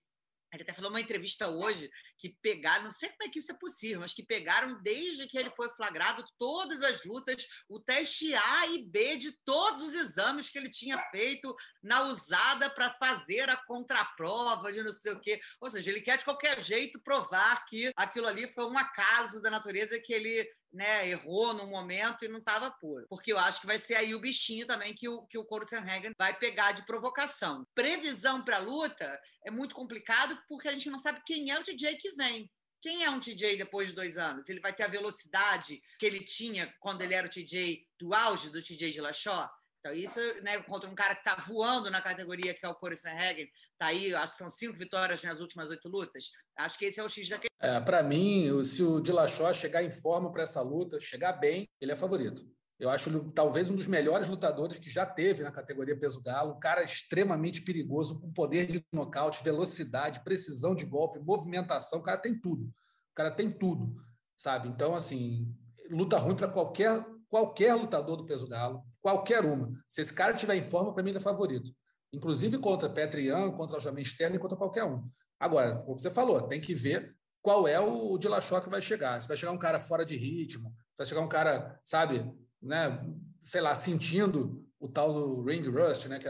ele 0.55 0.63
até 0.63 0.73
falou 0.73 0.89
numa 0.89 1.01
entrevista 1.01 1.47
hoje 1.47 1.89
que 2.17 2.29
pegaram, 2.41 2.85
não 2.85 2.91
sei 2.91 3.09
como 3.09 3.23
é 3.23 3.29
que 3.29 3.39
isso 3.39 3.51
é 3.51 3.57
possível, 3.57 3.99
mas 3.99 4.13
que 4.13 4.25
pegaram 4.25 4.81
desde 4.81 5.27
que 5.27 5.37
ele 5.37 5.49
foi 5.51 5.69
flagrado 5.75 6.23
todas 6.37 6.81
as 6.81 7.03
lutas, 7.03 7.47
o 7.69 7.79
teste 7.79 8.33
A 8.33 8.67
e 8.67 8.83
B 8.83 9.17
de 9.17 9.31
todos 9.43 9.83
os 9.83 9.93
exames 9.93 10.49
que 10.49 10.57
ele 10.57 10.69
tinha 10.69 10.97
feito 11.11 11.53
na 11.83 12.03
usada 12.03 12.69
para 12.69 12.93
fazer 12.93 13.49
a 13.49 13.57
contraprova 13.65 14.71
de 14.71 14.81
não 14.81 14.91
sei 14.91 15.13
o 15.13 15.19
quê. 15.19 15.39
Ou 15.59 15.69
seja, 15.69 15.89
ele 15.91 16.01
quer 16.01 16.17
de 16.17 16.25
qualquer 16.25 16.61
jeito 16.63 16.99
provar 17.01 17.65
que 17.65 17.91
aquilo 17.95 18.27
ali 18.27 18.47
foi 18.47 18.65
um 18.65 18.77
acaso 18.77 19.41
da 19.41 19.49
natureza 19.49 19.99
que 19.99 20.13
ele 20.13 20.47
né, 20.75 21.07
errou 21.07 21.53
no 21.53 21.65
momento 21.67 22.25
e 22.25 22.27
não 22.27 22.39
estava 22.39 22.69
puro. 22.69 23.05
Porque 23.09 23.31
eu 23.31 23.39
acho 23.39 23.61
que 23.61 23.67
vai 23.67 23.79
ser 23.79 23.95
aí 23.95 24.13
o 24.13 24.19
bichinho 24.19 24.67
também 24.67 24.93
que 24.93 25.07
o, 25.07 25.23
que 25.23 25.37
o 25.37 25.45
Coro 25.45 25.67
Sanhagen 25.67 26.11
vai 26.17 26.37
pegar 26.37 26.73
de 26.73 26.85
provocação. 26.85 27.65
Previsão 27.73 28.43
para 28.43 28.57
a 28.57 28.59
luta 28.59 29.19
é 29.45 29.49
muito 29.49 29.73
complicado 29.73 30.37
porque 30.47 30.67
a 30.67 30.71
gente 30.71 30.89
não 30.89 30.99
sabe 30.99 31.21
quem 31.25 31.49
é 31.49 31.57
o 31.57 31.63
TJ 31.63 31.95
que 31.95 32.11
vem. 32.15 32.51
Quem 32.81 33.03
é 33.03 33.09
um 33.09 33.19
TJ 33.19 33.57
depois 33.57 33.89
de 33.89 33.95
dois 33.95 34.17
anos? 34.17 34.47
Ele 34.47 34.59
vai 34.59 34.71
ter 34.71 34.83
a 34.83 34.87
velocidade 34.87 35.81
que 35.97 36.05
ele 36.05 36.19
tinha 36.19 36.71
quando 36.79 37.01
ele 37.01 37.15
era 37.15 37.25
o 37.25 37.29
TJ 37.29 37.87
do 37.97 38.13
auge 38.13 38.51
do 38.51 38.61
TJ 38.61 38.91
de 38.91 39.01
Lachó? 39.01 39.49
Então, 39.85 39.95
isso 39.95 40.19
né, 40.41 40.57
contra 40.63 40.89
um 40.89 40.95
cara 40.95 41.13
que 41.13 41.21
está 41.21 41.39
voando 41.45 41.91
na 41.91 42.01
categoria, 42.01 42.55
que 42.55 42.65
é 42.65 42.67
o 42.69 42.73
Corey 42.73 42.97
Sanhagen, 42.97 43.47
está 43.73 43.85
aí, 43.85 44.15
acho 44.15 44.31
que 44.33 44.39
são 44.39 44.49
cinco 44.49 44.75
vitórias 44.75 45.21
nas 45.21 45.39
últimas 45.39 45.69
oito 45.69 45.87
lutas. 45.87 46.31
Acho 46.57 46.79
que 46.79 46.85
esse 46.85 46.99
é 46.99 47.03
o 47.03 47.09
X 47.09 47.29
da 47.29 47.37
questão. 47.37 47.69
É, 47.69 47.79
para 47.79 48.01
mim, 48.01 48.63
se 48.63 48.81
o 48.81 48.99
Dillashaw 48.99 49.53
chegar 49.53 49.83
em 49.83 49.91
forma 49.91 50.31
para 50.31 50.41
essa 50.41 50.59
luta, 50.59 50.99
chegar 50.99 51.33
bem, 51.33 51.69
ele 51.79 51.91
é 51.91 51.95
favorito. 51.95 52.43
Eu 52.79 52.89
acho 52.89 53.09
ele 53.11 53.31
talvez 53.35 53.69
um 53.69 53.75
dos 53.75 53.85
melhores 53.85 54.27
lutadores 54.27 54.79
que 54.79 54.89
já 54.89 55.05
teve 55.05 55.43
na 55.43 55.51
categoria 55.51 55.97
peso 55.97 56.19
galo, 56.23 56.55
um 56.55 56.59
cara 56.59 56.81
extremamente 56.83 57.61
perigoso, 57.61 58.19
com 58.19 58.33
poder 58.33 58.65
de 58.65 58.83
nocaute, 58.91 59.43
velocidade, 59.43 60.23
precisão 60.23 60.73
de 60.73 60.83
golpe, 60.83 61.19
movimentação, 61.19 61.99
o 61.99 62.03
cara 62.03 62.17
tem 62.17 62.39
tudo. 62.41 62.63
O 62.63 63.13
cara 63.13 63.29
tem 63.29 63.51
tudo, 63.51 63.95
sabe? 64.35 64.67
Então, 64.67 64.95
assim, 64.95 65.47
luta 65.91 66.17
ruim 66.17 66.35
para 66.35 66.47
qualquer 66.47 67.05
qualquer 67.35 67.73
lutador 67.75 68.15
do 68.15 68.25
peso 68.25 68.47
galo, 68.47 68.81
qualquer 69.05 69.45
uma. 69.45 69.71
Se 69.87 70.01
esse 70.01 70.11
cara 70.11 70.33
tiver 70.33 70.55
em 70.55 70.63
forma, 70.63 70.91
para 70.91 71.03
mim 71.03 71.11
ele 71.11 71.19
é 71.19 71.21
favorito. 71.21 71.71
Inclusive 72.11 72.57
contra 72.57 72.89
Petrian, 72.89 73.51
contra 73.51 73.77
o 73.77 73.79
Jamie 73.79 74.01
Sterling, 74.01 74.39
contra 74.39 74.57
qualquer 74.57 74.83
um. 74.83 75.07
Agora, 75.39 75.77
como 75.77 75.99
você 75.99 76.09
falou, 76.09 76.41
tem 76.41 76.59
que 76.59 76.73
ver 76.73 77.15
qual 77.39 77.67
é 77.67 77.79
o 77.79 78.17
Dillashaw 78.17 78.63
que 78.63 78.69
vai 78.69 78.81
chegar. 78.81 79.21
Se 79.21 79.27
vai 79.27 79.37
chegar 79.37 79.51
um 79.51 79.59
cara 79.59 79.79
fora 79.79 80.03
de 80.03 80.17
ritmo, 80.17 80.69
se 80.69 80.97
vai 80.97 81.05
chegar 81.05 81.21
um 81.21 81.29
cara, 81.29 81.79
sabe, 81.83 82.33
né, 82.59 82.99
sei 83.43 83.61
lá, 83.61 83.75
sentindo 83.75 84.65
o 84.79 84.89
tal 84.89 85.13
do 85.13 85.43
ring 85.43 85.69
rust, 85.69 86.07
né, 86.07 86.17
que 86.17 86.27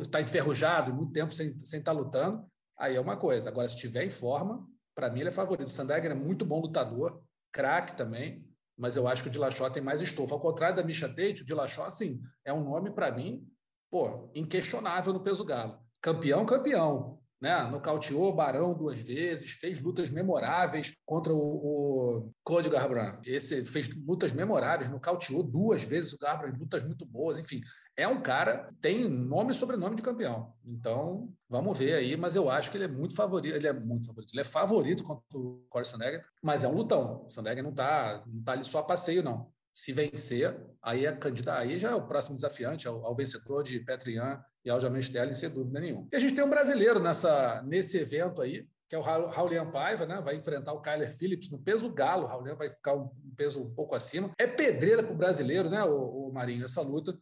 está 0.00 0.22
enferrujado, 0.22 0.94
muito 0.94 1.12
tempo 1.12 1.34
sem 1.34 1.48
estar 1.48 1.66
sem 1.66 1.82
tá 1.82 1.92
lutando, 1.92 2.46
aí 2.78 2.96
é 2.96 3.00
uma 3.00 3.18
coisa. 3.18 3.50
Agora, 3.50 3.68
se 3.68 3.74
estiver 3.74 4.04
em 4.04 4.10
forma, 4.10 4.66
para 4.94 5.10
mim 5.10 5.20
ele 5.20 5.28
é 5.28 5.32
favorito. 5.32 5.68
O 5.68 5.92
é 5.92 6.14
muito 6.14 6.46
bom 6.46 6.62
lutador, 6.62 7.22
craque 7.52 7.94
também, 7.94 8.42
mas 8.76 8.96
eu 8.96 9.06
acho 9.06 9.22
que 9.22 9.28
o 9.28 9.32
Dillashaw 9.32 9.70
tem 9.70 9.82
mais 9.82 10.02
estofo. 10.02 10.34
Ao 10.34 10.40
contrário 10.40 10.76
da 10.76 10.82
Misha 10.82 11.08
Tate, 11.08 11.42
o 11.42 11.46
Dillashaw, 11.46 11.84
assim, 11.84 12.20
é 12.44 12.52
um 12.52 12.64
nome, 12.64 12.90
para 12.90 13.12
mim, 13.12 13.46
pô, 13.90 14.30
inquestionável 14.34 15.12
no 15.12 15.22
peso 15.22 15.44
galo. 15.44 15.78
Campeão, 16.00 16.44
campeão. 16.44 17.18
Né? 17.40 17.62
Nocauteou 17.64 18.28
o 18.28 18.34
Barão 18.34 18.74
duas 18.74 18.98
vezes, 18.98 19.52
fez 19.52 19.78
lutas 19.78 20.08
memoráveis 20.08 20.94
contra 21.04 21.32
o, 21.34 21.38
o 21.38 22.32
Cody 22.42 22.70
Garbrandt. 22.70 23.28
Esse 23.28 23.64
fez 23.64 23.94
lutas 24.06 24.32
memoráveis, 24.32 24.88
nocauteou 24.90 25.42
duas 25.42 25.82
vezes 25.82 26.12
o 26.14 26.18
Garbrandt, 26.18 26.58
lutas 26.58 26.82
muito 26.82 27.04
boas, 27.04 27.36
enfim 27.36 27.60
é 27.96 28.08
um 28.08 28.20
cara 28.20 28.68
tem 28.80 29.08
nome 29.08 29.52
e 29.52 29.54
sobrenome 29.54 29.96
de 29.96 30.02
campeão. 30.02 30.52
Então, 30.64 31.32
vamos 31.48 31.78
ver 31.78 31.94
aí, 31.94 32.16
mas 32.16 32.34
eu 32.34 32.50
acho 32.50 32.70
que 32.70 32.76
ele 32.76 32.84
é 32.84 32.88
muito 32.88 33.14
favorito, 33.14 33.54
ele 33.54 33.66
é 33.66 33.72
muito 33.72 34.06
favorito, 34.06 34.32
ele 34.32 34.40
é 34.40 34.44
favorito 34.44 35.04
contra 35.04 35.38
o 35.38 35.64
Corey 35.68 35.86
Sandegger, 35.86 36.24
mas 36.42 36.64
é 36.64 36.68
um 36.68 36.74
lutão. 36.74 37.24
O 37.26 37.30
Sandegger 37.30 37.62
não 37.62 37.70
está 37.70 38.22
não 38.26 38.42
tá 38.42 38.52
ali 38.52 38.64
só 38.64 38.80
a 38.80 38.84
passeio, 38.84 39.22
não. 39.22 39.52
Se 39.72 39.92
vencer, 39.92 40.56
aí 40.82 41.06
é 41.06 41.12
candidato, 41.12 41.60
aí 41.60 41.78
já 41.78 41.90
é 41.90 41.94
o 41.94 42.06
próximo 42.06 42.36
desafiante, 42.36 42.86
ao, 42.86 43.04
ao 43.04 43.14
vencedor 43.14 43.62
de 43.62 43.80
Petrian 43.80 44.40
e 44.64 44.70
Aljamain 44.70 45.00
Sterling, 45.00 45.34
sem 45.34 45.50
dúvida 45.50 45.80
nenhuma. 45.80 46.08
E 46.12 46.16
a 46.16 46.20
gente 46.20 46.34
tem 46.34 46.44
um 46.44 46.50
brasileiro 46.50 47.00
nessa, 47.00 47.62
nesse 47.62 47.98
evento 47.98 48.40
aí, 48.40 48.68
que 48.88 48.94
é 48.94 48.98
o 48.98 49.02
Raulian 49.02 49.70
Paiva, 49.70 50.06
né? 50.06 50.20
vai 50.20 50.36
enfrentar 50.36 50.72
o 50.72 50.80
Kyler 50.80 51.12
Phillips 51.12 51.50
no 51.50 51.58
peso 51.58 51.92
galo. 51.92 52.24
O 52.24 52.26
Raulian 52.26 52.54
vai 52.54 52.70
ficar 52.70 52.94
um 52.94 53.10
peso 53.36 53.62
um 53.62 53.74
pouco 53.74 53.94
acima. 53.94 54.30
É 54.38 54.46
pedreira 54.46 55.02
para 55.02 55.12
o 55.12 55.16
brasileiro, 55.16 55.68
né, 55.68 55.82
o, 55.82 56.28
o 56.28 56.32
Marinho, 56.32 56.64
essa 56.64 56.82
luta 56.82 57.18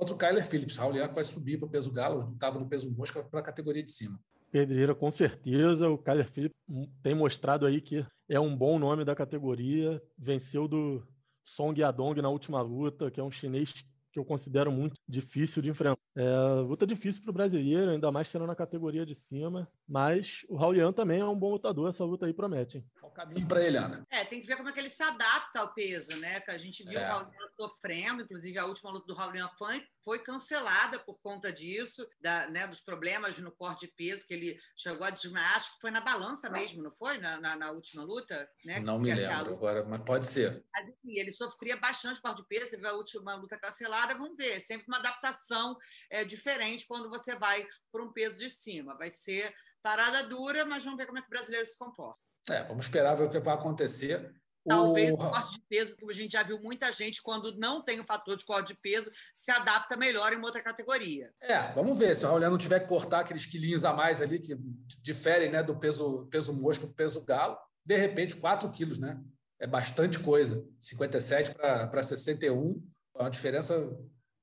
contra 0.00 0.14
o 0.14 0.18
Kyler 0.18 0.46
Phillips. 0.46 0.78
Raul 0.78 0.94
que 0.94 1.14
vai 1.14 1.24
subir 1.24 1.58
para 1.58 1.66
o 1.66 1.70
peso 1.70 1.92
galo, 1.92 2.32
estava 2.32 2.58
no 2.58 2.66
peso 2.66 2.90
mosca 2.90 3.22
para 3.22 3.40
a 3.40 3.42
categoria 3.42 3.82
de 3.82 3.90
cima. 3.90 4.18
Pedreira, 4.50 4.94
com 4.94 5.10
certeza. 5.10 5.88
O 5.90 5.98
Kyler 5.98 6.26
Phillips 6.26 6.56
tem 7.02 7.14
mostrado 7.14 7.66
aí 7.66 7.82
que 7.82 8.04
é 8.26 8.40
um 8.40 8.56
bom 8.56 8.78
nome 8.78 9.04
da 9.04 9.14
categoria. 9.14 10.02
Venceu 10.16 10.66
do 10.66 11.06
Song 11.44 11.78
Yadong 11.78 12.22
na 12.22 12.30
última 12.30 12.62
luta, 12.62 13.10
que 13.10 13.20
é 13.20 13.22
um 13.22 13.30
chinês 13.30 13.72
que 14.10 14.18
eu 14.18 14.24
considero 14.24 14.72
muito 14.72 14.94
difícil 15.06 15.62
de 15.62 15.68
enfrentar. 15.68 16.00
É, 16.16 16.60
luta 16.66 16.86
difícil 16.86 17.22
para 17.22 17.30
o 17.30 17.34
brasileiro, 17.34 17.90
ainda 17.90 18.10
mais 18.10 18.28
sendo 18.28 18.46
na 18.46 18.56
categoria 18.56 19.06
de 19.06 19.14
cima. 19.14 19.70
Mas 19.88 20.44
o 20.48 20.56
Raulian 20.56 20.92
também 20.92 21.20
é 21.20 21.24
um 21.24 21.38
bom 21.38 21.50
lutador, 21.50 21.88
essa 21.88 22.04
luta 22.04 22.26
aí 22.26 22.32
promete. 22.32 22.78
Hein? 22.78 22.90
Qual 23.00 23.10
o 23.10 23.14
caminho 23.14 23.46
para 23.46 23.62
ele, 23.62 23.76
Ana? 23.76 24.06
É, 24.10 24.24
tem 24.24 24.40
que 24.40 24.46
ver 24.46 24.56
como 24.56 24.68
é 24.68 24.72
que 24.72 24.80
ele 24.80 24.90
se 24.90 25.02
adapta 25.02 25.60
ao 25.60 25.72
peso, 25.72 26.16
né? 26.16 26.40
Que 26.40 26.50
a 26.50 26.58
gente 26.58 26.84
viu 26.84 26.98
é. 26.98 27.04
o 27.04 27.08
Raulian 27.08 27.46
sofrendo, 27.56 28.22
inclusive 28.22 28.58
a 28.58 28.66
última 28.66 28.90
luta 28.90 29.06
do 29.06 29.14
Raulian 29.14 29.48
foi, 29.58 29.84
foi 30.04 30.18
cancelada 30.18 30.98
por 30.98 31.18
conta 31.20 31.52
disso, 31.52 32.06
da, 32.20 32.48
né, 32.48 32.66
dos 32.66 32.80
problemas 32.80 33.38
no 33.38 33.52
corte 33.52 33.86
de 33.86 33.92
peso, 33.92 34.26
que 34.26 34.34
ele 34.34 34.58
chegou 34.76 35.06
a 35.06 35.10
desmaiar, 35.10 35.56
acho 35.56 35.74
que 35.74 35.80
foi 35.80 35.90
na 35.90 36.00
balança 36.00 36.48
mesmo, 36.50 36.82
não 36.82 36.90
foi? 36.92 37.18
Na, 37.18 37.40
na, 37.40 37.56
na 37.56 37.70
última 37.70 38.02
luta? 38.02 38.48
Né? 38.64 38.80
Não 38.80 38.98
me 38.98 39.12
lembro 39.12 39.54
agora, 39.54 39.84
mas 39.84 40.02
pode 40.02 40.26
ser. 40.26 40.64
Mas, 40.72 40.88
enfim, 40.88 41.18
ele 41.18 41.32
sofria 41.32 41.76
bastante 41.76 42.20
corte 42.20 42.42
de 42.42 42.48
peso, 42.48 42.70
teve 42.70 42.86
a 42.86 42.94
última 42.94 43.34
luta 43.34 43.58
cancelada, 43.58 44.14
vamos 44.14 44.36
ver, 44.36 44.52
é 44.52 44.60
sempre 44.60 44.86
uma 44.88 44.98
adaptação 44.98 45.76
é, 46.10 46.24
diferente 46.24 46.86
quando 46.86 47.08
você 47.08 47.36
vai 47.36 47.66
para 47.90 48.04
um 48.04 48.12
peso 48.12 48.38
de 48.38 48.50
cima. 48.50 48.96
Vai 48.96 49.10
ser 49.10 49.54
parada 49.82 50.22
dura, 50.24 50.64
mas 50.66 50.84
vamos 50.84 50.98
ver 50.98 51.06
como 51.06 51.18
é 51.18 51.22
que 51.22 51.28
o 51.28 51.30
brasileiro 51.30 51.66
se 51.66 51.78
comporta. 51.78 52.18
É, 52.48 52.64
vamos 52.64 52.86
esperar 52.86 53.14
ver 53.14 53.24
o 53.24 53.30
que 53.30 53.38
vai 53.38 53.54
acontecer. 53.54 54.34
Talvez 54.66 55.10
o 55.10 55.16
corte 55.16 55.54
de 55.54 55.62
peso, 55.68 55.96
que 55.96 56.04
a 56.04 56.14
gente 56.14 56.32
já 56.32 56.42
viu 56.42 56.60
muita 56.60 56.92
gente, 56.92 57.22
quando 57.22 57.56
não 57.56 57.82
tem 57.82 57.98
o 57.98 58.04
fator 58.04 58.36
de 58.36 58.44
corte 58.44 58.74
de 58.74 58.80
peso, 58.80 59.10
se 59.34 59.50
adapta 59.50 59.96
melhor 59.96 60.32
em 60.32 60.36
uma 60.36 60.46
outra 60.46 60.62
categoria. 60.62 61.32
É, 61.40 61.72
vamos 61.72 61.98
ver. 61.98 62.14
Se 62.14 62.26
o 62.26 62.28
Raul 62.28 62.40
não 62.40 62.58
tiver 62.58 62.80
que 62.80 62.86
cortar 62.86 63.20
aqueles 63.20 63.46
quilinhos 63.46 63.84
a 63.84 63.94
mais 63.94 64.20
ali, 64.20 64.38
que 64.38 64.54
diferem 65.00 65.50
né, 65.50 65.62
do 65.62 65.78
peso, 65.78 66.26
peso 66.30 66.52
mosca 66.52 66.84
para 66.84 66.92
o 66.92 66.94
peso 66.94 67.24
galo, 67.24 67.58
de 67.84 67.96
repente, 67.96 68.36
4 68.36 68.70
quilos, 68.70 68.98
né? 68.98 69.18
É 69.58 69.66
bastante 69.66 70.18
coisa. 70.18 70.62
57 70.78 71.54
para 71.54 72.02
61, 72.02 72.82
é 73.16 73.22
uma 73.22 73.30
diferença 73.30 73.74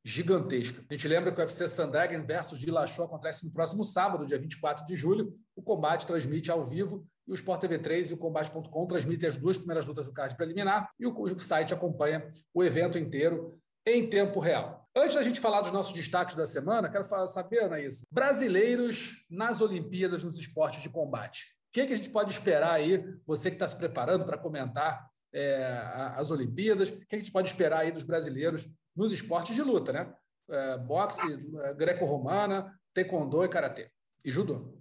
gigantesca. 0.07 0.85
A 0.89 0.93
gente 0.93 1.05
lembra 1.05 1.33
que 1.33 1.37
o 1.37 1.43
UFC 1.43 1.67
Sandagen 1.67 2.21
versus 2.25 2.57
Dillashaw 2.59 3.07
acontece 3.07 3.45
no 3.45 3.51
próximo 3.51 3.83
sábado, 3.83 4.25
dia 4.25 4.39
24 4.39 4.85
de 4.85 4.95
julho. 4.95 5.37
O 5.53 5.61
combate 5.61 6.07
transmite 6.07 6.49
ao 6.49 6.65
vivo 6.65 7.05
e 7.27 7.31
o 7.33 7.35
Sport 7.35 7.59
TV 7.59 7.77
3 7.77 8.11
e 8.11 8.13
o 8.13 8.17
Combate.com 8.17 8.87
transmitem 8.87 9.27
as 9.27 9.35
duas 9.35 9.57
primeiras 9.57 9.85
lutas 9.85 10.05
do 10.05 10.13
card 10.13 10.37
preliminar 10.37 10.89
e 10.97 11.05
o 11.05 11.39
site 11.39 11.73
acompanha 11.73 12.25
o 12.53 12.63
evento 12.63 12.97
inteiro 12.97 13.59
em 13.85 14.09
tempo 14.09 14.39
real. 14.39 14.87
Antes 14.95 15.15
da 15.15 15.23
gente 15.23 15.41
falar 15.41 15.59
dos 15.59 15.73
nossos 15.73 15.93
destaques 15.93 16.37
da 16.37 16.45
semana, 16.45 16.89
quero 16.89 17.03
falar, 17.03 17.27
saber, 17.27 17.65
Anaísa, 17.65 18.05
brasileiros 18.09 19.25
nas 19.29 19.59
Olimpíadas 19.59 20.23
nos 20.23 20.37
esportes 20.37 20.81
de 20.81 20.89
combate. 20.89 21.43
O 21.67 21.73
que, 21.73 21.85
que 21.85 21.93
a 21.93 21.97
gente 21.97 22.11
pode 22.11 22.31
esperar 22.31 22.71
aí, 22.71 23.03
você 23.25 23.49
que 23.49 23.57
está 23.57 23.67
se 23.67 23.75
preparando 23.75 24.25
para 24.25 24.37
comentar 24.37 25.05
é, 25.33 25.65
as 26.15 26.31
Olimpíadas, 26.31 26.89
o 26.89 27.07
que 27.07 27.15
a 27.15 27.19
gente 27.19 27.31
pode 27.31 27.49
esperar 27.49 27.81
aí 27.81 27.91
dos 27.91 28.05
brasileiros 28.05 28.69
nos 28.97 29.13
esportes 29.13 29.55
de 29.55 29.61
luta, 29.61 29.93
né? 29.93 30.13
É, 30.49 30.77
boxe, 30.79 31.27
é, 31.61 31.73
greco-romana, 31.75 32.73
taekwondo 32.93 33.45
e 33.45 33.49
karatê. 33.49 33.91
E 34.25 34.31
judô. 34.31 34.77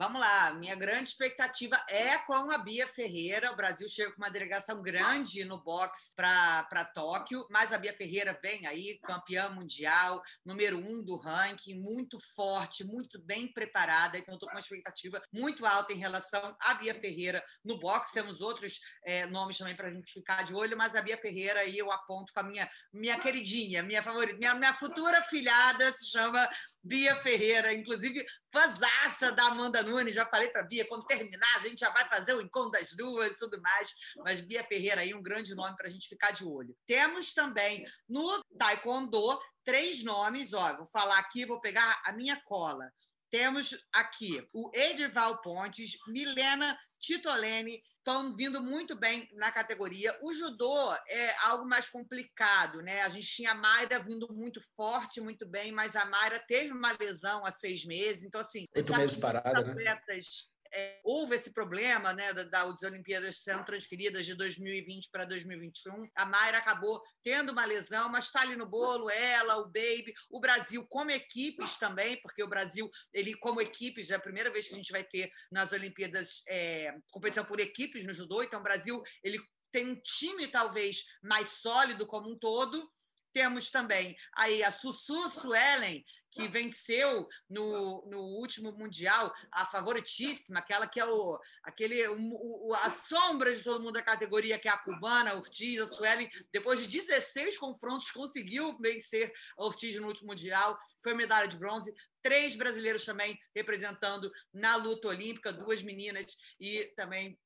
Vamos 0.00 0.20
lá, 0.20 0.54
minha 0.54 0.76
grande 0.76 1.08
expectativa 1.08 1.76
é 1.88 2.16
com 2.18 2.52
a 2.52 2.58
Bia 2.58 2.86
Ferreira. 2.86 3.50
O 3.50 3.56
Brasil 3.56 3.88
chega 3.88 4.12
com 4.12 4.22
uma 4.22 4.30
delegação 4.30 4.80
grande 4.80 5.44
no 5.44 5.60
boxe 5.60 6.14
para 6.14 6.84
Tóquio, 6.94 7.44
mas 7.50 7.72
a 7.72 7.78
Bia 7.78 7.92
Ferreira 7.92 8.38
vem 8.40 8.64
aí, 8.68 8.96
campeã 9.02 9.48
mundial, 9.48 10.22
número 10.44 10.78
um 10.78 11.04
do 11.04 11.16
ranking, 11.16 11.80
muito 11.80 12.16
forte, 12.36 12.84
muito 12.84 13.20
bem 13.20 13.52
preparada. 13.52 14.16
Então, 14.16 14.34
estou 14.34 14.48
com 14.48 14.54
uma 14.54 14.60
expectativa 14.60 15.20
muito 15.32 15.66
alta 15.66 15.92
em 15.92 15.98
relação 15.98 16.56
à 16.62 16.74
Bia 16.74 16.94
Ferreira 16.94 17.44
no 17.64 17.76
boxe. 17.80 18.14
Temos 18.14 18.40
outros 18.40 18.78
é, 19.04 19.26
nomes 19.26 19.58
também 19.58 19.74
para 19.74 19.88
a 19.88 19.92
gente 19.92 20.12
ficar 20.12 20.44
de 20.44 20.54
olho, 20.54 20.76
mas 20.76 20.94
a 20.94 21.02
Bia 21.02 21.18
Ferreira 21.18 21.58
aí 21.58 21.76
eu 21.76 21.90
aponto 21.90 22.32
com 22.32 22.38
a 22.38 22.44
minha, 22.44 22.70
minha 22.92 23.18
queridinha, 23.18 23.82
minha 23.82 24.00
favorita, 24.00 24.38
minha, 24.38 24.54
minha 24.54 24.74
futura 24.74 25.20
filhada 25.22 25.92
se 25.92 26.08
chama 26.08 26.48
Bia 26.88 27.14
Ferreira, 27.16 27.72
inclusive 27.74 28.24
fãzaça 28.50 29.30
da 29.32 29.44
Amanda 29.48 29.82
Nunes. 29.82 30.14
Já 30.14 30.24
falei 30.24 30.48
para 30.48 30.62
Bia, 30.62 30.88
quando 30.88 31.04
terminar, 31.04 31.56
a 31.56 31.68
gente 31.68 31.80
já 31.80 31.90
vai 31.90 32.08
fazer 32.08 32.34
o 32.34 32.40
encontro 32.40 32.70
das 32.70 32.96
duas 32.96 33.34
e 33.34 33.38
tudo 33.38 33.60
mais. 33.60 33.92
Mas 34.24 34.40
Bia 34.40 34.64
Ferreira 34.64 35.02
aí, 35.02 35.14
um 35.14 35.22
grande 35.22 35.54
nome 35.54 35.76
para 35.76 35.86
a 35.86 35.90
gente 35.90 36.08
ficar 36.08 36.30
de 36.30 36.44
olho. 36.44 36.74
Temos 36.86 37.34
também 37.34 37.86
no 38.08 38.42
Taekwondo 38.58 39.38
três 39.64 40.02
nomes. 40.02 40.54
Ó, 40.54 40.76
vou 40.78 40.86
falar 40.86 41.18
aqui, 41.18 41.44
vou 41.44 41.60
pegar 41.60 42.00
a 42.06 42.12
minha 42.12 42.40
cola. 42.44 42.90
Temos 43.30 43.76
aqui 43.92 44.42
o 44.54 44.70
Edival 44.72 45.42
Pontes, 45.42 45.92
Milena 46.08 46.78
Titolene 46.98 47.82
estão 47.98 48.34
vindo 48.34 48.60
muito 48.62 48.96
bem 48.96 49.28
na 49.34 49.52
categoria. 49.52 50.16
O 50.22 50.32
judô 50.32 50.94
é 51.08 51.36
algo 51.44 51.66
mais 51.66 51.90
complicado, 51.90 52.80
né? 52.80 53.02
A 53.02 53.08
gente 53.10 53.26
tinha 53.26 53.52
a 53.52 53.54
Mayra 53.54 54.02
vindo 54.02 54.26
muito 54.32 54.60
forte, 54.74 55.20
muito 55.20 55.46
bem, 55.46 55.70
mas 55.72 55.94
a 55.94 56.06
Mayra 56.06 56.38
teve 56.48 56.72
uma 56.72 56.96
lesão 56.98 57.44
há 57.44 57.52
seis 57.52 57.84
meses, 57.84 58.24
então 58.24 58.40
assim, 58.40 58.64
oito 58.74 58.96
meses 58.96 59.16
parada, 59.16 59.62
né? 59.62 59.70
atletas 59.70 60.52
é, 60.72 61.00
houve 61.04 61.36
esse 61.36 61.52
problema 61.52 62.12
né, 62.12 62.32
das 62.32 62.48
da 62.50 62.66
Olimpíadas 62.86 63.38
sendo 63.38 63.64
transferidas 63.64 64.26
de 64.26 64.34
2020 64.34 65.10
para 65.10 65.24
2021. 65.24 66.08
A 66.14 66.26
Mayra 66.26 66.58
acabou 66.58 67.02
tendo 67.22 67.52
uma 67.52 67.64
lesão, 67.64 68.08
mas 68.08 68.26
está 68.26 68.42
ali 68.42 68.56
no 68.56 68.66
bolo, 68.66 69.10
ela, 69.10 69.56
o 69.58 69.66
Baby, 69.66 70.12
o 70.30 70.40
Brasil 70.40 70.86
como 70.88 71.10
equipes 71.10 71.76
também, 71.76 72.20
porque 72.22 72.42
o 72.42 72.48
Brasil, 72.48 72.88
ele 73.12 73.34
como 73.36 73.60
equipes, 73.60 74.10
é 74.10 74.14
a 74.14 74.20
primeira 74.20 74.50
vez 74.50 74.68
que 74.68 74.74
a 74.74 74.76
gente 74.76 74.92
vai 74.92 75.04
ter 75.04 75.30
nas 75.50 75.72
Olimpíadas 75.72 76.42
é, 76.48 76.94
competição 77.10 77.44
por 77.44 77.60
equipes 77.60 78.06
no 78.06 78.14
judô, 78.14 78.42
então 78.42 78.60
o 78.60 78.62
Brasil 78.62 79.02
ele 79.22 79.38
tem 79.70 79.86
um 79.86 80.00
time 80.00 80.46
talvez 80.48 81.04
mais 81.22 81.48
sólido 81.48 82.06
como 82.06 82.30
um 82.30 82.38
todo, 82.38 82.88
temos 83.32 83.70
também 83.70 84.16
aí 84.34 84.62
a 84.62 84.72
Sussu 84.72 85.28
Suelen, 85.28 86.04
que 86.30 86.46
venceu 86.46 87.26
no, 87.48 88.04
no 88.06 88.20
último 88.20 88.72
Mundial, 88.72 89.32
a 89.50 89.66
favoritíssima, 89.66 90.58
aquela 90.58 90.86
que 90.86 91.00
é 91.00 91.06
o, 91.06 91.38
aquele, 91.64 92.06
o, 92.08 92.72
a 92.74 92.90
sombra 92.90 93.54
de 93.54 93.62
todo 93.62 93.82
mundo 93.82 93.94
da 93.94 94.02
categoria, 94.02 94.58
que 94.58 94.68
é 94.68 94.70
a 94.70 94.78
cubana, 94.78 95.30
a 95.30 95.36
Ortiz, 95.36 95.80
a 95.80 95.86
Suelen, 95.86 96.28
depois 96.52 96.80
de 96.80 96.86
16 96.86 97.56
confrontos, 97.56 98.10
conseguiu 98.10 98.76
vencer 98.78 99.32
a 99.56 99.64
Ortiz 99.64 99.96
no 99.96 100.06
último 100.06 100.28
Mundial, 100.28 100.78
foi 101.02 101.14
medalha 101.14 101.48
de 101.48 101.56
bronze. 101.56 101.94
Três 102.22 102.54
brasileiros 102.54 103.04
também 103.04 103.38
representando 103.54 104.30
na 104.52 104.76
luta 104.76 105.08
olímpica, 105.08 105.52
duas 105.52 105.82
meninas 105.82 106.36
e 106.60 106.92
também 106.96 107.38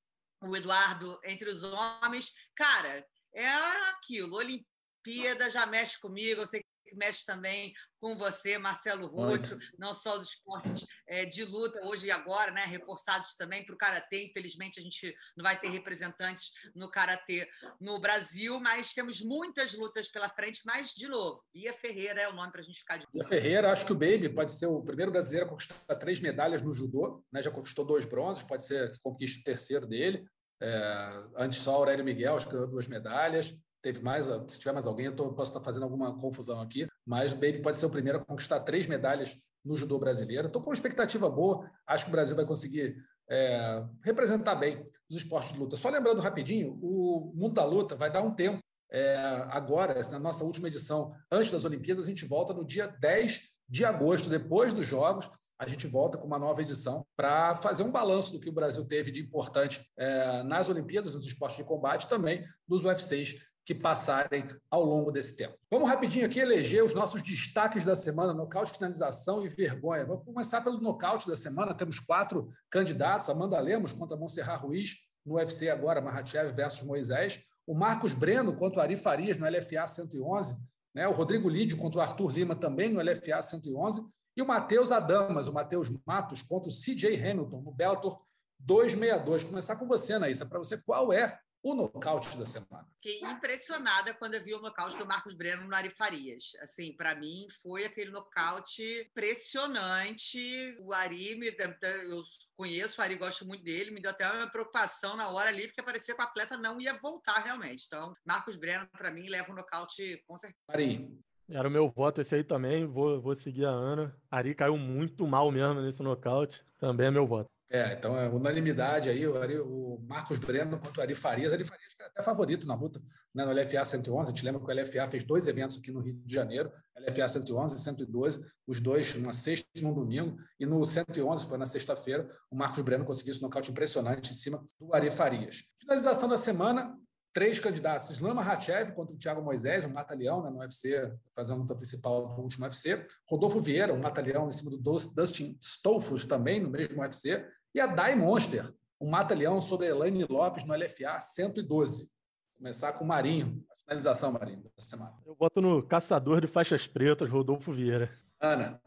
o 0.42 0.56
Eduardo 0.56 1.20
entre 1.24 1.48
os 1.48 1.62
homens. 1.62 2.32
Cara, 2.56 3.06
é 3.34 3.46
aquilo, 3.90 4.36
Olimpíada 4.36 4.71
Olimpíada 5.04 5.50
já 5.50 5.66
mexe 5.66 5.98
comigo, 6.00 6.40
eu 6.40 6.46
sei 6.46 6.60
que 6.60 6.96
mexe 6.96 7.24
também 7.24 7.72
com 8.00 8.16
você, 8.16 8.58
Marcelo 8.58 9.06
Russo, 9.06 9.56
Muito. 9.56 9.72
não 9.78 9.94
só 9.94 10.16
os 10.16 10.28
esportes 10.28 10.84
é, 11.08 11.24
de 11.24 11.44
luta 11.44 11.84
hoje 11.84 12.06
e 12.06 12.10
agora, 12.10 12.50
né, 12.50 12.64
reforçados 12.66 13.36
também 13.36 13.64
para 13.64 13.74
o 13.74 13.78
Karatê. 13.78 14.26
Infelizmente, 14.26 14.78
a 14.78 14.82
gente 14.82 15.14
não 15.36 15.42
vai 15.42 15.58
ter 15.58 15.68
representantes 15.68 16.52
no 16.74 16.90
Karatê 16.90 17.48
no 17.80 17.98
Brasil, 18.00 18.60
mas 18.60 18.92
temos 18.92 19.20
muitas 19.22 19.72
lutas 19.74 20.08
pela 20.08 20.28
frente. 20.28 20.60
Mas, 20.64 20.90
de 20.90 21.08
novo, 21.08 21.42
Bia 21.52 21.72
Ferreira 21.72 22.22
é 22.22 22.28
o 22.28 22.34
nome 22.34 22.52
para 22.52 22.60
a 22.60 22.64
gente 22.64 22.80
ficar 22.80 22.98
de 22.98 23.06
Bia 23.12 23.24
Ferreira, 23.24 23.72
acho 23.72 23.86
que 23.86 23.92
o 23.92 23.96
Baby 23.96 24.28
pode 24.28 24.52
ser 24.52 24.66
o 24.66 24.82
primeiro 24.82 25.12
brasileiro 25.12 25.46
a 25.46 25.48
conquistar 25.48 25.76
três 25.96 26.20
medalhas 26.20 26.62
no 26.62 26.72
judô, 26.72 27.24
né, 27.32 27.40
já 27.40 27.50
conquistou 27.50 27.84
dois 27.84 28.04
bronzes, 28.04 28.42
pode 28.42 28.66
ser 28.66 28.92
que 28.92 29.00
conquiste 29.00 29.40
o 29.40 29.44
terceiro 29.44 29.86
dele. 29.86 30.24
É, 30.60 31.24
antes 31.36 31.58
só 31.58 31.74
Aurélio 31.74 32.04
Miguel, 32.04 32.36
acho 32.36 32.46
que 32.46 32.52
ganhou 32.52 32.68
duas 32.68 32.86
medalhas 32.86 33.56
teve 33.82 34.00
mais, 34.02 34.26
se 34.48 34.58
tiver 34.58 34.72
mais 34.72 34.86
alguém, 34.86 35.06
eu 35.06 35.16
tô, 35.16 35.32
posso 35.32 35.50
estar 35.50 35.62
fazendo 35.62 35.82
alguma 35.82 36.16
confusão 36.18 36.60
aqui, 36.60 36.86
mas 37.04 37.32
o 37.32 37.36
Baby 37.36 37.60
pode 37.60 37.76
ser 37.76 37.86
o 37.86 37.90
primeiro 37.90 38.18
a 38.18 38.24
conquistar 38.24 38.60
três 38.60 38.86
medalhas 38.86 39.36
no 39.64 39.76
judô 39.76 39.98
brasileiro. 39.98 40.46
Estou 40.46 40.62
com 40.62 40.70
uma 40.70 40.74
expectativa 40.74 41.28
boa, 41.28 41.68
acho 41.86 42.04
que 42.04 42.10
o 42.10 42.12
Brasil 42.12 42.36
vai 42.36 42.46
conseguir 42.46 42.96
é, 43.28 43.84
representar 44.02 44.54
bem 44.54 44.84
os 45.10 45.16
esportes 45.18 45.52
de 45.52 45.58
luta. 45.58 45.76
Só 45.76 45.88
lembrando 45.88 46.20
rapidinho, 46.20 46.78
o 46.82 47.32
Mundo 47.34 47.54
da 47.54 47.64
Luta 47.64 47.96
vai 47.96 48.10
dar 48.10 48.22
um 48.22 48.34
tempo 48.34 48.60
é, 48.90 49.16
agora, 49.48 49.98
na 50.10 50.18
nossa 50.18 50.44
última 50.44 50.68
edição, 50.68 51.14
antes 51.30 51.50
das 51.50 51.64
Olimpíadas, 51.64 52.04
a 52.04 52.08
gente 52.08 52.26
volta 52.26 52.52
no 52.52 52.64
dia 52.64 52.86
10 52.86 53.40
de 53.66 53.84
agosto, 53.86 54.28
depois 54.28 54.72
dos 54.72 54.86
Jogos, 54.86 55.30
a 55.58 55.66
gente 55.66 55.86
volta 55.86 56.18
com 56.18 56.26
uma 56.26 56.38
nova 56.38 56.60
edição 56.60 57.06
para 57.16 57.54
fazer 57.54 57.84
um 57.84 57.90
balanço 57.90 58.32
do 58.32 58.40
que 58.40 58.50
o 58.50 58.52
Brasil 58.52 58.84
teve 58.84 59.10
de 59.10 59.22
importante 59.22 59.80
é, 59.96 60.42
nas 60.42 60.68
Olimpíadas, 60.68 61.14
nos 61.14 61.26
esportes 61.26 61.56
de 61.56 61.64
combate, 61.64 62.08
também 62.08 62.44
dos 62.68 62.84
UFCs 62.84 63.36
que 63.64 63.74
passarem 63.74 64.46
ao 64.70 64.84
longo 64.84 65.12
desse 65.12 65.36
tempo. 65.36 65.56
Vamos 65.70 65.88
rapidinho 65.88 66.26
aqui 66.26 66.40
eleger 66.40 66.84
os 66.84 66.94
nossos 66.94 67.22
destaques 67.22 67.84
da 67.84 67.94
semana, 67.94 68.34
nocaute, 68.34 68.72
finalização 68.72 69.44
e 69.44 69.48
vergonha. 69.48 70.04
Vamos 70.04 70.24
começar 70.24 70.60
pelo 70.62 70.80
nocaute 70.80 71.28
da 71.28 71.36
semana. 71.36 71.74
Temos 71.74 72.00
quatro 72.00 72.50
candidatos: 72.68 73.30
Amanda 73.30 73.58
Lemos 73.60 73.92
contra 73.92 74.16
Monserrat 74.16 74.60
Ruiz 74.60 74.96
no 75.24 75.34
UFC 75.34 75.70
agora, 75.70 76.00
Mahachev 76.00 76.52
versus 76.52 76.82
Moisés. 76.82 77.40
O 77.66 77.74
Marcos 77.74 78.12
Breno 78.12 78.54
contra 78.56 78.80
o 78.80 78.82
Ari 78.82 78.96
Farias 78.96 79.36
no 79.36 79.46
LFA 79.46 79.86
111. 79.86 80.56
né? 80.92 81.06
o 81.06 81.12
Rodrigo 81.12 81.48
Lídio 81.48 81.76
contra 81.76 82.00
o 82.00 82.02
Arthur 82.02 82.30
Lima 82.30 82.56
também 82.56 82.92
no 82.92 83.00
LFA 83.00 83.40
111, 83.40 84.04
e 84.36 84.42
o 84.42 84.46
Matheus 84.46 84.90
Adamas, 84.90 85.46
o 85.46 85.52
Matheus 85.52 85.88
Matos 86.04 86.42
contra 86.42 86.68
o 86.68 86.72
CJ 86.72 87.14
Hamilton 87.14 87.60
no 87.60 87.70
Bellator 87.70 88.20
262. 88.58 89.44
Começar 89.44 89.76
com 89.76 89.86
você, 89.86 90.18
Naísa, 90.18 90.44
para 90.44 90.58
você, 90.58 90.76
qual 90.78 91.12
é 91.12 91.38
o 91.62 91.74
nocaute 91.74 92.36
da 92.36 92.44
semana. 92.44 92.86
Fiquei 93.00 93.20
impressionada 93.28 94.12
quando 94.14 94.34
eu 94.34 94.42
vi 94.42 94.52
o 94.54 94.60
nocaute 94.60 94.98
do 94.98 95.06
Marcos 95.06 95.34
Breno 95.34 95.66
no 95.66 95.74
Ari 95.74 95.90
Farias. 95.90 96.52
Assim, 96.60 96.92
para 96.96 97.14
mim 97.14 97.46
foi 97.62 97.84
aquele 97.84 98.10
nocaute 98.10 98.82
impressionante. 99.08 100.38
O 100.80 100.92
Ari, 100.92 101.36
me, 101.36 101.46
eu 101.48 102.22
conheço 102.56 103.00
o 103.00 103.04
Ari, 103.04 103.14
gosto 103.14 103.46
muito 103.46 103.62
dele, 103.62 103.92
me 103.92 104.00
deu 104.00 104.10
até 104.10 104.28
uma 104.30 104.50
preocupação 104.50 105.16
na 105.16 105.28
hora 105.28 105.48
ali, 105.48 105.68
porque 105.68 105.82
parecia 105.82 106.14
que 106.14 106.20
o 106.20 106.24
atleta 106.24 106.56
não 106.56 106.80
ia 106.80 106.94
voltar 106.94 107.38
realmente. 107.38 107.84
Então, 107.86 108.12
Marcos 108.24 108.56
Breno, 108.56 108.88
para 108.90 109.12
mim, 109.12 109.28
leva 109.28 109.52
o 109.52 109.54
nocaute 109.54 110.20
com 110.26 110.36
certeza. 110.36 110.62
Ari. 110.68 111.08
Era 111.48 111.68
o 111.68 111.70
meu 111.70 111.90
voto 111.90 112.20
esse 112.20 112.34
aí 112.34 112.44
também, 112.44 112.86
vou, 112.86 113.20
vou 113.20 113.36
seguir 113.36 113.66
a 113.66 113.70
Ana. 113.70 114.16
Ari 114.30 114.54
caiu 114.54 114.76
muito 114.78 115.26
mal 115.26 115.50
mesmo 115.50 115.82
nesse 115.82 116.02
nocaute, 116.02 116.64
também 116.78 117.08
é 117.08 117.10
meu 117.10 117.26
voto. 117.26 117.50
É, 117.74 117.94
então 117.94 118.14
é 118.20 118.28
unanimidade 118.28 119.08
aí, 119.08 119.26
o, 119.26 119.40
Ari, 119.40 119.58
o 119.58 119.98
Marcos 120.06 120.38
Breno 120.38 120.78
contra 120.78 121.00
o 121.00 121.02
Ari 121.02 121.14
Farias. 121.14 121.54
Ari 121.54 121.64
Farias 121.64 121.94
que 121.94 122.02
é 122.02 122.06
até 122.06 122.22
favorito 122.22 122.66
na 122.66 122.74
luta 122.74 123.00
né, 123.34 123.46
no 123.46 123.50
LFA 123.50 123.82
111. 123.82 124.30
A 124.30 124.34
gente 124.34 124.44
lembra 124.44 124.60
que 124.60 124.70
o 124.70 124.82
LFA 124.82 125.06
fez 125.06 125.24
dois 125.24 125.48
eventos 125.48 125.78
aqui 125.78 125.90
no 125.90 126.00
Rio 126.00 126.12
de 126.12 126.34
Janeiro, 126.34 126.70
LFA 126.94 127.26
111 127.26 127.76
e 127.76 127.78
112, 127.78 128.44
os 128.66 128.78
dois 128.78 129.14
numa 129.14 129.32
sexta 129.32 129.66
e 129.74 129.80
num 129.80 129.94
domingo. 129.94 130.36
E 130.60 130.66
no 130.66 130.84
111, 130.84 131.46
foi 131.46 131.56
na 131.56 131.64
sexta-feira, 131.64 132.28
o 132.50 132.56
Marcos 132.56 132.82
Breno 132.82 133.06
conseguiu 133.06 133.32
esse 133.32 133.40
nocaute 133.40 133.70
impressionante 133.70 134.32
em 134.32 134.34
cima 134.34 134.62
do 134.78 134.94
Ari 134.94 135.10
Farias. 135.10 135.64
Finalização 135.78 136.28
da 136.28 136.36
semana, 136.36 136.94
três 137.32 137.58
candidatos. 137.58 138.10
Slama 138.10 138.42
Rachev 138.42 138.92
contra 138.92 139.14
o 139.14 139.18
Thiago 139.18 139.42
Moisés, 139.42 139.84
um 139.84 139.92
mata-leão 139.92 140.42
né, 140.42 140.50
no 140.50 140.58
UFC, 140.58 141.10
fazendo 141.34 141.56
a 141.56 141.60
luta 141.60 141.74
principal 141.74 142.34
do 142.34 142.42
último 142.42 142.64
UFC. 142.66 143.02
Rodolfo 143.26 143.60
Vieira, 143.60 143.94
um 143.94 144.00
mata-leão 144.00 144.48
em 144.48 144.52
cima 144.52 144.70
do 144.70 144.76
Dustin 144.76 145.56
Stolfus, 145.60 146.26
também 146.26 146.60
no 146.60 146.70
mesmo 146.70 147.00
UFC. 147.00 147.44
E 147.74 147.80
a 147.80 147.86
Dai 147.86 148.14
Monster, 148.14 148.70
um 149.00 149.08
mata-leão 149.08 149.58
sobre 149.58 149.86
Elaine 149.86 150.24
Lopes 150.24 150.62
no 150.64 150.74
LFA 150.74 151.18
112. 151.22 152.12
Começar 152.58 152.92
com 152.92 153.02
o 153.02 153.08
Marinho, 153.08 153.64
a 153.70 153.76
finalização, 153.76 154.30
Marinho, 154.30 154.70
da 154.76 154.84
semana. 154.84 155.14
Eu 155.24 155.34
boto 155.34 155.62
no 155.62 155.82
caçador 155.82 156.42
de 156.42 156.46
faixas 156.46 156.86
pretas, 156.86 157.30
Rodolfo 157.30 157.72
Vieira. 157.72 158.14
Ana. 158.38 158.78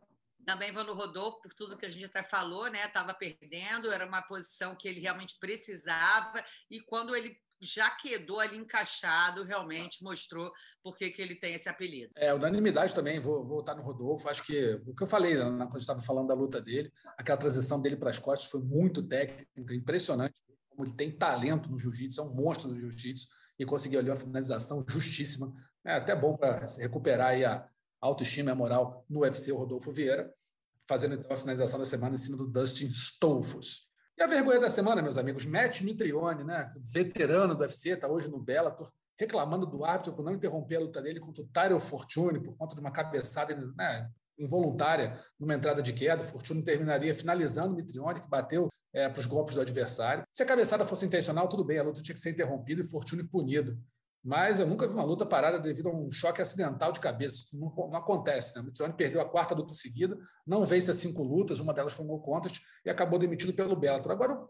Também 0.45 0.71
vou 0.71 0.83
no 0.83 0.93
Rodolfo, 0.93 1.41
por 1.41 1.51
tudo 1.55 1.75
que 1.75 1.87
a 1.87 1.89
gente 1.89 2.05
até 2.05 2.21
falou, 2.21 2.69
né? 2.69 2.85
Estava 2.85 3.11
perdendo, 3.15 3.91
era 3.91 4.05
uma 4.05 4.21
posição 4.21 4.75
que 4.75 4.87
ele 4.87 4.99
realmente 4.99 5.39
precisava, 5.39 6.45
e 6.69 6.79
quando 6.79 7.15
ele 7.15 7.35
já 7.61 7.89
quedou 7.89 8.39
ali 8.39 8.57
encaixado, 8.57 9.43
realmente 9.43 10.03
mostrou 10.03 10.51
por 10.83 10.97
que 10.97 11.13
ele 11.17 11.35
tem 11.35 11.53
esse 11.53 11.67
apelido. 11.67 12.11
É, 12.15 12.33
unanimidade 12.33 12.93
também, 12.93 13.19
vou 13.19 13.45
voltar 13.45 13.75
no 13.75 13.81
Rodolfo. 13.81 14.29
Acho 14.29 14.43
que 14.43 14.79
o 14.85 14.93
que 14.93 15.03
eu 15.03 15.07
falei 15.07 15.35
né, 15.35 15.65
quando 15.65 15.79
estava 15.79 16.01
falando 16.01 16.27
da 16.27 16.33
luta 16.33 16.61
dele, 16.61 16.91
aquela 17.17 17.37
transição 17.37 17.81
dele 17.81 17.95
para 17.95 18.09
as 18.09 18.19
costas 18.19 18.49
foi 18.49 18.61
muito 18.61 19.01
técnica, 19.01 19.73
impressionante. 19.73 20.35
Como 20.69 20.85
ele 20.85 20.95
tem 20.95 21.11
talento 21.11 21.69
no 21.69 21.79
jiu-jitsu, 21.79 22.21
é 22.21 22.23
um 22.23 22.33
monstro 22.33 22.69
do 22.69 22.75
jiu-jitsu 22.75 23.27
e 23.57 23.65
conseguiu 23.65 23.99
ali 23.99 24.09
uma 24.09 24.15
finalização 24.15 24.83
justíssima. 24.87 25.53
É 25.83 25.93
até 25.93 26.15
bom 26.15 26.35
para 26.35 26.65
recuperar 26.77 27.29
aí 27.29 27.45
a 27.45 27.67
autoestima 28.01 28.49
e 28.49 28.53
a 28.53 28.55
moral 28.55 29.05
no 29.09 29.21
UFC, 29.21 29.51
o 29.51 29.57
Rodolfo 29.57 29.91
Vieira, 29.91 30.31
fazendo 30.87 31.15
então 31.15 31.31
a 31.31 31.37
finalização 31.37 31.79
da 31.79 31.85
semana 31.85 32.15
em 32.15 32.17
cima 32.17 32.37
do 32.37 32.47
Dustin 32.47 32.87
Stolfus. 32.87 33.89
E 34.17 34.23
a 34.23 34.27
vergonha 34.27 34.61
da 34.61 34.69
semana, 34.69 35.01
meus 35.01 35.17
amigos, 35.17 35.45
Matt 35.45 35.81
Mitrione, 35.81 36.45
né, 36.45 36.71
veterano 36.93 37.53
do 37.53 37.59
UFC, 37.59 37.89
está 37.89 38.07
hoje 38.07 38.29
no 38.29 38.39
Bellator, 38.39 38.89
reclamando 39.19 39.65
do 39.65 39.83
árbitro 39.83 40.13
por 40.13 40.23
não 40.23 40.33
interromper 40.33 40.77
a 40.77 40.79
luta 40.79 41.01
dele 41.01 41.19
contra 41.19 41.43
o 41.43 41.47
Tyrell 41.47 41.79
Fortune 41.81 42.39
por 42.39 42.55
conta 42.55 42.75
de 42.75 42.81
uma 42.81 42.91
cabeçada 42.91 43.53
né, 43.77 44.09
involuntária 44.37 45.19
numa 45.37 45.53
entrada 45.53 45.83
de 45.83 45.91
queda. 45.91 46.23
Fortune 46.23 46.63
terminaria 46.63 47.13
finalizando 47.13 47.73
o 47.73 47.75
Mitrione, 47.75 48.21
que 48.21 48.29
bateu 48.29 48.69
é, 48.93 49.09
para 49.09 49.19
os 49.19 49.25
golpes 49.25 49.55
do 49.55 49.59
adversário. 49.59 50.23
Se 50.31 50.43
a 50.43 50.45
cabeçada 50.45 50.85
fosse 50.85 51.05
intencional, 51.05 51.49
tudo 51.49 51.65
bem, 51.65 51.79
a 51.79 51.83
luta 51.83 52.01
tinha 52.01 52.15
que 52.15 52.21
ser 52.21 52.31
interrompida 52.31 52.81
e 52.81 52.87
Fortune 52.87 53.23
punido 53.23 53.77
mas 54.25 54.59
eu 54.59 54.65
nunca 54.65 54.87
vi 54.87 54.93
uma 54.95 55.03
luta 55.03 55.23
parada 55.23 55.59
devido 55.59 55.87
a 55.89 55.93
um 55.93 56.09
choque 56.09 56.41
acidental 56.41 56.91
de 56.91 56.99
cabeça. 56.99 57.43
Isso 57.43 57.59
não, 57.59 57.67
não 57.67 57.95
acontece. 57.95 58.55
Né? 58.55 58.61
O 58.61 58.65
Mitrione 58.65 58.93
perdeu 58.95 59.21
a 59.21 59.29
quarta 59.29 59.53
luta 59.53 59.75
seguida, 59.75 60.17
não 60.47 60.65
vence 60.65 60.89
as 60.89 60.97
cinco 60.97 61.21
lutas, 61.21 61.59
uma 61.59 61.75
delas 61.75 61.93
foi 61.93 62.03
um 62.03 62.17
contest 62.17 62.59
e 62.83 62.89
acabou 62.89 63.19
demitido 63.19 63.53
pelo 63.53 63.75
Bellator. 63.75 64.11
Agora, 64.11 64.43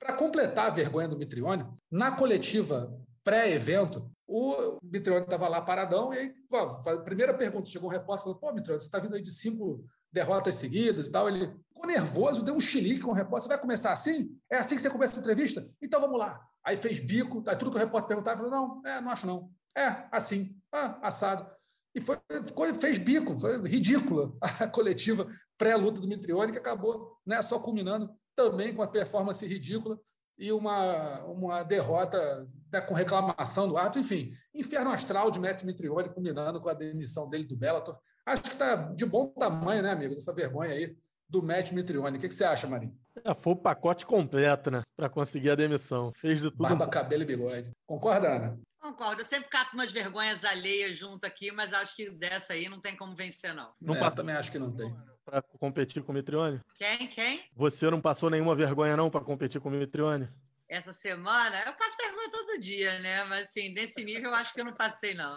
para 0.00 0.14
completar 0.14 0.66
a 0.66 0.70
vergonha 0.70 1.06
do 1.06 1.16
Mitrione, 1.16 1.64
na 1.88 2.10
coletiva 2.10 2.92
pré-evento, 3.22 4.10
o 4.26 4.78
Mitrione 4.82 5.22
estava 5.22 5.46
lá 5.46 5.62
paradão 5.62 6.12
e 6.12 6.18
aí, 6.18 6.34
a 6.52 6.96
primeira 6.98 7.32
pergunta, 7.32 7.70
chegou 7.70 7.88
um 7.88 7.92
repórter 7.92 8.22
e 8.22 8.24
falou, 8.24 8.38
pô, 8.38 8.52
Mitrione, 8.52 8.80
você 8.80 8.86
está 8.88 8.98
vindo 8.98 9.14
aí 9.14 9.22
de 9.22 9.30
cinco 9.30 9.84
derrotas 10.12 10.56
seguidas 10.56 11.06
e 11.06 11.10
tal. 11.12 11.28
Ele 11.28 11.54
ficou 11.80 11.86
nervoso, 11.86 12.44
deu 12.44 12.54
um 12.54 12.60
chilique 12.60 13.00
com 13.00 13.10
o 13.10 13.14
repórter. 13.14 13.42
Você 13.42 13.48
vai 13.48 13.58
começar 13.58 13.92
assim? 13.92 14.38
É 14.50 14.58
assim 14.58 14.76
que 14.76 14.82
você 14.82 14.90
começa 14.90 15.16
a 15.16 15.20
entrevista? 15.20 15.68
Então 15.80 16.00
vamos 16.00 16.18
lá. 16.18 16.40
Aí 16.62 16.76
fez 16.76 17.00
bico, 17.00 17.42
aí 17.46 17.56
tudo 17.56 17.70
que 17.70 17.76
o 17.76 17.80
repórter 17.80 18.08
perguntava, 18.08 18.38
falou: 18.38 18.50
não, 18.50 18.82
é, 18.86 19.00
não 19.00 19.10
acho 19.10 19.26
não. 19.26 19.50
É, 19.76 20.06
assim, 20.12 20.54
ah, 20.72 20.98
assado. 21.02 21.48
E 21.94 22.00
foi, 22.00 22.18
ficou, 22.44 22.72
fez 22.74 22.98
bico, 22.98 23.38
foi 23.40 23.66
ridícula 23.66 24.32
a 24.60 24.66
coletiva 24.66 25.26
pré-luta 25.58 26.00
do 26.00 26.06
Mitrione, 26.08 26.52
que 26.52 26.58
acabou 26.58 27.16
né, 27.26 27.40
só 27.42 27.58
culminando 27.58 28.10
também 28.36 28.74
com 28.74 28.82
uma 28.82 28.90
performance 28.90 29.44
ridícula 29.46 29.98
e 30.38 30.52
uma, 30.52 31.20
uma 31.24 31.62
derrota 31.62 32.48
né, 32.72 32.80
com 32.80 32.94
reclamação 32.94 33.68
do 33.68 33.76
árbitro. 33.76 34.00
Enfim, 34.00 34.32
inferno 34.54 34.90
astral 34.90 35.30
de 35.30 35.40
Matt 35.40 35.64
Mitrione, 35.64 36.08
culminando 36.08 36.60
com 36.60 36.68
a 36.68 36.74
demissão 36.74 37.28
dele 37.28 37.44
do 37.44 37.56
Bellator. 37.56 37.98
Acho 38.24 38.42
que 38.42 38.48
está 38.50 38.76
de 38.76 39.04
bom 39.04 39.28
tamanho, 39.28 39.82
né, 39.82 39.90
amigo, 39.90 40.14
essa 40.14 40.32
vergonha 40.32 40.72
aí 40.72 40.96
do 41.30 41.42
Matt 41.42 41.72
Mitrione. 41.72 42.18
O 42.18 42.20
que, 42.20 42.28
que 42.28 42.34
você 42.34 42.44
acha, 42.44 42.66
Marinho? 42.66 42.94
É, 43.24 43.32
foi 43.32 43.52
o 43.52 43.56
pacote 43.56 44.04
completo, 44.04 44.70
né? 44.70 44.82
Para 44.96 45.08
conseguir 45.08 45.50
a 45.50 45.54
demissão. 45.54 46.12
Fez 46.14 46.42
de 46.42 46.50
tudo. 46.50 46.62
Barba, 46.62 46.88
cabelo 46.88 47.22
e 47.22 47.26
bigode. 47.26 47.70
Concorda, 47.86 48.28
Ana? 48.28 48.60
Concordo. 48.80 49.20
Eu 49.20 49.26
sempre 49.26 49.48
cato 49.48 49.74
umas 49.74 49.92
vergonhas 49.92 50.44
alheias 50.44 50.98
junto 50.98 51.24
aqui, 51.24 51.52
mas 51.52 51.72
acho 51.72 51.94
que 51.94 52.10
dessa 52.10 52.54
aí 52.54 52.68
não 52.68 52.80
tem 52.80 52.96
como 52.96 53.14
vencer, 53.14 53.54
não. 53.54 53.72
Não 53.80 53.94
é, 53.94 54.10
também 54.10 54.34
acho 54.34 54.50
que 54.50 54.58
não 54.58 54.74
tem. 54.74 54.94
Para 55.24 55.42
competir 55.42 56.02
com 56.02 56.12
o 56.12 56.14
Mitrione? 56.14 56.60
Quem? 56.74 57.06
Quem? 57.06 57.44
Você 57.54 57.88
não 57.90 58.00
passou 58.00 58.30
nenhuma 58.30 58.56
vergonha, 58.56 58.96
não, 58.96 59.10
para 59.10 59.24
competir 59.24 59.60
com 59.60 59.68
o 59.68 59.72
Mitrione? 59.72 60.28
Essa 60.68 60.92
semana? 60.92 61.62
Eu 61.66 61.72
passo 61.74 61.96
vergonha 61.96 62.30
todo 62.30 62.60
dia, 62.60 62.98
né? 63.00 63.24
Mas, 63.24 63.48
assim, 63.48 63.72
nesse 63.72 64.02
nível 64.02 64.30
eu 64.30 64.34
acho 64.34 64.54
que 64.54 64.60
eu 64.60 64.64
não 64.64 64.74
passei, 64.74 65.14
não. 65.14 65.36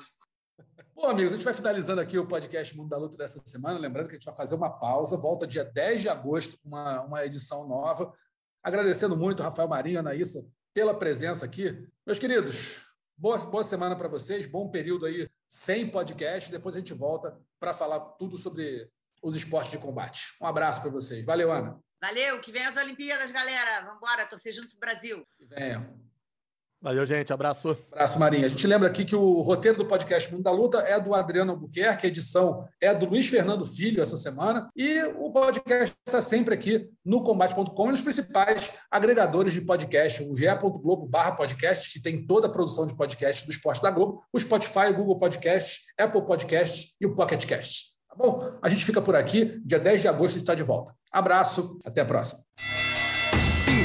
Bom, 0.96 1.10
amigos, 1.10 1.34
a 1.34 1.36
gente 1.36 1.44
vai 1.44 1.56
finalizando 1.56 2.00
aqui 2.00 2.20
o 2.20 2.28
podcast 2.28 2.78
Mundo 2.78 2.90
da 2.90 2.98
Luta 2.98 3.18
dessa 3.18 3.42
semana. 3.46 3.80
Lembrando 3.80 4.08
que 4.08 4.14
a 4.14 4.18
gente 4.18 4.26
vai 4.26 4.36
fazer 4.36 4.54
uma 4.54 4.70
pausa, 4.70 5.18
volta 5.18 5.48
dia 5.48 5.66
10 5.66 6.02
de 6.02 6.10
agosto 6.10 6.56
com 6.60 6.70
uma, 6.70 7.02
uma 7.02 7.26
edição 7.26 7.68
nova. 7.68 8.14
Agradecendo 8.62 9.18
muito, 9.18 9.42
Rafael 9.42 9.68
Marinho 9.68 9.96
e 9.96 9.98
Anaísa, 9.98 10.48
pela 10.72 10.94
presença 10.94 11.46
aqui. 11.46 11.90
Meus 12.06 12.20
queridos, 12.20 12.84
boa, 13.18 13.40
boa 13.40 13.64
semana 13.64 13.96
para 13.96 14.08
vocês, 14.08 14.46
bom 14.46 14.70
período 14.70 15.08
aí 15.08 15.28
sem 15.50 15.90
podcast. 15.90 16.52
Depois 16.52 16.76
a 16.76 16.80
gente 16.80 16.94
volta 16.94 17.38
para 17.60 17.74
falar 17.74 18.00
tudo 18.00 18.38
sobre 18.38 18.88
os 19.22 19.36
esportes 19.36 19.72
de 19.72 19.80
combate. 19.80 20.36
Um 20.40 20.46
abraço 20.46 20.80
para 20.80 20.92
vocês. 20.92 21.26
Valeu, 21.26 21.52
Ana. 21.52 21.80
Valeu, 22.00 22.40
que 22.40 22.52
venham 22.52 22.70
as 22.70 22.78
Olimpíadas, 22.78 23.32
galera. 23.32 23.82
Vamos 23.82 23.98
embora, 23.98 24.28
torcer 24.28 24.54
junto 24.54 24.76
o 24.76 24.80
Brasil. 24.80 25.26
Que 25.38 25.46
venham. 25.48 26.03
Valeu, 26.84 27.06
gente. 27.06 27.32
Abraço. 27.32 27.78
Abraço, 27.94 28.20
Marinha. 28.20 28.46
A 28.46 28.50
gente 28.50 28.68
lembra 28.68 28.90
aqui 28.90 29.06
que 29.06 29.16
o 29.16 29.40
roteiro 29.40 29.78
do 29.78 29.86
podcast 29.86 30.30
Mundo 30.30 30.44
da 30.44 30.52
Luta 30.52 30.80
é 30.80 31.00
do 31.00 31.16
Adriano 31.16 31.54
Albuquerque, 31.54 32.06
a 32.06 32.10
edição 32.10 32.68
é 32.82 32.94
do 32.94 33.06
Luiz 33.06 33.30
Fernando 33.30 33.66
Filho 33.66 34.04
essa 34.04 34.18
semana, 34.18 34.70
e 34.76 35.02
o 35.18 35.32
podcast 35.32 35.96
está 36.06 36.22
sempre 36.22 36.54
aqui 36.54 36.90
no 37.06 37.24
combate.com 37.24 37.88
e 37.88 37.92
nos 37.92 38.02
principais 38.02 38.74
agregadores 38.92 39.54
de 39.54 39.62
podcast, 39.62 40.24
o 40.24 40.36
ge.globo 40.36 41.08
barra 41.08 41.32
podcast, 41.32 41.90
que 41.90 42.02
tem 42.02 42.28
toda 42.28 42.48
a 42.48 42.52
produção 42.52 42.86
de 42.86 42.98
podcast 42.98 43.46
do 43.46 43.52
esporte 43.52 43.82
da 43.82 43.90
Globo, 43.90 44.22
o 44.34 44.38
Spotify, 44.38 44.88
o 44.90 44.94
Google 44.94 45.18
Podcasts, 45.18 45.84
Apple 45.98 46.26
Podcasts 46.26 46.98
e 47.00 47.06
o 47.06 47.16
Pocket 47.16 47.46
Cast. 47.46 47.94
Tá 48.10 48.16
bom? 48.18 48.58
A 48.62 48.68
gente 48.68 48.84
fica 48.84 49.02
por 49.02 49.16
aqui. 49.16 49.62
Dia 49.66 49.80
10 49.80 50.02
de 50.02 50.08
agosto 50.10 50.32
a 50.32 50.34
gente 50.34 50.42
está 50.42 50.54
de 50.54 50.64
volta. 50.64 50.94
Abraço, 51.12 51.80
até 51.86 52.02
a 52.02 52.06
próxima 52.06 52.44